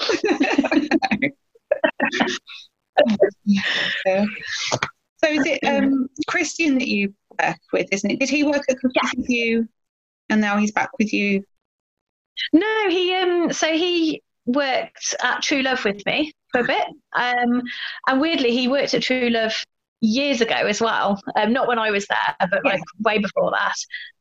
so 5.18 5.28
is 5.28 5.46
it 5.46 5.58
um, 5.64 6.08
Christian 6.28 6.78
that 6.78 6.88
you 6.88 7.12
work 7.42 7.58
with, 7.72 7.88
isn't 7.92 8.10
it? 8.10 8.20
Did 8.20 8.30
he 8.30 8.44
work 8.44 8.62
at 8.68 8.78
Cookies 8.78 9.14
with 9.16 9.28
you 9.28 9.68
and 10.30 10.40
now 10.40 10.56
he's 10.56 10.72
back 10.72 10.90
with 10.98 11.12
you? 11.12 11.44
No, 12.52 12.88
he 12.88 13.14
um 13.14 13.52
so 13.52 13.72
he 13.72 14.22
worked 14.46 15.14
at 15.22 15.42
True 15.42 15.62
Love 15.62 15.84
with 15.84 16.04
me 16.06 16.32
for 16.52 16.60
a 16.60 16.64
bit. 16.64 16.86
Um 17.16 17.62
and 18.06 18.20
weirdly 18.20 18.52
he 18.52 18.68
worked 18.68 18.94
at 18.94 19.02
True 19.02 19.30
Love 19.30 19.54
years 20.00 20.40
ago 20.40 20.54
as 20.54 20.80
well. 20.80 21.20
Um, 21.36 21.52
not 21.52 21.68
when 21.68 21.78
I 21.78 21.90
was 21.90 22.06
there, 22.06 22.48
but 22.50 22.60
yeah. 22.64 22.72
like 22.72 22.82
way 23.00 23.18
before 23.18 23.50
that. 23.50 23.74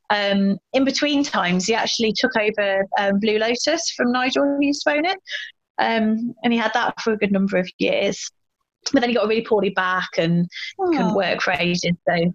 Um, 0.09 0.57
in 0.73 0.85
between 0.85 1.23
times, 1.23 1.65
he 1.65 1.73
actually 1.73 2.13
took 2.17 2.35
over 2.38 2.85
um, 2.99 3.19
Blue 3.19 3.38
Lotus 3.38 3.91
from 3.91 4.11
Nigel, 4.11 4.43
who 4.43 4.65
used 4.65 4.83
to 4.83 4.91
own 4.91 5.05
it. 5.05 5.17
Um, 5.77 6.33
and 6.43 6.53
he 6.53 6.59
had 6.59 6.73
that 6.73 6.99
for 7.01 7.13
a 7.13 7.17
good 7.17 7.31
number 7.31 7.57
of 7.57 7.67
years. 7.79 8.29
But 8.93 9.01
then 9.01 9.09
he 9.09 9.15
got 9.15 9.27
really 9.27 9.41
poorly 9.41 9.71
back 9.71 10.09
and 10.17 10.47
oh. 10.79 10.91
couldn't 10.91 11.15
work 11.15 11.41
for 11.41 11.53
ages. 11.53 11.91
So, 12.07 12.33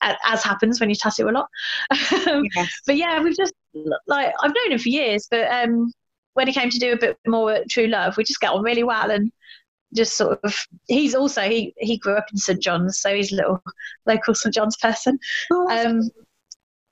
as 0.00 0.44
happens 0.44 0.78
when 0.78 0.90
you 0.90 0.94
tattoo 0.94 1.28
a 1.28 1.30
lot. 1.30 1.48
yes. 1.90 2.80
But 2.86 2.96
yeah, 2.96 3.22
we've 3.22 3.36
just 3.36 3.54
like 4.06 4.34
I've 4.42 4.52
known 4.54 4.72
him 4.72 4.78
for 4.78 4.90
years, 4.90 5.26
but 5.30 5.50
um, 5.50 5.90
when 6.38 6.46
he 6.46 6.52
came 6.52 6.70
to 6.70 6.78
do 6.78 6.92
a 6.92 6.96
bit 6.96 7.18
more 7.26 7.64
True 7.68 7.88
Love, 7.88 8.16
we 8.16 8.22
just 8.22 8.38
get 8.38 8.52
on 8.52 8.62
really 8.62 8.84
well 8.84 9.10
and 9.10 9.32
just 9.92 10.16
sort 10.16 10.38
of 10.44 10.54
he's 10.86 11.12
also 11.16 11.42
he 11.42 11.74
he 11.78 11.98
grew 11.98 12.14
up 12.14 12.26
in 12.30 12.38
St 12.38 12.62
John's, 12.62 13.00
so 13.00 13.12
he's 13.12 13.32
a 13.32 13.34
little 13.34 13.60
local 14.06 14.36
St 14.36 14.54
John's 14.54 14.76
person. 14.76 15.18
Oh, 15.50 15.68
um, 15.68 16.08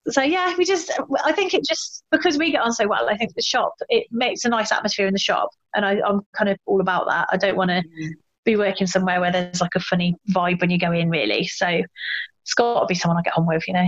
so 0.09 0.21
yeah, 0.21 0.53
we 0.57 0.65
just 0.65 0.91
I 1.23 1.31
think 1.31 1.53
it 1.53 1.63
just 1.65 2.03
because 2.11 2.37
we 2.37 2.51
get 2.51 2.61
on 2.61 2.73
so 2.73 2.89
well. 2.89 3.07
I 3.09 3.15
think 3.15 3.35
the 3.35 3.41
shop 3.41 3.73
it 3.87 4.07
makes 4.11 4.43
a 4.43 4.49
nice 4.49 4.73
atmosphere 4.73 5.07
in 5.07 5.13
the 5.13 5.19
shop, 5.19 5.51
and 5.73 5.85
I, 5.85 5.93
am 6.05 6.27
kind 6.35 6.49
of 6.49 6.57
all 6.65 6.81
about 6.81 7.07
that. 7.07 7.29
I 7.31 7.37
don't 7.37 7.55
want 7.55 7.69
to 7.69 7.81
mm. 7.81 8.09
be 8.43 8.57
working 8.57 8.85
somewhere 8.85 9.21
where 9.21 9.31
there's 9.31 9.61
like 9.61 9.75
a 9.75 9.79
funny 9.79 10.13
vibe 10.29 10.59
when 10.59 10.71
you 10.71 10.77
go 10.77 10.91
in, 10.91 11.09
really. 11.09 11.47
So 11.47 11.67
it's 11.67 12.53
got 12.53 12.81
to 12.81 12.85
be 12.85 12.95
someone 12.95 13.17
I 13.17 13.21
get 13.21 13.37
on 13.37 13.47
with, 13.47 13.65
you 13.65 13.75
know. 13.75 13.87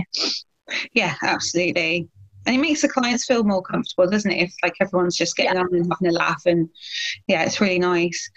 Yeah, 0.94 1.16
absolutely. 1.22 2.08
And 2.46 2.56
it 2.56 2.58
makes 2.58 2.82
the 2.82 2.88
clients 2.88 3.26
feel 3.26 3.44
more 3.44 3.62
comfortable, 3.62 4.08
doesn't 4.08 4.30
it? 4.30 4.42
If 4.42 4.54
like 4.62 4.74
everyone's 4.80 5.16
just 5.16 5.36
getting 5.36 5.54
yeah. 5.54 5.60
on 5.60 5.74
and 5.74 5.92
having 5.92 6.14
a 6.14 6.18
laugh, 6.18 6.42
and 6.46 6.68
yeah, 7.26 7.44
it's 7.44 7.60
really 7.60 7.78
nice. 7.78 8.30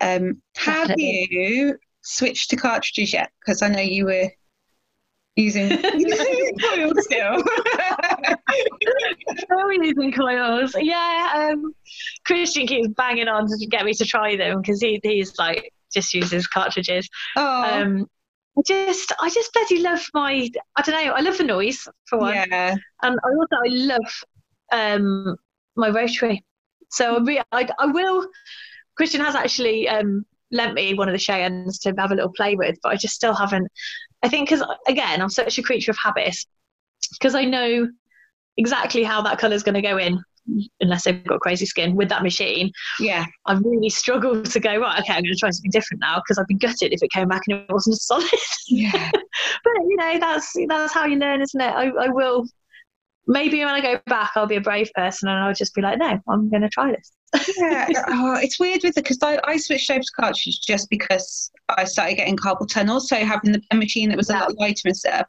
Um, 0.00 0.42
have 0.56 0.94
you 0.98 1.78
switched 2.02 2.50
to 2.50 2.56
cartridges 2.56 3.12
yet? 3.12 3.30
Because 3.40 3.62
I 3.62 3.68
know 3.68 3.80
you 3.80 4.06
were 4.06 4.30
using 5.36 5.68
coils 5.80 7.04
still. 7.04 7.42
still 9.38 9.72
using 9.72 10.12
coils. 10.12 10.74
Yeah. 10.78 11.50
Um, 11.52 11.74
Christian 12.24 12.66
keeps 12.66 12.88
banging 12.88 13.28
on 13.28 13.46
to 13.46 13.66
get 13.66 13.84
me 13.84 13.94
to 13.94 14.04
try 14.04 14.36
them 14.36 14.60
because 14.60 14.80
he, 14.80 15.00
he's 15.02 15.38
like 15.38 15.72
just 15.92 16.14
uses 16.14 16.46
cartridges. 16.46 17.08
Oh. 17.36 17.80
Um, 17.80 18.06
I 18.58 18.62
just, 18.66 19.12
I 19.20 19.28
just 19.30 19.52
bloody 19.52 19.82
love 19.82 20.00
my. 20.14 20.48
I 20.76 20.82
don't 20.82 21.04
know. 21.04 21.12
I 21.12 21.20
love 21.20 21.38
the 21.38 21.44
noise 21.44 21.86
for 22.06 22.18
one, 22.18 22.34
yeah. 22.34 22.74
and 23.02 23.18
I 23.22 23.28
also 23.28 23.56
I 23.64 23.68
love 23.68 24.24
um, 24.72 25.36
my 25.76 25.90
rotary. 25.90 26.44
So 26.90 27.22
I, 27.26 27.42
I, 27.52 27.68
I 27.78 27.86
will. 27.86 28.26
Christian 28.96 29.20
has 29.20 29.34
actually 29.34 29.88
um, 29.88 30.24
lent 30.50 30.72
me 30.72 30.94
one 30.94 31.08
of 31.08 31.12
the 31.12 31.18
Cheyennes 31.18 31.78
to 31.80 31.92
have 31.98 32.12
a 32.12 32.14
little 32.14 32.32
play 32.34 32.56
with, 32.56 32.76
but 32.82 32.92
I 32.92 32.96
just 32.96 33.14
still 33.14 33.34
haven't 33.34 33.68
I 34.22 34.28
think 34.28 34.48
because 34.48 34.64
again, 34.88 35.22
I'm 35.22 35.30
such 35.30 35.58
a 35.58 35.62
creature 35.62 35.92
of 35.92 35.98
habits 36.02 36.46
because 37.12 37.34
I 37.34 37.44
know 37.44 37.88
exactly 38.56 39.04
how 39.04 39.22
that 39.22 39.38
colour 39.38 39.54
is 39.54 39.62
going 39.62 39.74
to 39.74 39.82
go 39.82 39.98
in 39.98 40.20
unless 40.80 41.04
they've 41.04 41.24
got 41.24 41.40
crazy 41.40 41.66
skin 41.66 41.96
with 41.96 42.08
that 42.08 42.22
machine. 42.22 42.70
Yeah. 43.00 43.26
I 43.46 43.54
really 43.54 43.90
struggled 43.90 44.46
to 44.46 44.60
go, 44.60 44.78
right, 44.78 45.00
okay, 45.00 45.14
I'm 45.14 45.22
going 45.22 45.34
to 45.34 45.38
try 45.38 45.50
something 45.50 45.70
different 45.70 46.00
now 46.00 46.16
because 46.16 46.38
I'd 46.38 46.46
be 46.46 46.54
gutted 46.54 46.92
if 46.92 47.02
it 47.02 47.10
came 47.12 47.28
back 47.28 47.42
and 47.48 47.60
it 47.60 47.72
wasn't 47.72 47.94
as 47.94 48.02
solid. 48.06 48.30
Yeah. 48.68 49.10
but, 49.12 49.72
you 49.88 49.96
know, 49.96 50.18
that's 50.18 50.52
that's 50.68 50.94
how 50.94 51.06
you 51.06 51.16
learn, 51.18 51.42
isn't 51.42 51.60
it? 51.60 51.64
I, 51.64 51.88
I 51.88 52.08
will, 52.08 52.46
maybe 53.26 53.58
when 53.64 53.74
I 53.74 53.80
go 53.80 54.00
back, 54.06 54.30
I'll 54.36 54.46
be 54.46 54.56
a 54.56 54.60
brave 54.60 54.90
person 54.94 55.28
and 55.28 55.38
I'll 55.38 55.54
just 55.54 55.74
be 55.74 55.82
like, 55.82 55.98
no, 55.98 56.18
I'm 56.28 56.48
going 56.48 56.62
to 56.62 56.68
try 56.68 56.90
this 56.92 57.12
yeah, 57.56 57.86
oh, 58.08 58.38
it's 58.40 58.58
weird 58.58 58.82
with 58.82 58.96
it 58.96 59.04
because 59.04 59.18
I, 59.22 59.38
I 59.44 59.56
switched 59.56 59.90
over 59.90 60.00
to 60.00 60.12
cartridges 60.16 60.58
just 60.58 60.88
because 60.90 61.50
I 61.68 61.84
started 61.84 62.16
getting 62.16 62.36
carpal 62.36 62.68
tunnel. 62.68 63.00
So 63.00 63.16
having 63.16 63.52
the 63.52 63.62
pen 63.70 63.80
machine 63.80 64.08
that 64.10 64.18
was 64.18 64.30
yeah. 64.30 64.40
a 64.40 64.42
lot 64.42 64.58
lighter 64.58 64.82
and 64.86 64.96
stuff. 64.96 65.26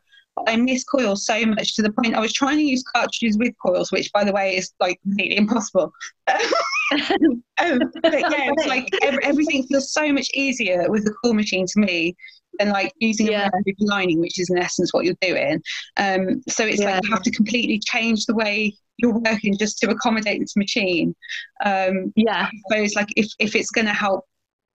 I 0.47 0.55
miss 0.55 0.83
coils 0.83 1.25
so 1.25 1.45
much 1.45 1.75
to 1.75 1.81
the 1.81 1.91
point 1.91 2.15
I 2.15 2.19
was 2.19 2.33
trying 2.33 2.57
to 2.57 2.63
use 2.63 2.83
cartridges 2.83 3.37
with 3.37 3.53
coils, 3.63 3.91
which, 3.91 4.11
by 4.11 4.23
the 4.23 4.31
way, 4.31 4.55
is 4.55 4.71
like 4.79 5.01
completely 5.01 5.37
impossible. 5.37 5.91
um, 6.27 7.79
but 8.01 8.19
yeah, 8.19 8.51
it's 8.51 8.67
like 8.67 8.89
every, 9.01 9.23
everything 9.23 9.63
feels 9.63 9.91
so 9.91 10.11
much 10.11 10.29
easier 10.33 10.89
with 10.89 11.05
the 11.05 11.13
coil 11.23 11.33
machine 11.33 11.65
to 11.67 11.79
me 11.79 12.15
than 12.59 12.69
like 12.69 12.91
using 12.99 13.27
yeah. 13.27 13.47
a 13.47 13.73
lining, 13.79 14.19
which 14.19 14.39
is 14.39 14.49
in 14.49 14.57
essence 14.57 14.93
what 14.93 15.05
you're 15.05 15.15
doing. 15.21 15.61
Um, 15.97 16.41
so 16.47 16.65
it's 16.65 16.81
yeah. 16.81 16.95
like 16.95 17.03
you 17.03 17.11
have 17.11 17.23
to 17.23 17.31
completely 17.31 17.79
change 17.79 18.25
the 18.25 18.35
way 18.35 18.75
you're 18.97 19.19
working 19.19 19.57
just 19.57 19.77
to 19.79 19.89
accommodate 19.89 20.41
this 20.41 20.55
machine. 20.55 21.15
Um, 21.63 22.11
yeah. 22.15 22.47
I 22.47 22.51
suppose 22.69 22.95
like 22.95 23.09
if, 23.15 23.27
if 23.39 23.55
it's 23.55 23.71
going 23.71 23.87
to 23.87 23.93
help 23.93 24.25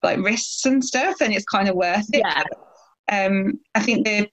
like 0.03 0.19
wrists 0.19 0.65
and 0.67 0.85
stuff, 0.85 1.17
then 1.19 1.33
it's 1.33 1.45
kind 1.45 1.69
of 1.69 1.77
worth 1.77 2.07
it. 2.13 2.23
Yeah. 2.25 2.43
Um, 3.11 3.61
I 3.75 3.81
think 3.81 4.07
the, 4.07 4.29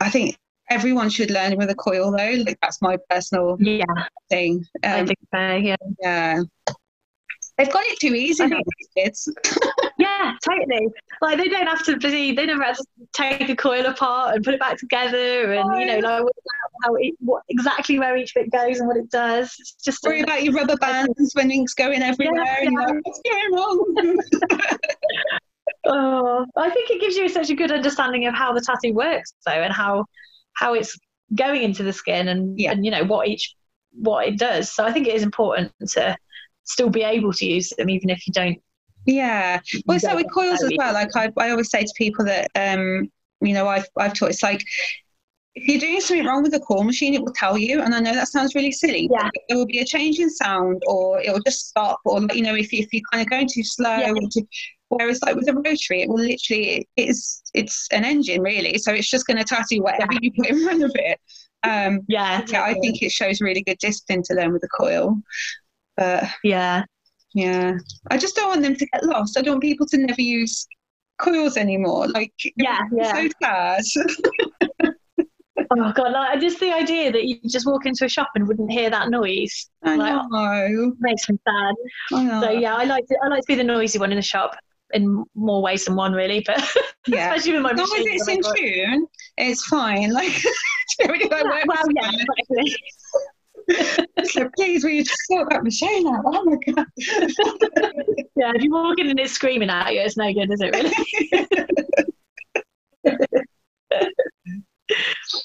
I 0.00 0.10
think 0.10 0.36
everyone 0.70 1.10
should 1.10 1.30
learn 1.30 1.56
with 1.56 1.70
a 1.70 1.74
coil 1.74 2.10
though. 2.10 2.42
Like 2.44 2.58
that's 2.60 2.82
my 2.82 2.96
personal 3.08 3.56
yeah 3.60 3.84
thing. 4.30 4.64
Um, 4.82 4.92
I 4.92 5.06
think 5.06 5.18
so. 5.32 5.56
Yeah. 5.56 5.76
Yeah. 6.02 6.42
They've 7.58 7.72
got 7.72 7.84
it 7.86 7.98
too 7.98 8.14
easy 8.14 8.44
kids. 8.94 9.32
yeah, 9.98 10.32
totally. 10.46 10.88
Like 11.22 11.38
they 11.38 11.48
don't 11.48 11.66
have 11.66 11.82
to 11.84 11.96
busy. 11.96 12.32
They 12.32 12.44
never 12.44 12.62
have 12.62 12.76
to 12.76 12.84
take 13.14 13.48
a 13.48 13.56
coil 13.56 13.86
apart 13.86 14.34
and 14.34 14.44
put 14.44 14.52
it 14.52 14.60
back 14.60 14.76
together, 14.76 15.52
and 15.52 15.70
oh, 15.72 15.78
you 15.78 15.86
know, 15.86 15.98
like 15.98 16.24
how 16.82 16.94
it, 16.96 17.14
what 17.20 17.42
exactly 17.48 17.98
where 17.98 18.14
each 18.16 18.34
bit 18.34 18.50
goes 18.50 18.78
and 18.78 18.86
what 18.86 18.98
it 18.98 19.10
does. 19.10 19.54
It's 19.58 19.74
just 19.82 20.02
worry 20.04 20.20
about 20.20 20.44
your 20.44 20.52
rubber 20.52 20.76
bands 20.76 21.32
when 21.34 21.50
ink's 21.50 21.72
going 21.72 22.02
everywhere. 22.02 22.44
Yeah, 22.44 22.70
yeah. 22.70 22.70
Like, 22.70 22.96
What's 23.02 23.20
going 23.24 23.54
on? 23.54 24.18
oh, 25.86 26.46
I 26.56 26.70
think 26.70 26.90
it 26.90 27.00
gives 27.00 27.16
you 27.16 27.28
such 27.30 27.48
a 27.48 27.54
good 27.54 27.72
understanding 27.72 28.26
of 28.26 28.34
how 28.34 28.52
the 28.52 28.60
tattoo 28.60 28.92
works, 28.92 29.32
though, 29.46 29.52
and 29.52 29.72
how 29.72 30.04
how 30.56 30.74
it's 30.74 30.98
going 31.34 31.62
into 31.62 31.82
the 31.82 31.92
skin, 31.92 32.28
and 32.28 32.58
yeah. 32.58 32.72
and 32.72 32.84
you 32.84 32.90
know 32.90 33.04
what 33.04 33.28
each 33.28 33.54
what 33.92 34.26
it 34.26 34.38
does. 34.38 34.72
So 34.72 34.84
I 34.84 34.92
think 34.92 35.06
it 35.06 35.14
is 35.14 35.22
important 35.22 35.72
to 35.88 36.16
still 36.66 36.90
be 36.90 37.02
able 37.02 37.32
to 37.32 37.46
use 37.46 37.72
them 37.78 37.88
even 37.88 38.10
if 38.10 38.26
you 38.26 38.32
don't 38.32 38.58
yeah 39.06 39.60
well 39.86 40.00
so 40.00 40.14
with 40.16 40.26
coils 40.32 40.62
as 40.62 40.72
well 40.76 40.92
like 40.92 41.14
I, 41.14 41.30
I 41.38 41.50
always 41.50 41.70
say 41.70 41.82
to 41.82 41.92
people 41.96 42.24
that 42.24 42.50
um 42.56 43.08
you 43.40 43.54
know 43.54 43.68
I've, 43.68 43.86
I've 43.96 44.14
taught 44.14 44.30
it's 44.30 44.42
like 44.42 44.62
if 45.54 45.66
you're 45.66 45.80
doing 45.80 46.00
something 46.00 46.26
wrong 46.26 46.42
with 46.42 46.52
the 46.52 46.60
coil 46.60 46.84
machine, 46.84 47.14
it 47.14 47.22
will 47.22 47.32
tell 47.32 47.56
you. 47.56 47.80
And 47.80 47.94
I 47.94 48.00
know 48.00 48.12
that 48.12 48.28
sounds 48.28 48.54
really 48.54 48.72
silly. 48.72 49.08
Yeah. 49.10 49.30
There 49.48 49.56
will 49.56 49.64
be 49.64 49.78
a 49.78 49.86
change 49.86 50.18
in 50.18 50.28
sound, 50.28 50.82
or 50.86 51.18
it 51.22 51.32
will 51.32 51.40
just 51.40 51.68
stop, 51.68 51.98
or 52.04 52.20
you 52.34 52.42
know, 52.42 52.54
if, 52.54 52.74
if 52.74 52.92
you're 52.92 53.00
kind 53.10 53.22
of 53.22 53.30
going 53.30 53.48
too 53.50 53.64
slow. 53.64 53.96
Yeah. 53.96 54.12
Whereas, 54.88 55.20
like 55.22 55.36
with 55.36 55.48
a 55.48 55.54
rotary, 55.54 56.02
it 56.02 56.08
will 56.08 56.20
literally 56.20 56.88
it 56.96 57.08
is 57.08 57.42
it's 57.54 57.88
an 57.92 58.04
engine 58.04 58.42
really, 58.42 58.78
so 58.78 58.92
it's 58.92 59.10
just 59.10 59.26
going 59.26 59.38
to 59.38 59.44
tattoo 59.44 59.82
whatever 59.82 60.12
yeah. 60.12 60.18
you 60.22 60.32
put 60.32 60.46
in 60.46 60.64
front 60.64 60.82
of 60.82 60.92
it. 60.94 61.20
Um, 61.62 62.00
yeah, 62.08 62.44
yeah, 62.48 62.62
I 62.62 62.74
think 62.74 63.02
it 63.02 63.10
shows 63.10 63.40
really 63.40 63.62
good 63.62 63.78
discipline 63.78 64.22
to 64.24 64.34
them 64.34 64.52
with 64.52 64.62
the 64.62 64.68
coil. 64.68 65.20
But 65.96 66.24
yeah, 66.44 66.84
yeah, 67.34 67.78
I 68.10 68.18
just 68.18 68.36
don't 68.36 68.48
want 68.48 68.62
them 68.62 68.76
to 68.76 68.86
get 68.86 69.04
lost. 69.04 69.38
I 69.38 69.42
don't 69.42 69.54
want 69.54 69.62
people 69.62 69.86
to 69.86 69.98
never 69.98 70.22
use 70.22 70.66
coils 71.18 71.56
anymore. 71.56 72.08
Like, 72.08 72.32
yeah, 72.56 72.82
yeah. 72.92 73.14
so 73.14 73.28
sad. 73.42 73.82
oh 75.70 75.92
god, 75.92 76.12
like 76.12 76.40
just 76.40 76.60
the 76.60 76.72
idea 76.72 77.10
that 77.10 77.24
you 77.24 77.40
just 77.48 77.66
walk 77.66 77.86
into 77.86 78.04
a 78.04 78.08
shop 78.08 78.28
and 78.34 78.46
wouldn't 78.46 78.70
hear 78.70 78.90
that 78.90 79.10
noise. 79.10 79.68
I 79.82 79.96
like, 79.96 80.30
know. 80.30 80.94
Makes 81.00 81.28
me 81.28 81.38
sad. 81.48 81.74
So 82.10 82.50
yeah, 82.50 82.76
I 82.76 82.84
like 82.84 83.06
to 83.06 83.18
I 83.24 83.28
like 83.28 83.40
to 83.40 83.48
be 83.48 83.54
the 83.56 83.64
noisy 83.64 83.98
one 83.98 84.12
in 84.12 84.16
the 84.16 84.22
shop 84.22 84.56
in 84.92 85.24
more 85.34 85.62
ways 85.62 85.84
than 85.84 85.96
one 85.96 86.12
really, 86.12 86.42
but 86.46 86.58
yeah. 87.06 87.34
especially 87.34 87.52
with 87.52 87.62
my 87.62 87.70
as 87.70 87.78
long 87.78 87.98
as 87.98 88.06
it's 88.06 88.28
in 88.28 88.40
tune, 88.54 89.06
it's 89.36 89.64
fine. 89.66 90.12
Like, 90.12 90.32
really 91.08 91.28
yeah, 91.30 91.62
well, 91.66 91.84
yeah, 91.94 92.10
exactly 92.12 92.76
so 94.24 94.48
please, 94.56 94.84
will 94.84 94.92
you 94.92 95.02
just 95.04 95.26
sort 95.26 95.50
that 95.50 95.64
machine 95.64 96.06
out? 96.06 96.22
Oh 96.24 96.44
my 96.44 96.56
god! 96.72 96.86
yeah, 98.36 98.52
if 98.54 98.62
you 98.62 98.70
walk 98.70 98.98
in 98.98 99.10
and 99.10 99.18
it's 99.18 99.32
screaming 99.32 99.70
at 99.70 99.92
you, 99.92 100.00
it's 100.00 100.16
no 100.16 100.32
good, 100.32 100.52
is 100.52 100.60
it? 100.60 100.72
Really? 100.74 100.94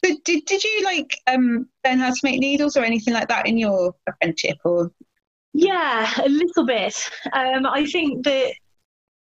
but 0.02 0.12
did 0.24 0.46
did 0.46 0.64
you 0.64 0.84
like 0.84 1.18
um 1.28 1.68
learn 1.86 2.00
how 2.00 2.10
to 2.10 2.20
make 2.24 2.40
needles 2.40 2.78
or 2.78 2.84
anything 2.84 3.14
like 3.14 3.28
that 3.28 3.48
in 3.48 3.58
your 3.58 3.96
apprenticeship 4.08 4.58
or? 4.64 4.92
Yeah, 5.54 6.10
a 6.24 6.30
little 6.30 6.66
bit. 6.66 6.96
Um, 7.34 7.66
I 7.66 7.86
think 7.86 8.24
that 8.24 8.54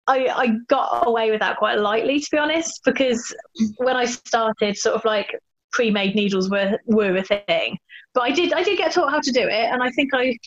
I, 0.07 0.27
I 0.27 0.47
got 0.67 1.05
away 1.07 1.31
with 1.31 1.41
that 1.41 1.57
quite 1.57 1.79
lightly, 1.79 2.19
to 2.19 2.27
be 2.31 2.37
honest, 2.37 2.81
because 2.85 3.35
when 3.77 3.95
I 3.95 4.05
started, 4.05 4.77
sort 4.77 4.95
of 4.95 5.03
like 5.05 5.37
pre-made 5.71 6.15
needles 6.15 6.49
were 6.49 6.77
were 6.85 7.15
a 7.15 7.23
thing. 7.23 7.77
But 8.13 8.21
I 8.21 8.31
did 8.31 8.53
I 8.53 8.63
did 8.63 8.77
get 8.77 8.93
taught 8.93 9.11
how 9.11 9.19
to 9.19 9.31
do 9.31 9.41
it, 9.41 9.51
and 9.71 9.83
I 9.83 9.89
think 9.91 10.11
I 10.13 10.37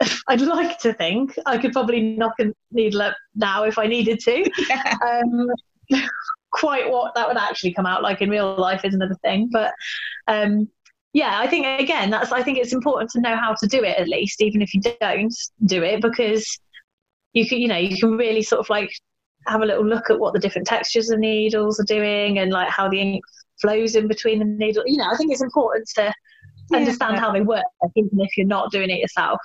I'd 0.28 0.40
like 0.40 0.78
to 0.80 0.92
think 0.92 1.36
I 1.46 1.58
could 1.58 1.72
probably 1.72 2.00
knock 2.00 2.34
a 2.40 2.46
needle 2.70 3.02
up 3.02 3.16
now 3.34 3.64
if 3.64 3.78
I 3.78 3.86
needed 3.86 4.20
to. 4.20 4.50
Yeah. 4.68 4.94
Um, 5.06 5.50
quite 6.50 6.90
what 6.90 7.14
that 7.14 7.28
would 7.28 7.36
actually 7.36 7.72
come 7.72 7.86
out 7.86 8.02
like 8.02 8.22
in 8.22 8.30
real 8.30 8.56
life 8.56 8.84
is 8.84 8.94
another 8.94 9.16
thing, 9.22 9.48
but 9.52 9.72
um, 10.28 10.68
yeah, 11.12 11.38
I 11.40 11.46
think 11.46 11.66
again 11.80 12.10
that's 12.10 12.32
I 12.32 12.42
think 12.42 12.58
it's 12.58 12.72
important 12.72 13.10
to 13.10 13.20
know 13.20 13.36
how 13.36 13.54
to 13.54 13.66
do 13.66 13.82
it 13.82 13.98
at 13.98 14.08
least, 14.08 14.42
even 14.42 14.62
if 14.62 14.74
you 14.74 14.80
don't 14.80 15.34
do 15.64 15.82
it, 15.82 16.00
because 16.00 16.58
you 17.32 17.46
can 17.46 17.58
you 17.58 17.68
know 17.68 17.76
you 17.76 17.96
can 17.96 18.16
really 18.16 18.42
sort 18.42 18.60
of 18.60 18.68
like 18.70 18.90
have 19.46 19.62
a 19.62 19.66
little 19.66 19.84
look 19.84 20.10
at 20.10 20.18
what 20.18 20.32
the 20.32 20.38
different 20.38 20.66
textures 20.66 21.10
of 21.10 21.18
needles 21.18 21.80
are 21.80 21.84
doing 21.84 22.38
and 22.38 22.52
like 22.52 22.68
how 22.68 22.88
the 22.88 23.00
ink 23.00 23.24
flows 23.60 23.96
in 23.96 24.08
between 24.08 24.38
the 24.38 24.44
needles. 24.44 24.84
You 24.86 24.98
know, 24.98 25.08
I 25.10 25.16
think 25.16 25.32
it's 25.32 25.42
important 25.42 25.88
to 25.96 26.12
yeah. 26.70 26.78
understand 26.78 27.18
how 27.18 27.32
they 27.32 27.40
work, 27.40 27.64
even 27.96 28.20
if 28.20 28.36
you're 28.36 28.46
not 28.46 28.70
doing 28.70 28.90
it 28.90 28.98
yourself. 28.98 29.40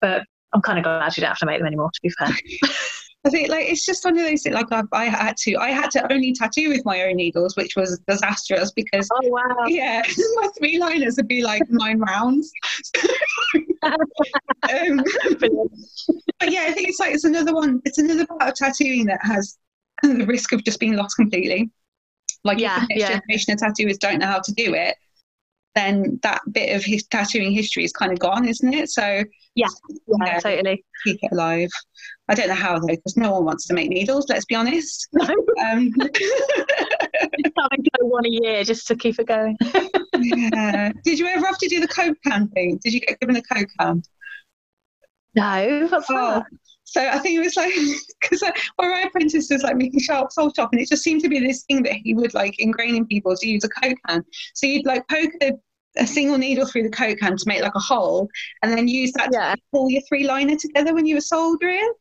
But 0.00 0.22
I'm 0.52 0.62
kind 0.62 0.78
of 0.78 0.84
glad 0.84 1.16
you 1.16 1.22
don't 1.22 1.28
have 1.28 1.38
to 1.38 1.46
make 1.46 1.58
them 1.58 1.66
anymore. 1.66 1.90
To 1.92 2.00
be 2.02 2.10
fair. 2.10 2.28
I 3.24 3.30
think 3.30 3.48
like 3.48 3.66
it's 3.68 3.84
just 3.84 4.04
one 4.04 4.16
of 4.16 4.24
those 4.24 4.42
things. 4.42 4.54
like 4.54 4.70
I, 4.70 4.82
I, 4.92 5.04
had 5.06 5.36
to 5.38 5.56
I 5.56 5.70
had 5.70 5.90
to 5.92 6.12
only 6.12 6.32
tattoo 6.32 6.68
with 6.68 6.84
my 6.84 7.02
own 7.02 7.16
needles, 7.16 7.56
which 7.56 7.74
was 7.74 8.00
disastrous 8.06 8.70
because 8.72 9.08
oh 9.12 9.28
wow 9.28 9.56
yeah 9.66 10.02
my 10.36 10.48
three 10.56 10.78
liners 10.78 11.16
would 11.16 11.28
be 11.28 11.42
like 11.42 11.62
nine 11.68 11.98
rounds. 11.98 12.52
um, 13.82 15.02
but 16.38 16.52
yeah, 16.52 16.66
I 16.68 16.72
think 16.72 16.88
it's 16.88 17.00
like 17.00 17.12
it's 17.12 17.24
another 17.24 17.54
one. 17.54 17.82
It's 17.84 17.98
another 17.98 18.26
part 18.26 18.42
of 18.42 18.54
tattooing 18.54 19.06
that 19.06 19.20
has 19.24 19.58
the 20.02 20.24
risk 20.24 20.52
of 20.52 20.64
just 20.64 20.78
being 20.78 20.94
lost 20.94 21.16
completely. 21.16 21.70
Like 22.44 22.60
yeah, 22.60 22.82
if 22.82 22.88
the 22.88 22.94
next 22.94 23.00
yeah. 23.00 23.20
generation 23.20 23.52
of 23.54 23.58
tattooers 23.58 23.98
don't 23.98 24.20
know 24.20 24.26
how 24.26 24.40
to 24.40 24.52
do 24.52 24.74
it, 24.74 24.96
then 25.74 26.20
that 26.22 26.40
bit 26.52 26.74
of 26.74 26.84
his 26.84 27.04
tattooing 27.08 27.52
history 27.52 27.84
is 27.84 27.92
kind 27.92 28.12
of 28.12 28.20
gone, 28.20 28.46
isn't 28.46 28.72
it? 28.74 28.90
So 28.90 29.24
yeah, 29.54 29.66
yeah, 30.06 30.16
yeah 30.24 30.38
totally 30.38 30.84
keep 31.04 31.18
it 31.20 31.32
alive. 31.32 31.70
I 32.28 32.34
don't 32.34 32.48
know 32.48 32.54
how 32.54 32.78
though, 32.78 32.86
because 32.86 33.16
no 33.16 33.32
one 33.32 33.44
wants 33.44 33.66
to 33.66 33.74
make 33.74 33.88
needles. 33.88 34.28
Let's 34.28 34.44
be 34.44 34.54
honest. 34.54 35.08
No. 35.18 35.24
Um, 35.24 35.92
just 35.98 37.54
having 37.58 37.84
go 37.98 38.06
one 38.06 38.24
a 38.24 38.28
year 38.28 38.64
just 38.64 38.86
to 38.88 38.96
keep 38.96 39.18
it 39.18 39.26
going. 39.26 39.56
yeah. 40.18 40.92
Did 41.04 41.18
you 41.18 41.26
ever 41.26 41.46
have 41.46 41.58
to 41.58 41.68
do 41.68 41.80
the 41.80 41.88
coke 41.88 42.16
can 42.24 42.48
thing? 42.48 42.78
Did 42.82 42.92
you 42.94 43.00
get 43.00 43.18
given 43.20 43.36
a 43.36 43.42
coke 43.42 43.68
can? 43.78 44.02
No. 45.34 45.88
What's 45.90 46.06
oh. 46.10 46.14
that? 46.14 46.44
So 46.88 47.06
I 47.06 47.18
think 47.18 47.38
it 47.38 47.40
was 47.40 47.56
like 47.56 47.72
because 48.20 48.42
where 48.76 48.90
my 48.90 49.02
apprentice 49.02 49.48
was 49.50 49.62
like 49.62 49.76
making 49.76 50.00
sharp 50.00 50.32
soul 50.32 50.52
shop, 50.54 50.70
and 50.72 50.80
it 50.80 50.88
just 50.88 51.02
seemed 51.02 51.22
to 51.22 51.28
be 51.28 51.38
this 51.38 51.64
thing 51.64 51.82
that 51.82 51.92
he 51.92 52.14
would 52.14 52.32
like 52.34 52.58
ingrain 52.58 52.96
in 52.96 53.06
people 53.06 53.36
to 53.36 53.48
use 53.48 53.64
a 53.64 53.68
coke 53.68 53.98
can. 54.06 54.24
So 54.54 54.66
you'd 54.66 54.86
like 54.86 55.06
poke 55.08 55.32
a, 55.42 55.52
a 55.96 56.06
single 56.06 56.38
needle 56.38 56.66
through 56.66 56.84
the 56.84 56.90
coke 56.90 57.18
can 57.18 57.36
to 57.36 57.44
make 57.46 57.62
like 57.62 57.74
a 57.74 57.80
hole, 57.80 58.28
and 58.62 58.72
then 58.72 58.88
use 58.88 59.12
that 59.12 59.30
yeah. 59.32 59.54
to 59.54 59.60
pull 59.72 59.90
your 59.90 60.02
three 60.08 60.26
liner 60.26 60.56
together 60.56 60.94
when 60.94 61.06
you 61.06 61.14
were 61.16 61.20
soldering. 61.20 61.92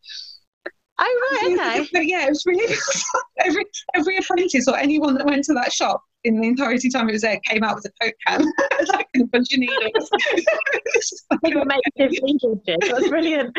Oh 0.99 1.39
right, 1.43 1.59
okay. 1.59 1.89
But 1.93 2.07
yeah, 2.07 2.25
it 2.25 2.29
was 2.29 2.43
really 2.45 2.73
every 3.39 3.65
every 3.93 4.17
apprentice 4.17 4.67
or 4.67 4.77
anyone 4.77 5.13
that 5.15 5.25
went 5.25 5.43
to 5.45 5.53
that 5.53 5.71
shop 5.71 6.01
in 6.23 6.41
the 6.41 6.47
entirety 6.47 6.89
time 6.89 7.07
it 7.07 7.13
was 7.13 7.21
there 7.21 7.39
came 7.45 7.63
out 7.63 7.75
with 7.75 7.85
a 7.85 7.91
coke 8.01 8.15
can, 8.27 8.41
like 8.87 9.07
a 9.15 9.23
bunch 9.25 9.53
of 9.53 9.59
needles. 9.59 10.09
making 11.43 12.19
needle 12.23 12.61
That's 12.65 13.09
brilliant. 13.09 13.55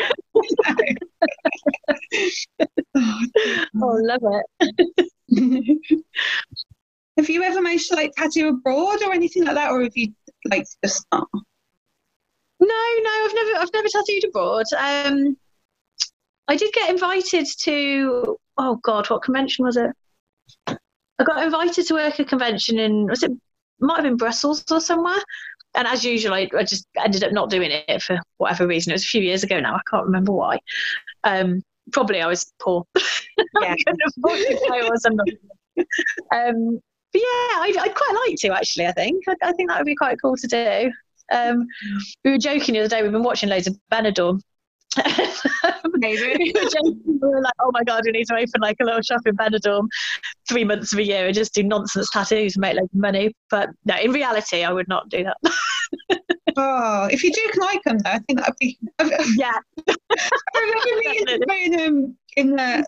oh, 2.97 4.01
love 4.03 4.23
it. 5.31 6.05
Have 7.19 7.29
you 7.29 7.43
ever 7.43 7.61
managed 7.61 7.89
to 7.89 7.97
like 7.97 8.13
tattoo 8.17 8.49
abroad 8.49 9.03
or 9.03 9.13
anything 9.13 9.45
like 9.45 9.57
that, 9.57 9.71
or 9.71 9.83
have 9.83 9.97
you 9.97 10.15
like 10.47 10.67
just 10.85 11.05
not? 11.13 11.29
No, 12.61 12.69
no, 12.69 13.11
I've 13.25 13.35
never, 13.35 13.59
I've 13.59 13.73
never 13.73 13.89
tattooed 13.89 14.25
abroad. 14.25 14.67
Um, 14.79 15.37
I 16.47 16.57
did 16.57 16.73
get 16.73 16.91
invited 16.91 17.47
to. 17.61 18.39
Oh 18.57 18.77
God, 18.83 19.11
what 19.11 19.23
convention 19.23 19.65
was 19.65 19.77
it? 19.77 19.91
I 20.67 21.25
got 21.25 21.43
invited 21.43 21.87
to 21.87 21.95
work 21.95 22.19
a 22.21 22.25
convention 22.25 22.79
in 22.79 23.07
was 23.07 23.23
it 23.25 23.33
might 23.81 23.97
have 23.97 24.05
been 24.05 24.17
Brussels 24.17 24.65
or 24.71 24.81
somewhere. 24.81 25.19
And 25.75 25.87
as 25.87 26.05
usual, 26.05 26.35
I, 26.35 26.49
I 26.57 26.65
just 26.65 26.87
ended 26.97 27.25
up 27.25 27.33
not 27.33 27.51
doing 27.51 27.71
it 27.73 28.03
for 28.03 28.19
whatever 28.39 28.67
reason. 28.67 28.93
It 28.93 28.95
was 28.95 29.05
a 29.05 29.09
few 29.09 29.23
years 29.23 29.43
ago 29.43 29.61
now. 29.61 29.75
I 29.75 29.81
can't 29.91 30.07
remember 30.07 30.33
why. 30.33 30.59
Um, 31.25 31.63
probably 31.93 32.21
I 32.21 32.27
was 32.27 32.53
poor. 32.61 32.85
Yeah. 33.63 33.73
I 33.73 33.77
couldn't 33.77 34.03
afford 34.17 34.39
to 34.39 34.69
pay 34.69 34.83
or 34.83 34.97
something. 34.97 35.39
Um, 36.35 36.81
but 37.13 37.21
yeah, 37.21 37.61
I'd, 37.61 37.77
I'd, 37.79 37.95
quite 37.95 38.27
like 38.27 38.37
to 38.41 38.55
actually. 38.55 38.87
I 38.87 38.93
think 38.93 39.25
I, 39.29 39.35
I, 39.43 39.53
think 39.53 39.71
that 39.71 39.79
would 39.79 39.87
be 39.87 39.97
quite 39.97 40.19
cool 40.21 40.37
to 40.37 40.47
do. 40.47 40.93
Um, 41.31 41.67
we 42.25 42.33
were 42.33 42.39
joking 42.39 42.75
the 42.75 42.81
other 42.81 42.89
day. 42.89 43.03
We've 43.03 43.13
been 43.13 43.23
watching 43.23 43.49
loads 43.49 43.67
of 43.67 43.79
Benidorm, 43.93 44.41
Maybe. 45.95 46.53
we 46.55 47.19
were 47.21 47.43
like, 47.43 47.53
oh 47.61 47.71
my 47.73 47.85
god, 47.85 48.03
we 48.05 48.13
need 48.13 48.27
to 48.27 48.35
open 48.35 48.61
like 48.61 48.77
a 48.81 48.85
little 48.85 49.03
shop 49.03 49.21
in 49.27 49.37
Benidorm 49.37 49.89
three 50.49 50.65
months 50.65 50.93
of 50.93 50.99
a 50.99 51.05
year 51.05 51.27
and 51.27 51.35
just 51.35 51.55
do 51.55 51.63
nonsense 51.63 52.09
tattoos 52.11 52.57
and 52.57 52.63
make 52.63 52.77
loads 52.77 52.93
of 52.93 53.01
money. 53.01 53.35
But 53.51 53.71
no, 53.85 53.97
in 53.97 54.13
reality, 54.13 54.65
I 54.65 54.73
would 54.73 54.89
not 54.89 55.09
do 55.09 55.25
that. 55.25 56.21
oh, 56.57 57.09
if 57.11 57.23
you 57.23 57.33
do, 57.33 57.49
can 57.53 57.63
I 57.63 57.79
come 57.87 57.99
there? 57.99 58.15
I 58.15 58.19
think 58.21 58.39
that'd 58.39 58.55
be. 58.59 58.79
yeah. 59.37 59.59
I 59.89 60.55
remember 60.55 61.47
being 61.47 61.75
in, 61.75 62.17
in 62.37 62.57
the 62.57 62.85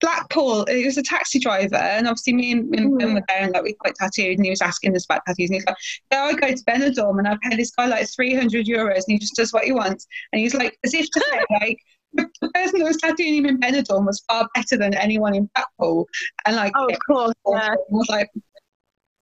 Blackpool, 0.00 0.64
it 0.64 0.84
was 0.84 0.96
a 0.96 1.02
taxi 1.02 1.38
driver, 1.38 1.76
and 1.76 2.06
obviously 2.06 2.32
me 2.32 2.52
and, 2.52 2.74
and 2.74 2.98
Ben 2.98 3.14
were 3.14 3.20
mm. 3.20 3.24
there, 3.28 3.38
and 3.38 3.52
like 3.52 3.64
we 3.64 3.72
quite 3.72 3.94
tattooed, 3.96 4.38
and 4.38 4.44
he 4.44 4.50
was 4.50 4.62
asking 4.62 4.94
us 4.94 5.04
about 5.04 5.22
tattoos, 5.26 5.50
and 5.50 5.56
he's 5.56 5.66
like, 5.66 5.76
"Yeah, 6.12 6.24
I 6.24 6.32
go 6.34 6.48
to 6.48 6.64
Benidorm, 6.64 7.18
and 7.18 7.26
I 7.26 7.36
pay 7.42 7.56
this 7.56 7.72
guy 7.72 7.86
like 7.86 8.08
three 8.14 8.34
hundred 8.34 8.66
euros, 8.66 8.94
and 8.94 9.04
he 9.08 9.18
just 9.18 9.34
does 9.34 9.52
what 9.52 9.64
he 9.64 9.72
wants." 9.72 10.06
And 10.32 10.40
he's 10.40 10.54
like, 10.54 10.78
as 10.84 10.94
if 10.94 11.10
to 11.10 11.20
say, 11.20 11.44
like, 11.60 11.78
the 12.14 12.50
person 12.54 12.80
that 12.80 12.86
was 12.86 12.96
tattooing 12.98 13.36
him 13.36 13.46
in 13.46 13.60
Benidorm 13.60 14.06
was 14.06 14.22
far 14.28 14.48
better 14.54 14.76
than 14.76 14.94
anyone 14.94 15.34
in 15.34 15.50
Blackpool, 15.54 16.06
and 16.46 16.56
like, 16.56 16.72
oh, 16.76 16.88
of 16.88 16.98
course, 17.06 17.34
yeah. 17.50 17.74
was 17.90 18.08
like, 18.08 18.28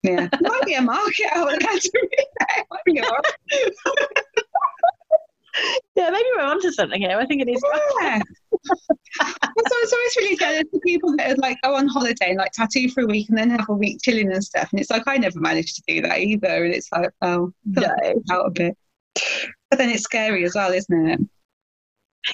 yeah, 0.03 0.29
might 0.41 0.63
be 0.67 0.75
a 0.75 0.83
market 0.83 1.27
out 1.33 1.49
there. 1.49 1.59
yeah, 5.97 6.11
maybe 6.11 6.27
we're 6.37 6.43
onto 6.43 6.71
something 6.73 7.01
here. 7.01 7.19
I 7.19 7.27
think 7.27 7.43
it 7.43 7.49
is. 7.49 7.63
Yeah. 8.01 8.21
so 8.67 9.53
it's 9.57 9.93
always 9.93 10.17
really 10.17 10.37
jealous 10.37 10.65
for 10.71 10.81
people 10.81 11.17
that 11.17 11.33
are 11.33 11.37
like 11.37 11.59
go 11.63 11.75
on 11.75 11.89
holiday 11.89 12.31
and 12.31 12.39
like 12.39 12.53
tattoo 12.53 12.89
for 12.91 13.03
a 13.03 13.07
week 13.07 13.29
and 13.29 13.39
then 13.39 13.51
have 13.51 13.69
a 13.69 13.75
week 13.75 13.99
chilling 14.03 14.33
and 14.33 14.45
stuff. 14.45 14.69
And 14.73 14.81
it's 14.81 14.91
like 14.91 15.05
I 15.07 15.17
never 15.17 15.41
managed 15.41 15.77
to 15.77 15.83
do 15.87 16.03
that 16.03 16.19
either. 16.19 16.65
And 16.65 16.75
it's 16.75 16.91
like, 16.93 17.11
oh, 17.23 17.53
no. 17.65 17.95
out 18.31 18.47
a 18.47 18.51
bit. 18.51 18.77
But 19.71 19.79
then 19.79 19.91
it's 19.91 20.03
scary 20.03 20.45
as 20.45 20.55
well, 20.55 20.73
isn't 20.73 21.09
it? 21.09 21.21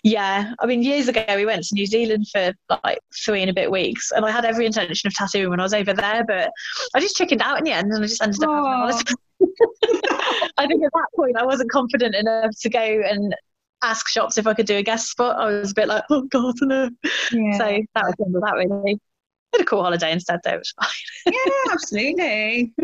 Yeah, 0.03 0.55
I 0.59 0.67
mean, 0.67 0.83
years 0.83 1.09
ago 1.09 1.25
we 1.37 1.45
went 1.45 1.65
to 1.65 1.75
New 1.75 1.87
Zealand 1.87 2.27
for 2.33 2.53
like 2.83 2.99
three 3.25 3.43
and 3.43 3.51
a 3.51 3.55
bit 3.55 3.71
weeks, 3.71 4.11
and 4.11 4.25
I 4.25 4.31
had 4.31 4.45
every 4.45 4.65
intention 4.65 5.07
of 5.07 5.15
tattooing 5.15 5.51
when 5.51 5.61
I 5.61 5.65
was 5.65 5.75
over 5.75 5.93
there, 5.93 6.25
but 6.25 6.51
I 6.95 7.01
just 7.01 7.17
chickened 7.17 7.43
out 7.43 7.59
in 7.59 7.65
the 7.65 7.73
end, 7.73 7.93
and 7.93 8.03
I 8.03 8.07
just 8.07 8.23
ended 8.23 8.43
up 8.43 8.51
having 8.51 8.65
a 8.65 8.77
holiday. 8.77 9.13
I 10.59 10.67
think 10.67 10.85
at 10.85 10.93
that 10.93 11.07
point 11.17 11.37
I 11.37 11.45
wasn't 11.45 11.71
confident 11.71 12.15
enough 12.15 12.51
to 12.61 12.71
go 12.71 12.79
and 12.81 13.35
ask 13.83 14.09
shops 14.09 14.39
if 14.39 14.47
I 14.47 14.55
could 14.55 14.67
do 14.67 14.77
a 14.77 14.83
guest 14.83 15.11
spot. 15.11 15.37
I 15.37 15.47
was 15.47 15.73
a 15.73 15.75
bit 15.75 15.89
like, 15.89 16.05
oh 16.11 16.23
god, 16.23 16.55
no. 16.63 16.91
Yeah. 17.33 17.59
So 17.59 17.65
that 17.95 18.05
was 18.05 18.15
the 18.19 18.25
end 18.27 18.37
of 18.37 18.43
that 18.43 18.55
really. 18.55 18.93
I 18.95 19.59
had 19.59 19.63
a 19.63 19.65
cool 19.65 19.83
holiday 19.83 20.13
instead 20.13 20.41
though, 20.45 20.53
it 20.53 20.59
was 20.59 20.75
fine. 20.81 21.35
yeah, 21.35 21.73
absolutely. 21.73 22.73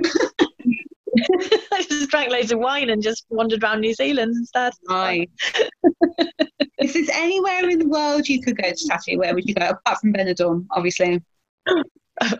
I 1.72 1.82
just 1.88 2.10
drank 2.10 2.30
loads 2.30 2.52
of 2.52 2.58
wine 2.58 2.90
and 2.90 3.02
just 3.02 3.26
wandered 3.30 3.62
around 3.62 3.80
New 3.80 3.94
Zealand 3.94 4.34
instead. 4.36 4.72
Right. 4.88 5.30
if 6.78 6.92
there's 6.92 7.08
anywhere 7.12 7.68
in 7.68 7.78
the 7.78 7.88
world 7.88 8.28
you 8.28 8.42
could 8.42 8.60
go 8.60 8.70
to 8.70 8.88
tattoo, 8.88 9.18
where 9.18 9.34
would 9.34 9.46
you 9.46 9.54
go? 9.54 9.70
Apart 9.70 10.00
from 10.00 10.12
Benidorm, 10.12 10.66
obviously. 10.70 11.22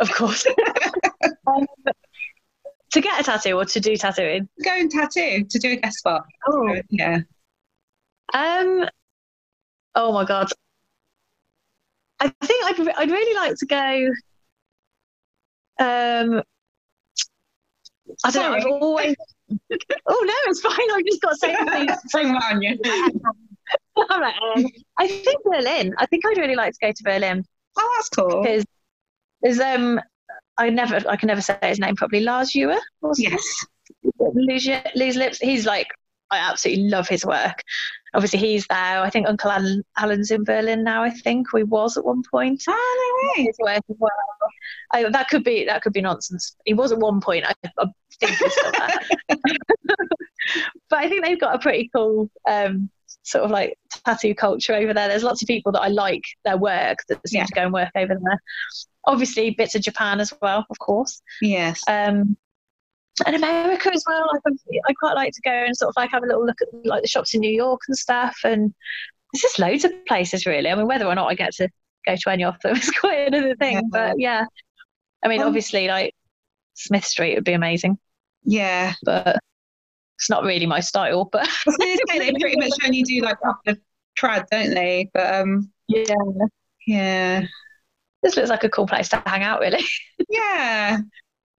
of 0.00 0.12
course. 0.12 0.46
um, 1.46 1.66
to 2.92 3.00
get 3.00 3.20
a 3.20 3.24
tattoo 3.24 3.54
or 3.54 3.64
to 3.64 3.80
do 3.80 3.96
tattooing? 3.96 4.48
Go 4.64 4.70
and 4.72 4.90
tattoo 4.90 5.44
to 5.44 5.58
do 5.58 5.72
a 5.72 5.76
guest 5.76 5.98
spot. 5.98 6.24
Oh, 6.48 6.76
yeah. 6.90 7.20
Um. 8.34 8.88
Oh 9.94 10.12
my 10.12 10.24
god. 10.24 10.50
I 12.20 12.28
think 12.44 12.64
I'd 12.64 12.88
I'd 12.96 13.10
really 13.10 13.34
like 13.34 13.56
to 13.56 13.66
go. 13.66 14.08
Um. 15.80 16.42
I 18.24 18.30
don't 18.30 18.32
Sorry. 18.32 18.60
know. 18.60 18.76
I've 18.76 18.82
always. 18.82 19.16
oh 19.50 20.24
no, 20.26 20.34
it's 20.46 20.60
fine. 20.60 20.90
I've 20.94 21.04
just 21.04 21.20
got 21.22 21.38
so 21.38 21.48
many 21.48 21.70
things. 21.86 21.98
Bring 22.12 22.34
on 22.34 22.62
you. 22.62 22.78
All 23.96 24.20
right. 24.20 24.34
Um, 24.56 24.66
I 24.98 25.08
think 25.08 25.42
Berlin. 25.44 25.94
I 25.98 26.06
think 26.06 26.24
I'd 26.26 26.38
really 26.38 26.54
like 26.56 26.72
to 26.72 26.78
go 26.80 26.92
to 26.92 27.02
Berlin. 27.02 27.44
Oh, 27.76 27.92
that's 27.96 28.08
cool. 28.08 28.42
Because 28.42 28.64
there's 29.42 29.60
um 29.60 30.00
I 30.58 30.70
never, 30.70 31.00
I 31.08 31.16
can 31.16 31.28
never 31.28 31.40
say 31.40 31.56
his 31.62 31.78
name 31.78 31.96
properly. 31.96 32.22
Lars 32.22 32.54
Ewer. 32.54 32.78
Yes. 33.16 33.66
Lose, 34.18 34.68
lose 34.94 35.16
lips. 35.16 35.38
He's 35.38 35.64
like 35.64 35.88
I 36.30 36.38
absolutely 36.38 36.84
love 36.84 37.08
his 37.08 37.24
work. 37.24 37.62
Obviously, 38.14 38.38
he's 38.38 38.66
there. 38.68 39.00
I 39.02 39.10
think 39.10 39.28
Uncle 39.28 39.50
Alan, 39.50 39.84
Alan's 39.96 40.30
in 40.30 40.44
Berlin 40.44 40.84
now. 40.84 41.02
I 41.02 41.10
think 41.10 41.52
we 41.52 41.62
was 41.62 41.96
at 41.96 42.04
one 42.04 42.22
point. 42.30 42.62
Oh 42.68 43.32
no 43.36 43.42
way! 43.42 43.46
His 43.46 43.56
work 43.58 43.82
as 43.88 43.96
well. 43.98 44.10
I, 44.92 45.08
that 45.08 45.28
could 45.28 45.44
be 45.44 45.64
that 45.64 45.82
could 45.82 45.92
be 45.92 46.00
nonsense. 46.00 46.56
He 46.64 46.74
was 46.74 46.92
at 46.92 46.98
one 46.98 47.20
point. 47.20 47.44
I, 47.46 47.54
I 47.78 47.86
think 48.20 48.32
he's 48.36 48.52
still 48.52 48.72
there. 48.72 49.38
but 50.90 50.98
I 50.98 51.08
think 51.08 51.24
they've 51.24 51.40
got 51.40 51.54
a 51.54 51.58
pretty 51.58 51.90
cool 51.94 52.30
um, 52.48 52.90
sort 53.22 53.44
of 53.44 53.50
like 53.50 53.78
tattoo 54.04 54.34
culture 54.34 54.74
over 54.74 54.94
there. 54.94 55.08
There's 55.08 55.22
lots 55.22 55.42
of 55.42 55.46
people 55.48 55.72
that 55.72 55.82
I 55.82 55.88
like 55.88 56.24
their 56.44 56.56
work 56.56 56.98
that 57.08 57.26
seem 57.26 57.40
yeah. 57.40 57.46
to 57.46 57.54
go 57.54 57.62
and 57.62 57.72
work 57.72 57.90
over 57.94 58.14
there. 58.14 58.42
Obviously, 59.06 59.50
bits 59.50 59.74
of 59.74 59.82
Japan 59.82 60.20
as 60.20 60.32
well, 60.42 60.66
of 60.70 60.78
course. 60.78 61.22
Yes. 61.40 61.80
Um, 61.88 62.36
and 63.26 63.34
America 63.36 63.90
as 63.92 64.04
well. 64.06 64.28
Like 64.32 64.56
I 64.88 64.92
quite 64.94 65.14
like 65.14 65.32
to 65.32 65.40
go 65.42 65.50
and 65.50 65.76
sort 65.76 65.88
of 65.90 65.94
like 65.96 66.10
have 66.12 66.22
a 66.22 66.26
little 66.26 66.44
look 66.46 66.60
at 66.62 66.68
like 66.86 67.02
the 67.02 67.08
shops 67.08 67.34
in 67.34 67.40
New 67.40 67.50
York 67.50 67.80
and 67.88 67.96
stuff. 67.96 68.36
And 68.44 68.72
there's 69.32 69.42
just 69.42 69.58
loads 69.58 69.84
of 69.84 69.92
places 70.06 70.46
really. 70.46 70.70
I 70.70 70.74
mean, 70.74 70.86
whether 70.86 71.06
or 71.06 71.14
not 71.14 71.28
I 71.28 71.34
get 71.34 71.54
to 71.54 71.68
go 72.06 72.16
to 72.16 72.30
any 72.30 72.44
of 72.44 72.56
them 72.62 72.76
is 72.76 72.90
quite 72.90 73.28
another 73.28 73.56
thing. 73.56 73.74
Yeah. 73.74 73.82
But 73.90 74.14
yeah, 74.18 74.44
I 75.24 75.28
mean, 75.28 75.42
obviously, 75.42 75.88
like 75.88 76.14
Smith 76.74 77.04
Street 77.04 77.34
would 77.34 77.44
be 77.44 77.52
amazing. 77.52 77.98
Yeah, 78.44 78.94
but 79.02 79.38
it's 80.16 80.30
not 80.30 80.44
really 80.44 80.66
my 80.66 80.80
style. 80.80 81.28
But 81.30 81.48
they 81.78 82.32
pretty 82.40 82.56
much 82.56 82.72
only 82.84 83.02
do 83.02 83.20
like 83.22 83.40
proper 83.40 83.76
trad, 84.18 84.46
don't 84.50 84.74
they? 84.74 85.10
But 85.12 85.34
um, 85.34 85.70
yeah, 85.88 86.14
yeah. 86.86 87.46
This 88.22 88.36
looks 88.36 88.50
like 88.50 88.64
a 88.64 88.68
cool 88.68 88.86
place 88.86 89.08
to 89.10 89.22
hang 89.26 89.42
out, 89.42 89.60
really. 89.60 89.84
yeah. 90.28 90.98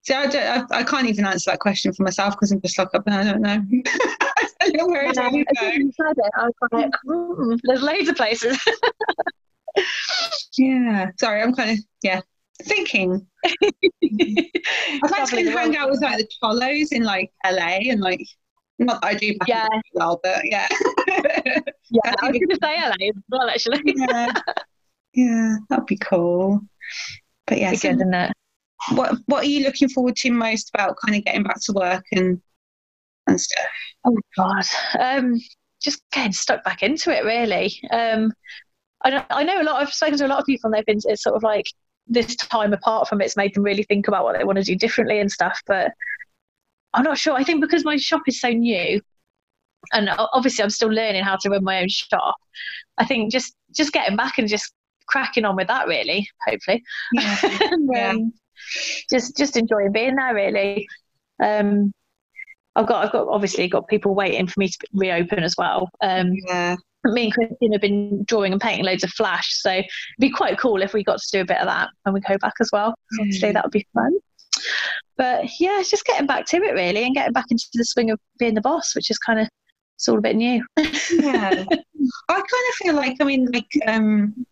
See, 0.04 0.14
I, 0.14 0.28
don't, 0.28 0.72
I, 0.72 0.80
I, 0.80 0.84
can't 0.84 1.08
even 1.08 1.26
answer 1.26 1.52
that 1.52 1.60
question 1.60 1.94
for 1.94 2.04
myself 2.04 2.36
because 2.36 2.52
I'm 2.52 2.62
just 2.62 2.78
like, 2.78 2.88
I 2.94 3.24
don't 3.24 3.42
know. 3.42 3.62
I 3.86 4.48
don't 4.62 4.78
know 4.78 4.88
where 4.88 5.06
yeah, 5.06 5.12
to 5.12 5.22
go. 5.22 5.32
I 5.62 6.46
was 6.46 6.54
like, 6.72 6.92
mm, 7.06 7.60
there's 7.64 7.82
loads 7.82 8.10
of 8.10 8.16
places. 8.16 8.58
yeah. 10.58 11.12
Sorry, 11.20 11.42
I'm 11.42 11.54
kind 11.54 11.72
of, 11.72 11.78
yeah, 12.02 12.22
thinking. 12.64 13.26
I'd 13.46 15.12
like 15.12 15.30
to 15.30 15.52
hang 15.52 15.78
out 15.78 15.90
with 15.90 16.02
like 16.02 16.18
the 16.18 16.28
cholos 16.42 16.92
in 16.92 17.04
like 17.04 17.32
LA 17.46 17.80
and 17.90 18.02
like 18.02 18.26
not 18.80 19.02
that 19.02 19.08
I 19.08 19.14
do 19.14 19.36
yeah. 19.48 19.68
well, 19.94 20.20
but 20.24 20.40
yeah. 20.46 20.68
yeah, 21.90 22.14
I 22.22 22.30
was 22.30 22.40
going 22.40 22.50
to 22.50 22.60
say 22.62 22.78
LA 22.82 23.10
as 23.10 23.24
well, 23.30 23.50
actually. 23.50 23.82
yeah. 23.86 24.32
Yeah, 25.14 25.58
that'd 25.70 25.86
be 25.86 25.98
cool. 25.98 26.62
But 27.48 27.60
yeah, 27.60 27.74
so 27.74 27.90
good, 27.90 27.96
isn't 27.98 28.14
it? 28.14 28.34
What 28.92 29.18
What 29.26 29.44
are 29.44 29.48
you 29.50 29.64
looking 29.64 29.90
forward 29.90 30.16
to 30.18 30.32
most 30.32 30.72
about 30.74 30.98
kind 31.04 31.18
of 31.18 31.26
getting 31.26 31.44
back 31.44 31.62
to 31.64 31.74
work 31.74 32.06
and 32.12 32.42
and 33.28 33.40
stuff? 33.40 33.66
Oh 34.06 34.18
God, 34.38 34.66
um, 35.00 35.40
just 35.82 36.02
getting 36.12 36.34
stuck 36.34 36.64
back 36.64 36.84
into 36.84 37.16
it. 37.16 37.26
Really, 37.26 37.80
um, 37.92 38.34
I 39.04 39.26
I 39.30 39.44
know 39.44 39.62
a 39.62 39.64
lot. 39.64 39.82
I've 39.82 39.94
spoken 39.94 40.18
to 40.20 40.28
a 40.28 40.30
lot 40.30 40.40
of 40.40 40.46
people, 40.46 40.70
and 40.70 40.76
they've 40.76 40.86
been 40.86 41.00
it's 41.06 41.24
sort 41.24 41.36
of 41.36 41.44
like 41.44 41.66
this 42.08 42.36
time 42.36 42.74
apart 42.74 43.08
from 43.08 43.22
it's 43.22 43.38
made 43.38 43.54
them 43.54 43.64
really 43.64 43.84
think 43.84 44.08
about 44.08 44.24
what 44.24 44.38
they 44.38 44.44
want 44.44 44.58
to 44.58 44.64
do 44.64 44.76
differently 44.76 45.20
and 45.20 45.32
stuff. 45.32 45.62
But 45.68 45.94
I'm 46.94 47.04
not 47.04 47.18
sure. 47.18 47.34
I 47.36 47.44
think 47.44 47.62
because 47.62 47.86
my 47.86 47.98
shop 47.98 48.22
is 48.28 48.42
so 48.42 48.50
new, 48.50 49.02
and 49.94 50.10
obviously 50.18 50.64
I'm 50.64 50.70
still 50.70 50.90
learning 50.90 51.24
how 51.24 51.38
to 51.38 51.50
run 51.50 51.64
my 51.64 51.82
own 51.82 51.90
shop. 51.90 52.36
I 52.98 53.06
think 53.06 53.32
just 53.32 53.56
just 53.76 53.94
getting 53.94 54.18
back 54.18 54.38
and 54.38 54.48
just 54.48 54.74
cracking 55.10 55.46
on 55.46 55.56
with 55.56 55.68
that 55.68 55.88
really, 55.88 56.30
hopefully. 56.48 56.84
Yeah. 57.14 57.38
and, 57.44 57.90
yeah. 57.94 58.12
Um, 58.12 58.34
just 59.10 59.38
just 59.38 59.58
enjoying 59.58 59.92
being 59.92 60.16
there 60.16 60.34
really. 60.34 60.88
Um, 61.42 61.92
I've 62.76 62.88
got 62.88 63.06
I've 63.06 63.12
got 63.12 63.28
obviously 63.28 63.68
got 63.68 63.88
people 63.88 64.16
waiting 64.16 64.48
for 64.48 64.60
me 64.60 64.70
to 64.70 64.78
reopen 64.94 65.44
as 65.44 65.56
well. 65.58 65.90
Um, 66.02 66.32
yeah. 66.48 66.76
Me 67.06 67.24
and 67.24 67.34
Christine 67.34 67.72
have 67.72 67.82
been 67.82 68.26
drawing 68.26 68.52
and 68.52 68.62
painting 68.62 68.86
loads 68.86 69.06
of 69.06 69.12
flash, 69.12 69.62
so 69.62 69.72
it'd 69.72 69.86
be 70.20 70.30
quite 70.30 70.60
cool 70.60 70.82
if 70.82 70.94
we 70.94 71.04
got 71.04 71.20
to 71.20 71.28
do 71.32 71.42
a 71.42 71.46
bit 71.46 71.58
of 71.58 71.68
that 71.68 71.90
when 72.04 72.14
we 72.14 72.20
go 72.20 72.38
back 72.40 72.54
as 72.60 72.70
well. 72.74 72.90
Mm. 72.90 73.22
Obviously, 73.22 73.52
that 73.54 73.64
would 73.64 73.72
be 73.72 73.88
fun. 73.94 74.18
But 75.18 75.46
yeah, 75.60 75.80
it's 75.80 75.90
just 75.90 76.06
getting 76.06 76.28
back 76.28 76.46
to 76.48 76.58
it 76.58 76.74
really, 76.74 77.04
and 77.06 77.16
getting 77.16 77.32
back 77.32 77.46
into 77.50 77.66
the 77.74 77.86
swing 77.86 78.12
of 78.12 78.20
being 78.38 78.54
the 78.54 78.62
boss, 78.62 78.96
which 78.96 79.10
is 79.10 79.18
kind 79.18 79.40
of 79.40 79.48
it's 79.96 80.08
all 80.08 80.18
a 80.18 80.22
bit 80.22 80.36
new. 80.36 80.66
yeah, 80.78 81.66
I 81.70 82.34
kind 82.34 82.46
of 82.46 82.76
feel 82.76 82.96
like 82.96 83.18
I 83.20 83.24
mean, 83.24 83.50
like, 83.52 83.68
um, 83.88 84.46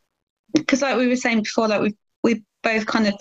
because 0.54 0.82
like 0.82 0.98
we 0.98 1.08
were 1.08 1.16
saying 1.16 1.43
before, 1.43 1.68
like 1.68 1.82
we 1.82 1.95
we 2.24 2.43
both 2.64 2.86
kind 2.86 3.08
of 3.08 3.14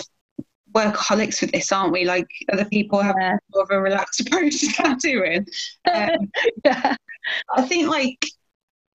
workaholics 0.75 1.41
with 1.41 1.53
this, 1.53 1.73
aren't 1.73 1.93
we? 1.93 2.05
Like 2.05 2.29
other 2.53 2.67
people 2.67 3.01
have 3.01 3.17
yeah. 3.19 3.37
more 3.55 3.65
of 3.65 3.71
a 3.71 3.81
relaxed 3.81 4.21
approach 4.27 4.61
to 4.61 4.67
tattooing. 4.69 5.47
Um, 5.93 6.31
yeah. 6.65 6.97
I 7.57 7.63
think 7.63 7.89
like 7.89 8.25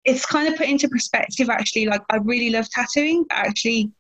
it's 0.06 0.26
kind 0.26 0.48
of 0.48 0.56
put 0.56 0.68
into 0.68 0.88
perspective 0.90 1.50
actually 1.50 1.86
like 1.86 2.02
I 2.10 2.18
really 2.18 2.50
love 2.50 2.70
tattooing, 2.70 3.26
but 3.30 3.38
actually 3.38 3.92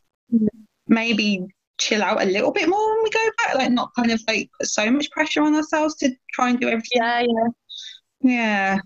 maybe 0.87 1.45
chill 1.79 2.03
out 2.03 2.21
a 2.21 2.25
little 2.25 2.51
bit 2.51 2.69
more 2.69 2.95
when 2.95 3.03
we 3.03 3.09
go 3.09 3.29
back, 3.39 3.55
like 3.55 3.71
not 3.71 3.91
kind 3.95 4.11
of 4.11 4.21
like 4.27 4.49
put 4.59 4.67
so 4.67 4.89
much 4.91 5.09
pressure 5.11 5.41
on 5.41 5.55
ourselves 5.55 5.95
to 5.95 6.11
try 6.33 6.49
and 6.49 6.59
do 6.59 6.67
everything. 6.67 7.01
Yeah, 7.01 7.21
yeah. 7.21 7.47
Yeah. 8.23 8.77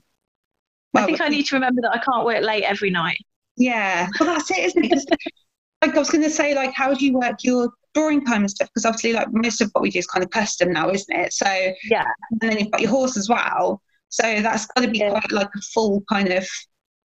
Well, 0.94 1.04
I 1.04 1.08
think 1.08 1.22
I 1.22 1.28
need 1.28 1.46
to 1.48 1.56
remember 1.56 1.82
that 1.82 1.92
I 1.92 2.00
can't 2.00 2.26
work 2.26 2.42
late 2.42 2.64
every 2.64 2.90
night. 2.90 3.18
Yeah. 3.58 4.08
Well 4.20 4.34
that's 4.34 4.52
it, 4.52 4.60
isn't 4.60 4.86
it? 4.86 5.04
like 5.82 5.96
I 5.96 6.00
was 6.00 6.10
gonna 6.10 6.30
say, 6.30 6.56
like 6.56 6.74
how 6.74 6.94
do 6.94 7.06
you 7.06 7.14
work 7.14 7.44
your 7.44 7.72
drawing 7.96 8.24
time 8.26 8.42
and 8.42 8.52
stuff 8.52 8.68
because 8.68 8.86
obviously 8.86 9.14
like 9.14 9.28
most 9.32 9.62
of 9.62 9.70
what 9.72 9.82
we 9.82 9.90
do 9.90 10.00
is 10.00 10.06
kind 10.06 10.24
of 10.24 10.30
custom 10.30 10.72
now 10.72 10.90
isn't 10.90 11.18
it 11.18 11.32
so 11.32 11.48
yeah 11.90 12.04
and 12.30 12.52
then 12.52 12.60
you've 12.60 12.70
got 12.70 12.82
your 12.82 12.90
horse 12.90 13.16
as 13.16 13.30
well 13.30 13.82
so 14.10 14.42
that's 14.42 14.66
got 14.68 14.82
to 14.82 14.90
be 14.90 15.00
yeah. 15.00 15.10
quite 15.12 15.32
like 15.32 15.48
a 15.56 15.62
full 15.74 16.04
kind 16.12 16.28
of 16.28 16.46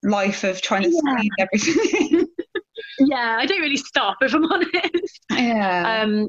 life 0.02 0.42
of 0.42 0.60
trying 0.60 0.82
to 0.82 0.90
yeah. 0.90 1.46
everything 1.46 2.26
yeah 2.98 3.36
i 3.38 3.46
don't 3.46 3.60
really 3.60 3.76
stop 3.76 4.16
if 4.20 4.34
i'm 4.34 4.44
honest 4.52 5.20
yeah 5.30 6.02
um 6.02 6.28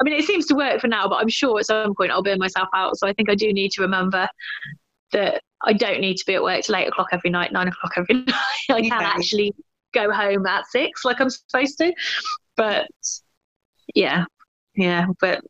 I 0.00 0.02
mean, 0.02 0.14
it 0.14 0.24
seems 0.24 0.46
to 0.46 0.54
work 0.54 0.80
for 0.80 0.88
now, 0.88 1.06
but 1.08 1.16
I'm 1.16 1.28
sure 1.28 1.58
at 1.58 1.66
some 1.66 1.94
point 1.94 2.10
I'll 2.10 2.22
burn 2.22 2.38
myself 2.38 2.68
out. 2.74 2.96
So 2.96 3.06
I 3.06 3.12
think 3.12 3.28
I 3.28 3.34
do 3.34 3.52
need 3.52 3.70
to 3.72 3.82
remember 3.82 4.26
that 5.12 5.42
I 5.62 5.72
don't 5.72 6.00
need 6.00 6.16
to 6.16 6.24
be 6.26 6.34
at 6.34 6.42
work 6.42 6.62
till 6.62 6.76
eight 6.76 6.88
o'clock 6.88 7.08
every 7.12 7.30
night, 7.30 7.52
nine 7.52 7.68
o'clock 7.68 7.92
every 7.96 8.14
night. 8.24 8.34
I 8.70 8.82
can 8.82 9.02
actually 9.02 9.52
go 9.92 10.10
home 10.12 10.46
at 10.46 10.66
six 10.66 11.04
like 11.04 11.20
I'm 11.20 11.30
supposed 11.30 11.78
to. 11.78 11.92
But 12.56 12.88
yeah, 13.94 14.24
yeah. 14.74 15.06
But 15.20 15.42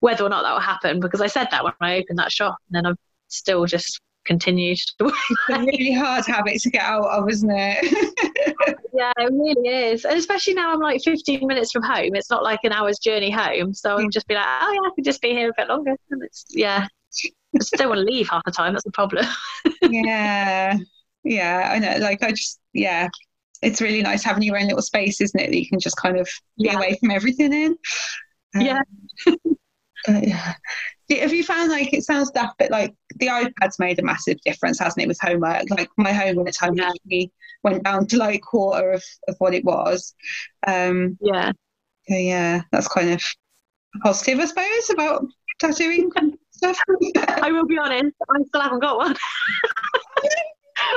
whether 0.00 0.24
or 0.24 0.28
not 0.28 0.42
that 0.42 0.52
will 0.52 0.60
happen, 0.60 1.00
because 1.00 1.20
I 1.20 1.26
said 1.26 1.48
that 1.50 1.64
when 1.64 1.72
I 1.80 1.98
opened 1.98 2.18
that 2.18 2.32
shop, 2.32 2.56
and 2.68 2.76
then 2.76 2.90
I've 2.90 2.98
still 3.28 3.66
just 3.66 4.00
continued 4.24 4.78
to 4.98 5.04
work. 5.04 5.14
It's 5.30 5.58
a 5.58 5.60
really 5.60 5.92
hard 5.92 6.24
habit 6.26 6.60
to 6.62 6.70
get 6.70 6.82
out 6.82 7.06
of, 7.06 7.28
isn't 7.28 7.50
it? 7.50 8.16
yeah, 8.94 9.12
it 9.18 9.32
really 9.32 9.68
is. 9.68 10.04
And 10.04 10.18
especially 10.18 10.54
now 10.54 10.72
I'm 10.72 10.80
like 10.80 11.02
15 11.02 11.46
minutes 11.46 11.72
from 11.72 11.82
home. 11.82 12.14
It's 12.14 12.30
not 12.30 12.42
like 12.42 12.60
an 12.64 12.72
hour's 12.72 12.98
journey 12.98 13.30
home. 13.30 13.74
So 13.74 13.96
I'm 13.96 14.06
mm. 14.06 14.12
just 14.12 14.26
be 14.28 14.34
like, 14.34 14.46
oh, 14.46 14.72
yeah, 14.72 14.80
I 14.80 14.90
could 14.94 15.04
just 15.04 15.20
be 15.20 15.30
here 15.30 15.50
a 15.50 15.52
bit 15.56 15.68
longer. 15.68 15.94
And 16.10 16.22
it's, 16.22 16.44
yeah. 16.50 16.86
I 17.54 17.76
don't 17.76 17.88
want 17.88 18.00
to 18.00 18.04
leave 18.04 18.28
half 18.28 18.44
the 18.44 18.50
time. 18.50 18.72
That's 18.72 18.84
the 18.84 18.90
problem. 18.92 19.26
yeah. 19.82 20.76
Yeah, 21.24 21.70
I 21.72 21.78
know. 21.78 21.98
Like, 21.98 22.22
I 22.22 22.30
just, 22.30 22.60
yeah, 22.72 23.08
it's 23.62 23.80
really 23.80 24.02
nice 24.02 24.24
having 24.24 24.42
your 24.42 24.58
own 24.58 24.66
little 24.66 24.82
space, 24.82 25.20
isn't 25.20 25.38
it? 25.38 25.50
That 25.50 25.58
you 25.58 25.68
can 25.68 25.78
just 25.78 25.96
kind 25.96 26.18
of 26.18 26.28
be 26.58 26.64
yeah. 26.64 26.76
away 26.76 26.96
from 26.98 27.10
everything 27.10 27.52
in. 27.52 27.76
Um, 28.54 28.60
yeah. 28.60 28.80
but, 29.26 30.26
yeah. 30.26 30.54
Have 31.10 31.32
you 31.32 31.44
found 31.44 31.70
like 31.70 31.92
it 31.92 32.04
sounds 32.04 32.30
daft, 32.30 32.56
but 32.58 32.70
like 32.70 32.94
the 33.16 33.26
iPad's 33.26 33.78
made 33.78 33.98
a 33.98 34.02
massive 34.02 34.38
difference, 34.46 34.78
hasn't 34.78 35.02
it, 35.02 35.08
with 35.08 35.20
homework? 35.20 35.64
Like 35.68 35.90
my 35.98 36.12
homework 36.12 36.50
time 36.52 36.74
yeah. 36.74 36.88
actually 36.88 37.30
went 37.62 37.84
down 37.84 38.06
to 38.08 38.16
like 38.16 38.40
quarter 38.40 38.92
of, 38.92 39.04
of 39.28 39.36
what 39.38 39.54
it 39.54 39.64
was. 39.64 40.14
Um, 40.66 41.18
yeah. 41.20 41.52
So 42.08 42.14
yeah, 42.14 42.62
that's 42.72 42.88
kind 42.88 43.10
of 43.10 43.22
positive, 44.02 44.40
I 44.40 44.46
suppose, 44.46 44.90
about 44.90 45.26
tattooing. 45.60 46.10
I 46.62 47.50
will 47.52 47.66
be 47.66 47.78
honest, 47.78 48.14
I 48.30 48.42
still 48.46 48.60
haven't 48.60 48.80
got 48.80 48.96
one. 48.96 49.16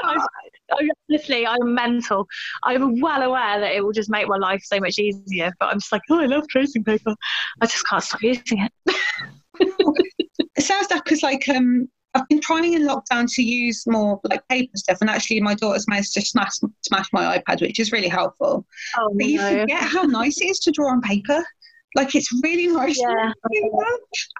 I, 0.03 0.25
I, 0.71 0.89
honestly, 1.09 1.45
I'm 1.45 1.73
mental. 1.73 2.27
I'm 2.63 2.99
well 2.99 3.21
aware 3.21 3.59
that 3.59 3.73
it 3.73 3.83
will 3.83 3.91
just 3.91 4.09
make 4.09 4.27
my 4.27 4.37
life 4.37 4.61
so 4.63 4.79
much 4.79 4.97
easier, 4.97 5.51
but 5.59 5.67
I'm 5.67 5.79
just 5.79 5.91
like, 5.91 6.01
oh, 6.09 6.21
I 6.21 6.25
love 6.25 6.47
tracing 6.47 6.83
paper. 6.83 7.15
I 7.61 7.65
just 7.65 7.87
can't 7.87 8.03
stop 8.03 8.21
using 8.21 8.65
it. 8.65 8.71
it 9.59 10.63
sounds 10.63 10.89
like 10.89 11.03
because 11.03 11.23
like 11.23 11.47
um 11.49 11.87
I've 12.15 12.27
been 12.29 12.39
trying 12.39 12.73
in 12.73 12.83
lockdown 12.83 13.31
to 13.35 13.43
use 13.43 13.83
more 13.87 14.19
like 14.23 14.47
paper 14.47 14.71
stuff, 14.75 14.99
and 15.01 15.09
actually, 15.09 15.41
my 15.41 15.53
daughter's 15.53 15.85
managed 15.87 16.13
to 16.13 16.21
smash 16.21 16.53
smash 16.81 17.07
my 17.11 17.37
iPad, 17.37 17.61
which 17.61 17.77
is 17.77 17.91
really 17.91 18.07
helpful. 18.07 18.65
Oh, 18.97 19.13
but 19.13 19.25
you 19.25 19.39
forget 19.41 19.81
how 19.81 20.03
nice 20.03 20.39
it 20.41 20.45
is 20.45 20.59
to 20.59 20.71
draw 20.71 20.91
on 20.91 21.01
paper. 21.01 21.43
Like 21.95 22.13
it's 22.13 22.29
really 22.43 22.67
nice, 22.67 22.99
yeah. 22.99 23.31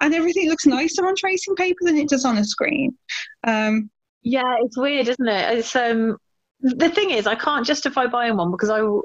and 0.02 0.14
everything 0.14 0.48
looks 0.48 0.66
nicer 0.66 1.06
on 1.06 1.14
tracing 1.16 1.56
paper 1.56 1.78
than 1.84 1.96
it 1.96 2.08
does 2.08 2.24
on 2.24 2.36
a 2.36 2.44
screen. 2.44 2.96
Um, 3.44 3.90
yeah, 4.22 4.56
it's 4.60 4.76
weird, 4.76 5.08
isn't 5.08 5.28
it? 5.28 5.58
It's 5.58 5.74
um 5.74 6.18
the 6.60 6.90
thing 6.90 7.10
is, 7.10 7.26
I 7.26 7.34
can't 7.34 7.66
justify 7.66 8.06
buying 8.06 8.36
one 8.36 8.50
because 8.50 8.70
I 8.70 8.82
will 8.82 9.04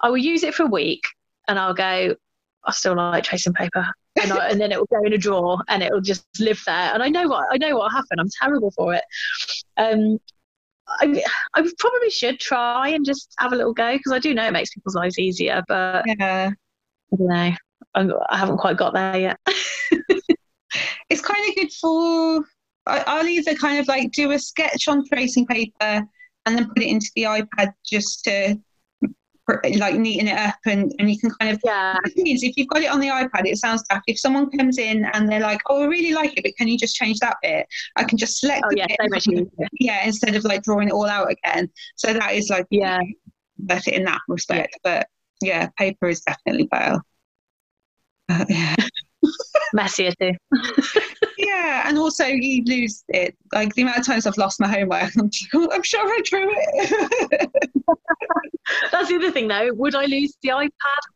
I 0.00 0.10
will 0.10 0.18
use 0.18 0.42
it 0.42 0.54
for 0.54 0.64
a 0.64 0.66
week 0.66 1.02
and 1.48 1.58
I'll 1.58 1.74
go. 1.74 2.14
I 2.62 2.72
still 2.72 2.94
like 2.94 3.24
tracing 3.24 3.54
paper, 3.54 3.86
and, 4.22 4.32
I, 4.32 4.50
and 4.50 4.60
then 4.60 4.70
it 4.70 4.78
will 4.78 4.86
go 4.90 5.02
in 5.02 5.14
a 5.14 5.18
drawer 5.18 5.62
and 5.68 5.82
it 5.82 5.90
will 5.90 6.02
just 6.02 6.26
live 6.38 6.62
there. 6.66 6.92
And 6.92 7.02
I 7.02 7.08
know 7.08 7.26
what 7.26 7.46
I 7.50 7.56
know 7.56 7.76
what 7.76 7.84
will 7.84 7.90
happen. 7.90 8.18
I'm 8.18 8.28
terrible 8.38 8.70
for 8.72 8.94
it. 8.94 9.04
Um, 9.78 10.18
I, 10.88 11.22
I 11.54 11.70
probably 11.78 12.10
should 12.10 12.40
try 12.40 12.88
and 12.88 13.06
just 13.06 13.32
have 13.38 13.52
a 13.52 13.56
little 13.56 13.72
go 13.72 13.96
because 13.96 14.12
I 14.12 14.18
do 14.18 14.34
know 14.34 14.46
it 14.46 14.52
makes 14.52 14.74
people's 14.74 14.96
lives 14.96 15.18
easier, 15.18 15.62
but 15.68 16.04
yeah. 16.06 16.50
I 17.12 17.16
don't 17.16 17.28
know. 17.28 17.52
I'm, 17.94 18.12
I 18.28 18.36
haven't 18.36 18.58
quite 18.58 18.76
got 18.76 18.94
there 18.94 19.18
yet. 19.18 19.38
it's 21.08 21.20
kind 21.20 21.48
of 21.48 21.54
good 21.54 21.72
for. 21.72 22.44
I, 22.86 23.20
will 23.20 23.28
either 23.28 23.54
kind 23.54 23.78
of 23.78 23.88
like 23.88 24.10
do 24.12 24.32
a 24.32 24.38
sketch 24.38 24.88
on 24.88 25.04
tracing 25.06 25.46
paper 25.46 26.02
and 26.46 26.58
then 26.58 26.66
put 26.68 26.82
it 26.82 26.88
into 26.88 27.10
the 27.14 27.24
iPad 27.24 27.72
just 27.84 28.24
to 28.24 28.58
like 29.78 29.94
neaten 29.94 30.28
it 30.28 30.38
up 30.38 30.56
and, 30.66 30.92
and 30.98 31.10
you 31.10 31.18
can 31.18 31.30
kind 31.40 31.52
of 31.52 31.60
yeah. 31.64 31.96
Is 32.16 32.42
if 32.42 32.56
you've 32.56 32.68
got 32.68 32.82
it 32.82 32.90
on 32.90 33.00
the 33.00 33.08
ipad 33.08 33.46
it 33.46 33.58
sounds 33.58 33.82
like 33.90 34.02
if 34.06 34.18
someone 34.18 34.50
comes 34.50 34.78
in 34.78 35.04
and 35.12 35.28
they're 35.28 35.40
like 35.40 35.60
oh 35.68 35.82
i 35.82 35.86
really 35.86 36.12
like 36.12 36.36
it 36.36 36.44
but 36.44 36.56
can 36.56 36.68
you 36.68 36.78
just 36.78 36.94
change 36.94 37.18
that 37.18 37.36
bit? 37.42 37.66
I 37.96 38.04
can 38.04 38.16
just 38.16 38.38
select 38.38 38.64
oh, 38.64 38.74
yeah, 38.76 38.86
so 38.88 39.08
much 39.08 39.26
yeah 39.80 40.04
instead 40.04 40.36
of 40.36 40.44
like 40.44 40.62
drawing 40.62 40.88
it 40.88 40.92
all 40.92 41.06
out 41.06 41.30
again. 41.30 41.70
So 41.96 42.12
that 42.12 42.34
is 42.34 42.50
like 42.50 42.66
yeah. 42.70 43.00
better 43.58 43.90
in 43.90 44.04
that 44.04 44.20
respect. 44.28 44.76
Yeah. 44.84 44.98
but 44.98 45.06
yeah 45.42 45.68
paper 45.78 46.08
is 46.08 46.20
definitely 46.20 46.66
better 46.66 47.00
uh, 48.40 48.44
yeah 48.48 48.74
messier 49.74 50.10
too 50.18 50.32
yeah 51.38 51.84
and 51.86 51.98
also 51.98 52.24
you 52.24 52.64
lose 52.64 53.04
it 53.08 53.36
like 53.52 53.74
the 53.74 53.82
amount 53.82 53.98
of 53.98 54.06
times 54.06 54.26
i've 54.26 54.36
lost 54.38 54.58
my 54.60 54.68
homework 54.68 55.10
i'm, 55.18 55.30
I'm 55.70 55.82
sure 55.82 56.00
i 56.00 56.20
drew 56.24 56.48
it 56.50 57.50
That's 58.92 59.08
the 59.08 59.16
other 59.16 59.30
thing, 59.30 59.48
though. 59.48 59.72
Would 59.74 59.94
I 59.94 60.04
lose 60.06 60.36
the 60.42 60.50
iPad? 60.50 60.70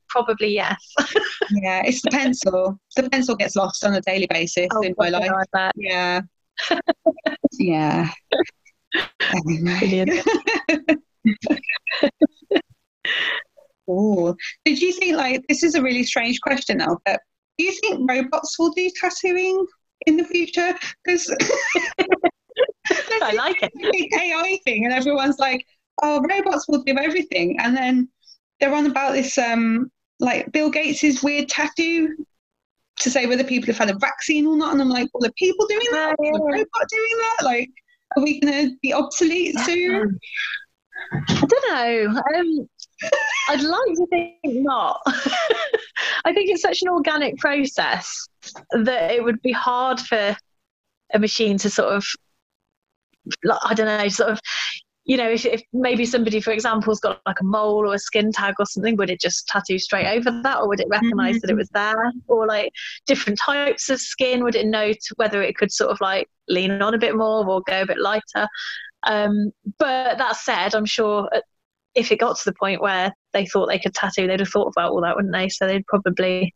Probably 0.08 0.54
yes. 0.54 0.76
yeah, 1.50 1.82
it's 1.84 2.02
the 2.02 2.10
pencil. 2.10 2.78
The 2.96 3.08
pencil 3.10 3.36
gets 3.36 3.56
lost 3.56 3.84
on 3.84 3.94
a 3.94 4.00
daily 4.00 4.26
basis 4.28 4.68
oh, 4.72 4.82
in 4.82 4.94
my 4.96 5.08
life. 5.08 5.30
Yeah. 5.76 6.20
yeah. 7.58 8.10
Anyway. 9.46 10.22
Oh, 13.88 14.34
did 14.64 14.80
you 14.80 14.92
think 14.92 15.16
like 15.16 15.42
this 15.48 15.62
is 15.62 15.74
a 15.74 15.82
really 15.82 16.04
strange 16.04 16.40
question 16.40 16.78
now? 16.78 16.98
But 17.04 17.20
do 17.58 17.64
you 17.64 17.72
think 17.72 18.08
robots 18.08 18.58
will 18.58 18.70
do 18.70 18.90
tattooing 19.00 19.66
in 20.06 20.16
the 20.16 20.24
future? 20.24 20.74
Because 21.04 21.28
I 23.22 23.32
like 23.32 23.62
it. 23.62 23.72
AI 24.20 24.58
thing, 24.64 24.84
and 24.84 24.94
everyone's 24.94 25.38
like, 25.38 25.64
oh, 26.02 26.20
robots 26.28 26.66
will 26.68 26.82
do 26.82 26.96
everything. 26.98 27.58
And 27.60 27.76
then 27.76 28.08
they're 28.60 28.74
on 28.74 28.86
about 28.86 29.12
this, 29.12 29.36
um, 29.38 29.90
like 30.20 30.50
Bill 30.52 30.70
Gates's 30.70 31.22
weird 31.22 31.48
tattoo 31.48 32.14
to 33.00 33.10
say 33.10 33.26
whether 33.26 33.44
people 33.44 33.66
have 33.66 33.78
had 33.78 33.90
a 33.90 33.98
vaccine 33.98 34.46
or 34.46 34.56
not. 34.56 34.72
And 34.72 34.82
I'm 34.82 34.88
like, 34.88 35.08
well, 35.12 35.28
are 35.28 35.32
people 35.36 35.66
doing 35.66 35.86
that? 35.92 36.16
Oh, 36.18 36.24
yeah. 36.24 36.30
robot 36.32 36.88
doing 36.88 37.18
that? 37.18 37.44
Like, 37.44 37.70
are 38.16 38.22
we 38.22 38.40
going 38.40 38.70
to 38.70 38.76
be 38.82 38.92
obsolete 38.92 39.58
soon? 39.60 40.18
I 41.12 41.46
don't 41.46 41.72
know. 41.72 42.22
Um, 42.38 42.68
I'd 43.48 43.60
like 43.60 43.94
to 43.96 44.06
think 44.10 44.36
not. 44.44 45.00
I 46.24 46.32
think 46.32 46.50
it's 46.50 46.62
such 46.62 46.82
an 46.82 46.88
organic 46.88 47.36
process 47.38 48.26
that 48.72 49.10
it 49.10 49.22
would 49.22 49.40
be 49.42 49.52
hard 49.52 50.00
for 50.00 50.36
a 51.12 51.18
machine 51.18 51.58
to 51.58 51.70
sort 51.70 51.94
of 51.94 52.04
I 53.62 53.74
don't 53.74 53.86
know, 53.86 54.08
sort 54.08 54.30
of 54.30 54.40
you 55.06 55.18
know, 55.18 55.28
if, 55.28 55.44
if 55.44 55.62
maybe 55.74 56.06
somebody, 56.06 56.40
for 56.40 56.52
example, 56.52 56.90
has 56.90 57.00
got 57.00 57.20
like 57.26 57.40
a 57.40 57.44
mole 57.44 57.86
or 57.86 57.94
a 57.94 57.98
skin 57.98 58.32
tag 58.32 58.54
or 58.58 58.64
something, 58.64 58.96
would 58.96 59.10
it 59.10 59.20
just 59.20 59.46
tattoo 59.48 59.78
straight 59.78 60.06
over 60.06 60.30
that, 60.42 60.58
or 60.58 60.68
would 60.68 60.80
it 60.80 60.88
recognize 60.88 61.36
mm-hmm. 61.36 61.40
that 61.42 61.50
it 61.50 61.56
was 61.56 61.68
there? 61.74 62.10
Or 62.26 62.46
like 62.46 62.72
different 63.06 63.38
types 63.38 63.90
of 63.90 64.00
skin, 64.00 64.42
would 64.44 64.54
it 64.54 64.66
know 64.66 64.92
whether 65.16 65.42
it 65.42 65.56
could 65.56 65.70
sort 65.70 65.90
of 65.90 66.00
like 66.00 66.28
lean 66.48 66.70
on 66.70 66.94
a 66.94 66.98
bit 66.98 67.16
more 67.16 67.46
or 67.46 67.60
go 67.66 67.82
a 67.82 67.86
bit 67.86 67.98
lighter? 67.98 68.48
Um, 69.06 69.52
but 69.78 70.16
that 70.16 70.36
said, 70.36 70.74
I'm 70.74 70.86
sure 70.86 71.28
uh, 71.34 71.40
if 71.94 72.10
it 72.10 72.20
got 72.20 72.36
to 72.36 72.44
the 72.44 72.54
point 72.54 72.80
where 72.80 73.12
they 73.32 73.46
thought 73.46 73.66
they 73.66 73.78
could 73.78 73.94
tattoo, 73.94 74.26
they'd 74.26 74.40
have 74.40 74.48
thought 74.48 74.72
about 74.76 74.92
all 74.92 75.02
that, 75.02 75.16
wouldn't 75.16 75.34
they? 75.34 75.48
So 75.48 75.66
they'd 75.66 75.86
probably, 75.86 76.54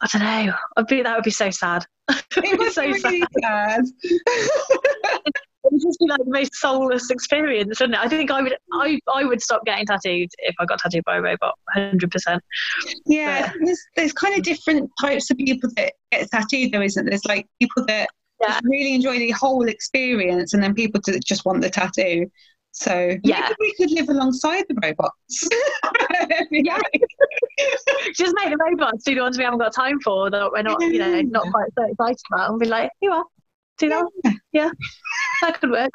I 0.00 0.08
don't 0.12 0.22
know. 0.22 0.54
I'd 0.76 0.86
be 0.86 1.02
that 1.02 1.16
would 1.16 1.24
be 1.24 1.30
so 1.30 1.50
sad. 1.50 1.84
It 2.36 2.58
would 2.58 2.66
be 2.66 2.70
so 2.70 2.82
really 2.82 3.20
sad. 3.20 3.28
sad. 3.42 3.84
it 5.64 5.72
would 5.72 5.82
just 5.82 5.98
be 5.98 6.06
like 6.08 6.18
the 6.18 6.30
most 6.30 6.54
soulless 6.54 7.10
experience, 7.10 7.80
wouldn't 7.80 7.98
it? 7.98 8.04
I 8.04 8.08
think 8.08 8.30
I 8.30 8.42
would 8.42 8.56
I, 8.72 8.98
I 9.12 9.24
would 9.24 9.42
stop 9.42 9.64
getting 9.64 9.86
tattooed 9.86 10.30
if 10.38 10.54
I 10.58 10.64
got 10.64 10.78
tattooed 10.78 11.04
by 11.04 11.16
a 11.16 11.22
robot, 11.22 11.54
hundred 11.72 12.10
percent. 12.10 12.42
Yeah, 13.06 13.52
there's 13.62 13.80
there's 13.96 14.12
kind 14.12 14.36
of 14.36 14.42
different 14.42 14.90
types 15.00 15.30
of 15.30 15.36
people 15.38 15.70
that 15.76 15.92
get 16.10 16.30
tattooed 16.30 16.72
though, 16.72 16.82
isn't 16.82 17.04
there? 17.04 17.10
There's 17.10 17.24
like 17.24 17.46
people 17.60 17.84
that 17.86 18.08
yeah. 18.40 18.60
really 18.64 18.94
enjoy 18.94 19.18
the 19.18 19.30
whole 19.32 19.68
experience 19.68 20.54
and 20.54 20.62
then 20.62 20.74
people 20.74 21.00
that 21.06 21.24
just 21.24 21.44
want 21.44 21.60
the 21.60 21.70
tattoo. 21.70 22.30
So 22.72 23.16
yeah. 23.24 23.40
maybe 23.40 23.54
we 23.58 23.74
could 23.74 23.90
live 23.90 24.08
alongside 24.08 24.64
the 24.68 24.76
robots. 24.82 25.48
yeah. 26.50 26.78
Just 28.14 28.34
make 28.36 28.50
the 28.50 28.58
robots 28.58 29.04
do 29.04 29.14
the 29.14 29.20
ones 29.22 29.38
we 29.38 29.44
haven't 29.44 29.58
got 29.58 29.74
time 29.74 30.00
for 30.00 30.30
that 30.30 30.50
we're 30.52 30.62
not, 30.62 30.80
you 30.80 30.98
know, 30.98 31.20
not 31.22 31.46
quite 31.50 31.68
so 31.76 31.84
excited 31.84 32.20
about 32.32 32.50
and 32.50 32.60
be 32.60 32.66
like, 32.66 32.90
you 33.00 33.10
are, 33.10 33.24
do 33.78 33.88
that. 33.88 34.06
Yeah. 34.24 34.32
yeah 34.52 34.70
that 35.42 35.60
could 35.60 35.70
work. 35.70 35.90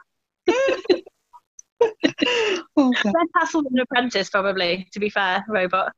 oh, 2.78 2.94
Less 3.04 3.14
hassle 3.36 3.64
than 3.64 3.74
an 3.74 3.80
apprentice, 3.80 4.30
probably. 4.30 4.88
To 4.94 5.00
be 5.00 5.10
fair, 5.10 5.46
robot. 5.48 5.94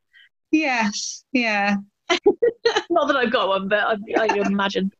Yes. 0.52 1.24
Yeah. 1.32 1.78
Not 2.90 3.08
that 3.08 3.18
I've 3.18 3.32
got 3.32 3.48
one, 3.50 3.68
but 3.68 3.80
I, 3.80 3.98
I 4.18 4.28
imagine. 4.46 4.92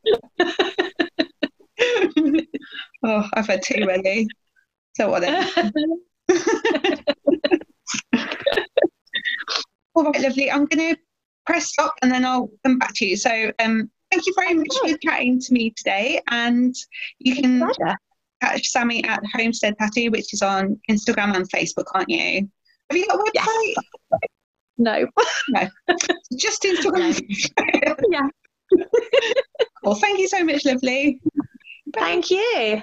oh, 3.04 3.30
I've 3.34 3.48
had 3.48 3.62
two 3.64 3.86
already. 5.00 5.50
So 5.50 5.70
whatever. 5.70 5.96
All 9.96 10.04
right, 10.04 10.22
lovely. 10.22 10.52
I'm 10.52 10.66
going 10.66 10.96
to 10.96 11.02
press 11.46 11.70
stop 11.70 11.96
and 12.02 12.12
then 12.12 12.26
I'll 12.26 12.52
come 12.64 12.78
back 12.78 12.92
to 12.96 13.06
you. 13.06 13.18
So, 13.18 13.52
um, 13.60 13.90
thank 14.12 14.26
you 14.26 14.34
very 14.38 14.54
much 14.54 14.68
for 14.80 14.98
chatting 15.04 15.40
to 15.40 15.54
me 15.54 15.72
today. 15.76 16.22
And 16.30 16.76
you 17.20 17.36
can 17.36 17.68
catch 18.42 18.68
Sammy 18.68 19.04
at 19.06 19.24
Homestead 19.34 19.76
Tattoo, 19.80 20.12
which 20.12 20.34
is 20.34 20.42
on 20.42 20.80
Instagram 20.90 21.36
and 21.36 21.50
Facebook, 21.50 21.86
aren't 21.94 22.10
you? 22.10 22.48
Have 22.90 22.98
you 22.98 23.08
got 23.08 23.16
a 23.16 23.24
website? 23.24 23.74
Yes. 24.12 24.20
No. 24.78 25.08
no. 25.50 25.68
Just 26.38 26.64
Instagram. 26.64 27.20
Yeah. 28.12 28.28
well, 29.84 29.96
thank 29.96 30.20
you 30.20 30.28
so 30.28 30.44
much, 30.44 30.66
lovely. 30.66 31.20
Thank 31.94 32.30
you. 32.30 32.82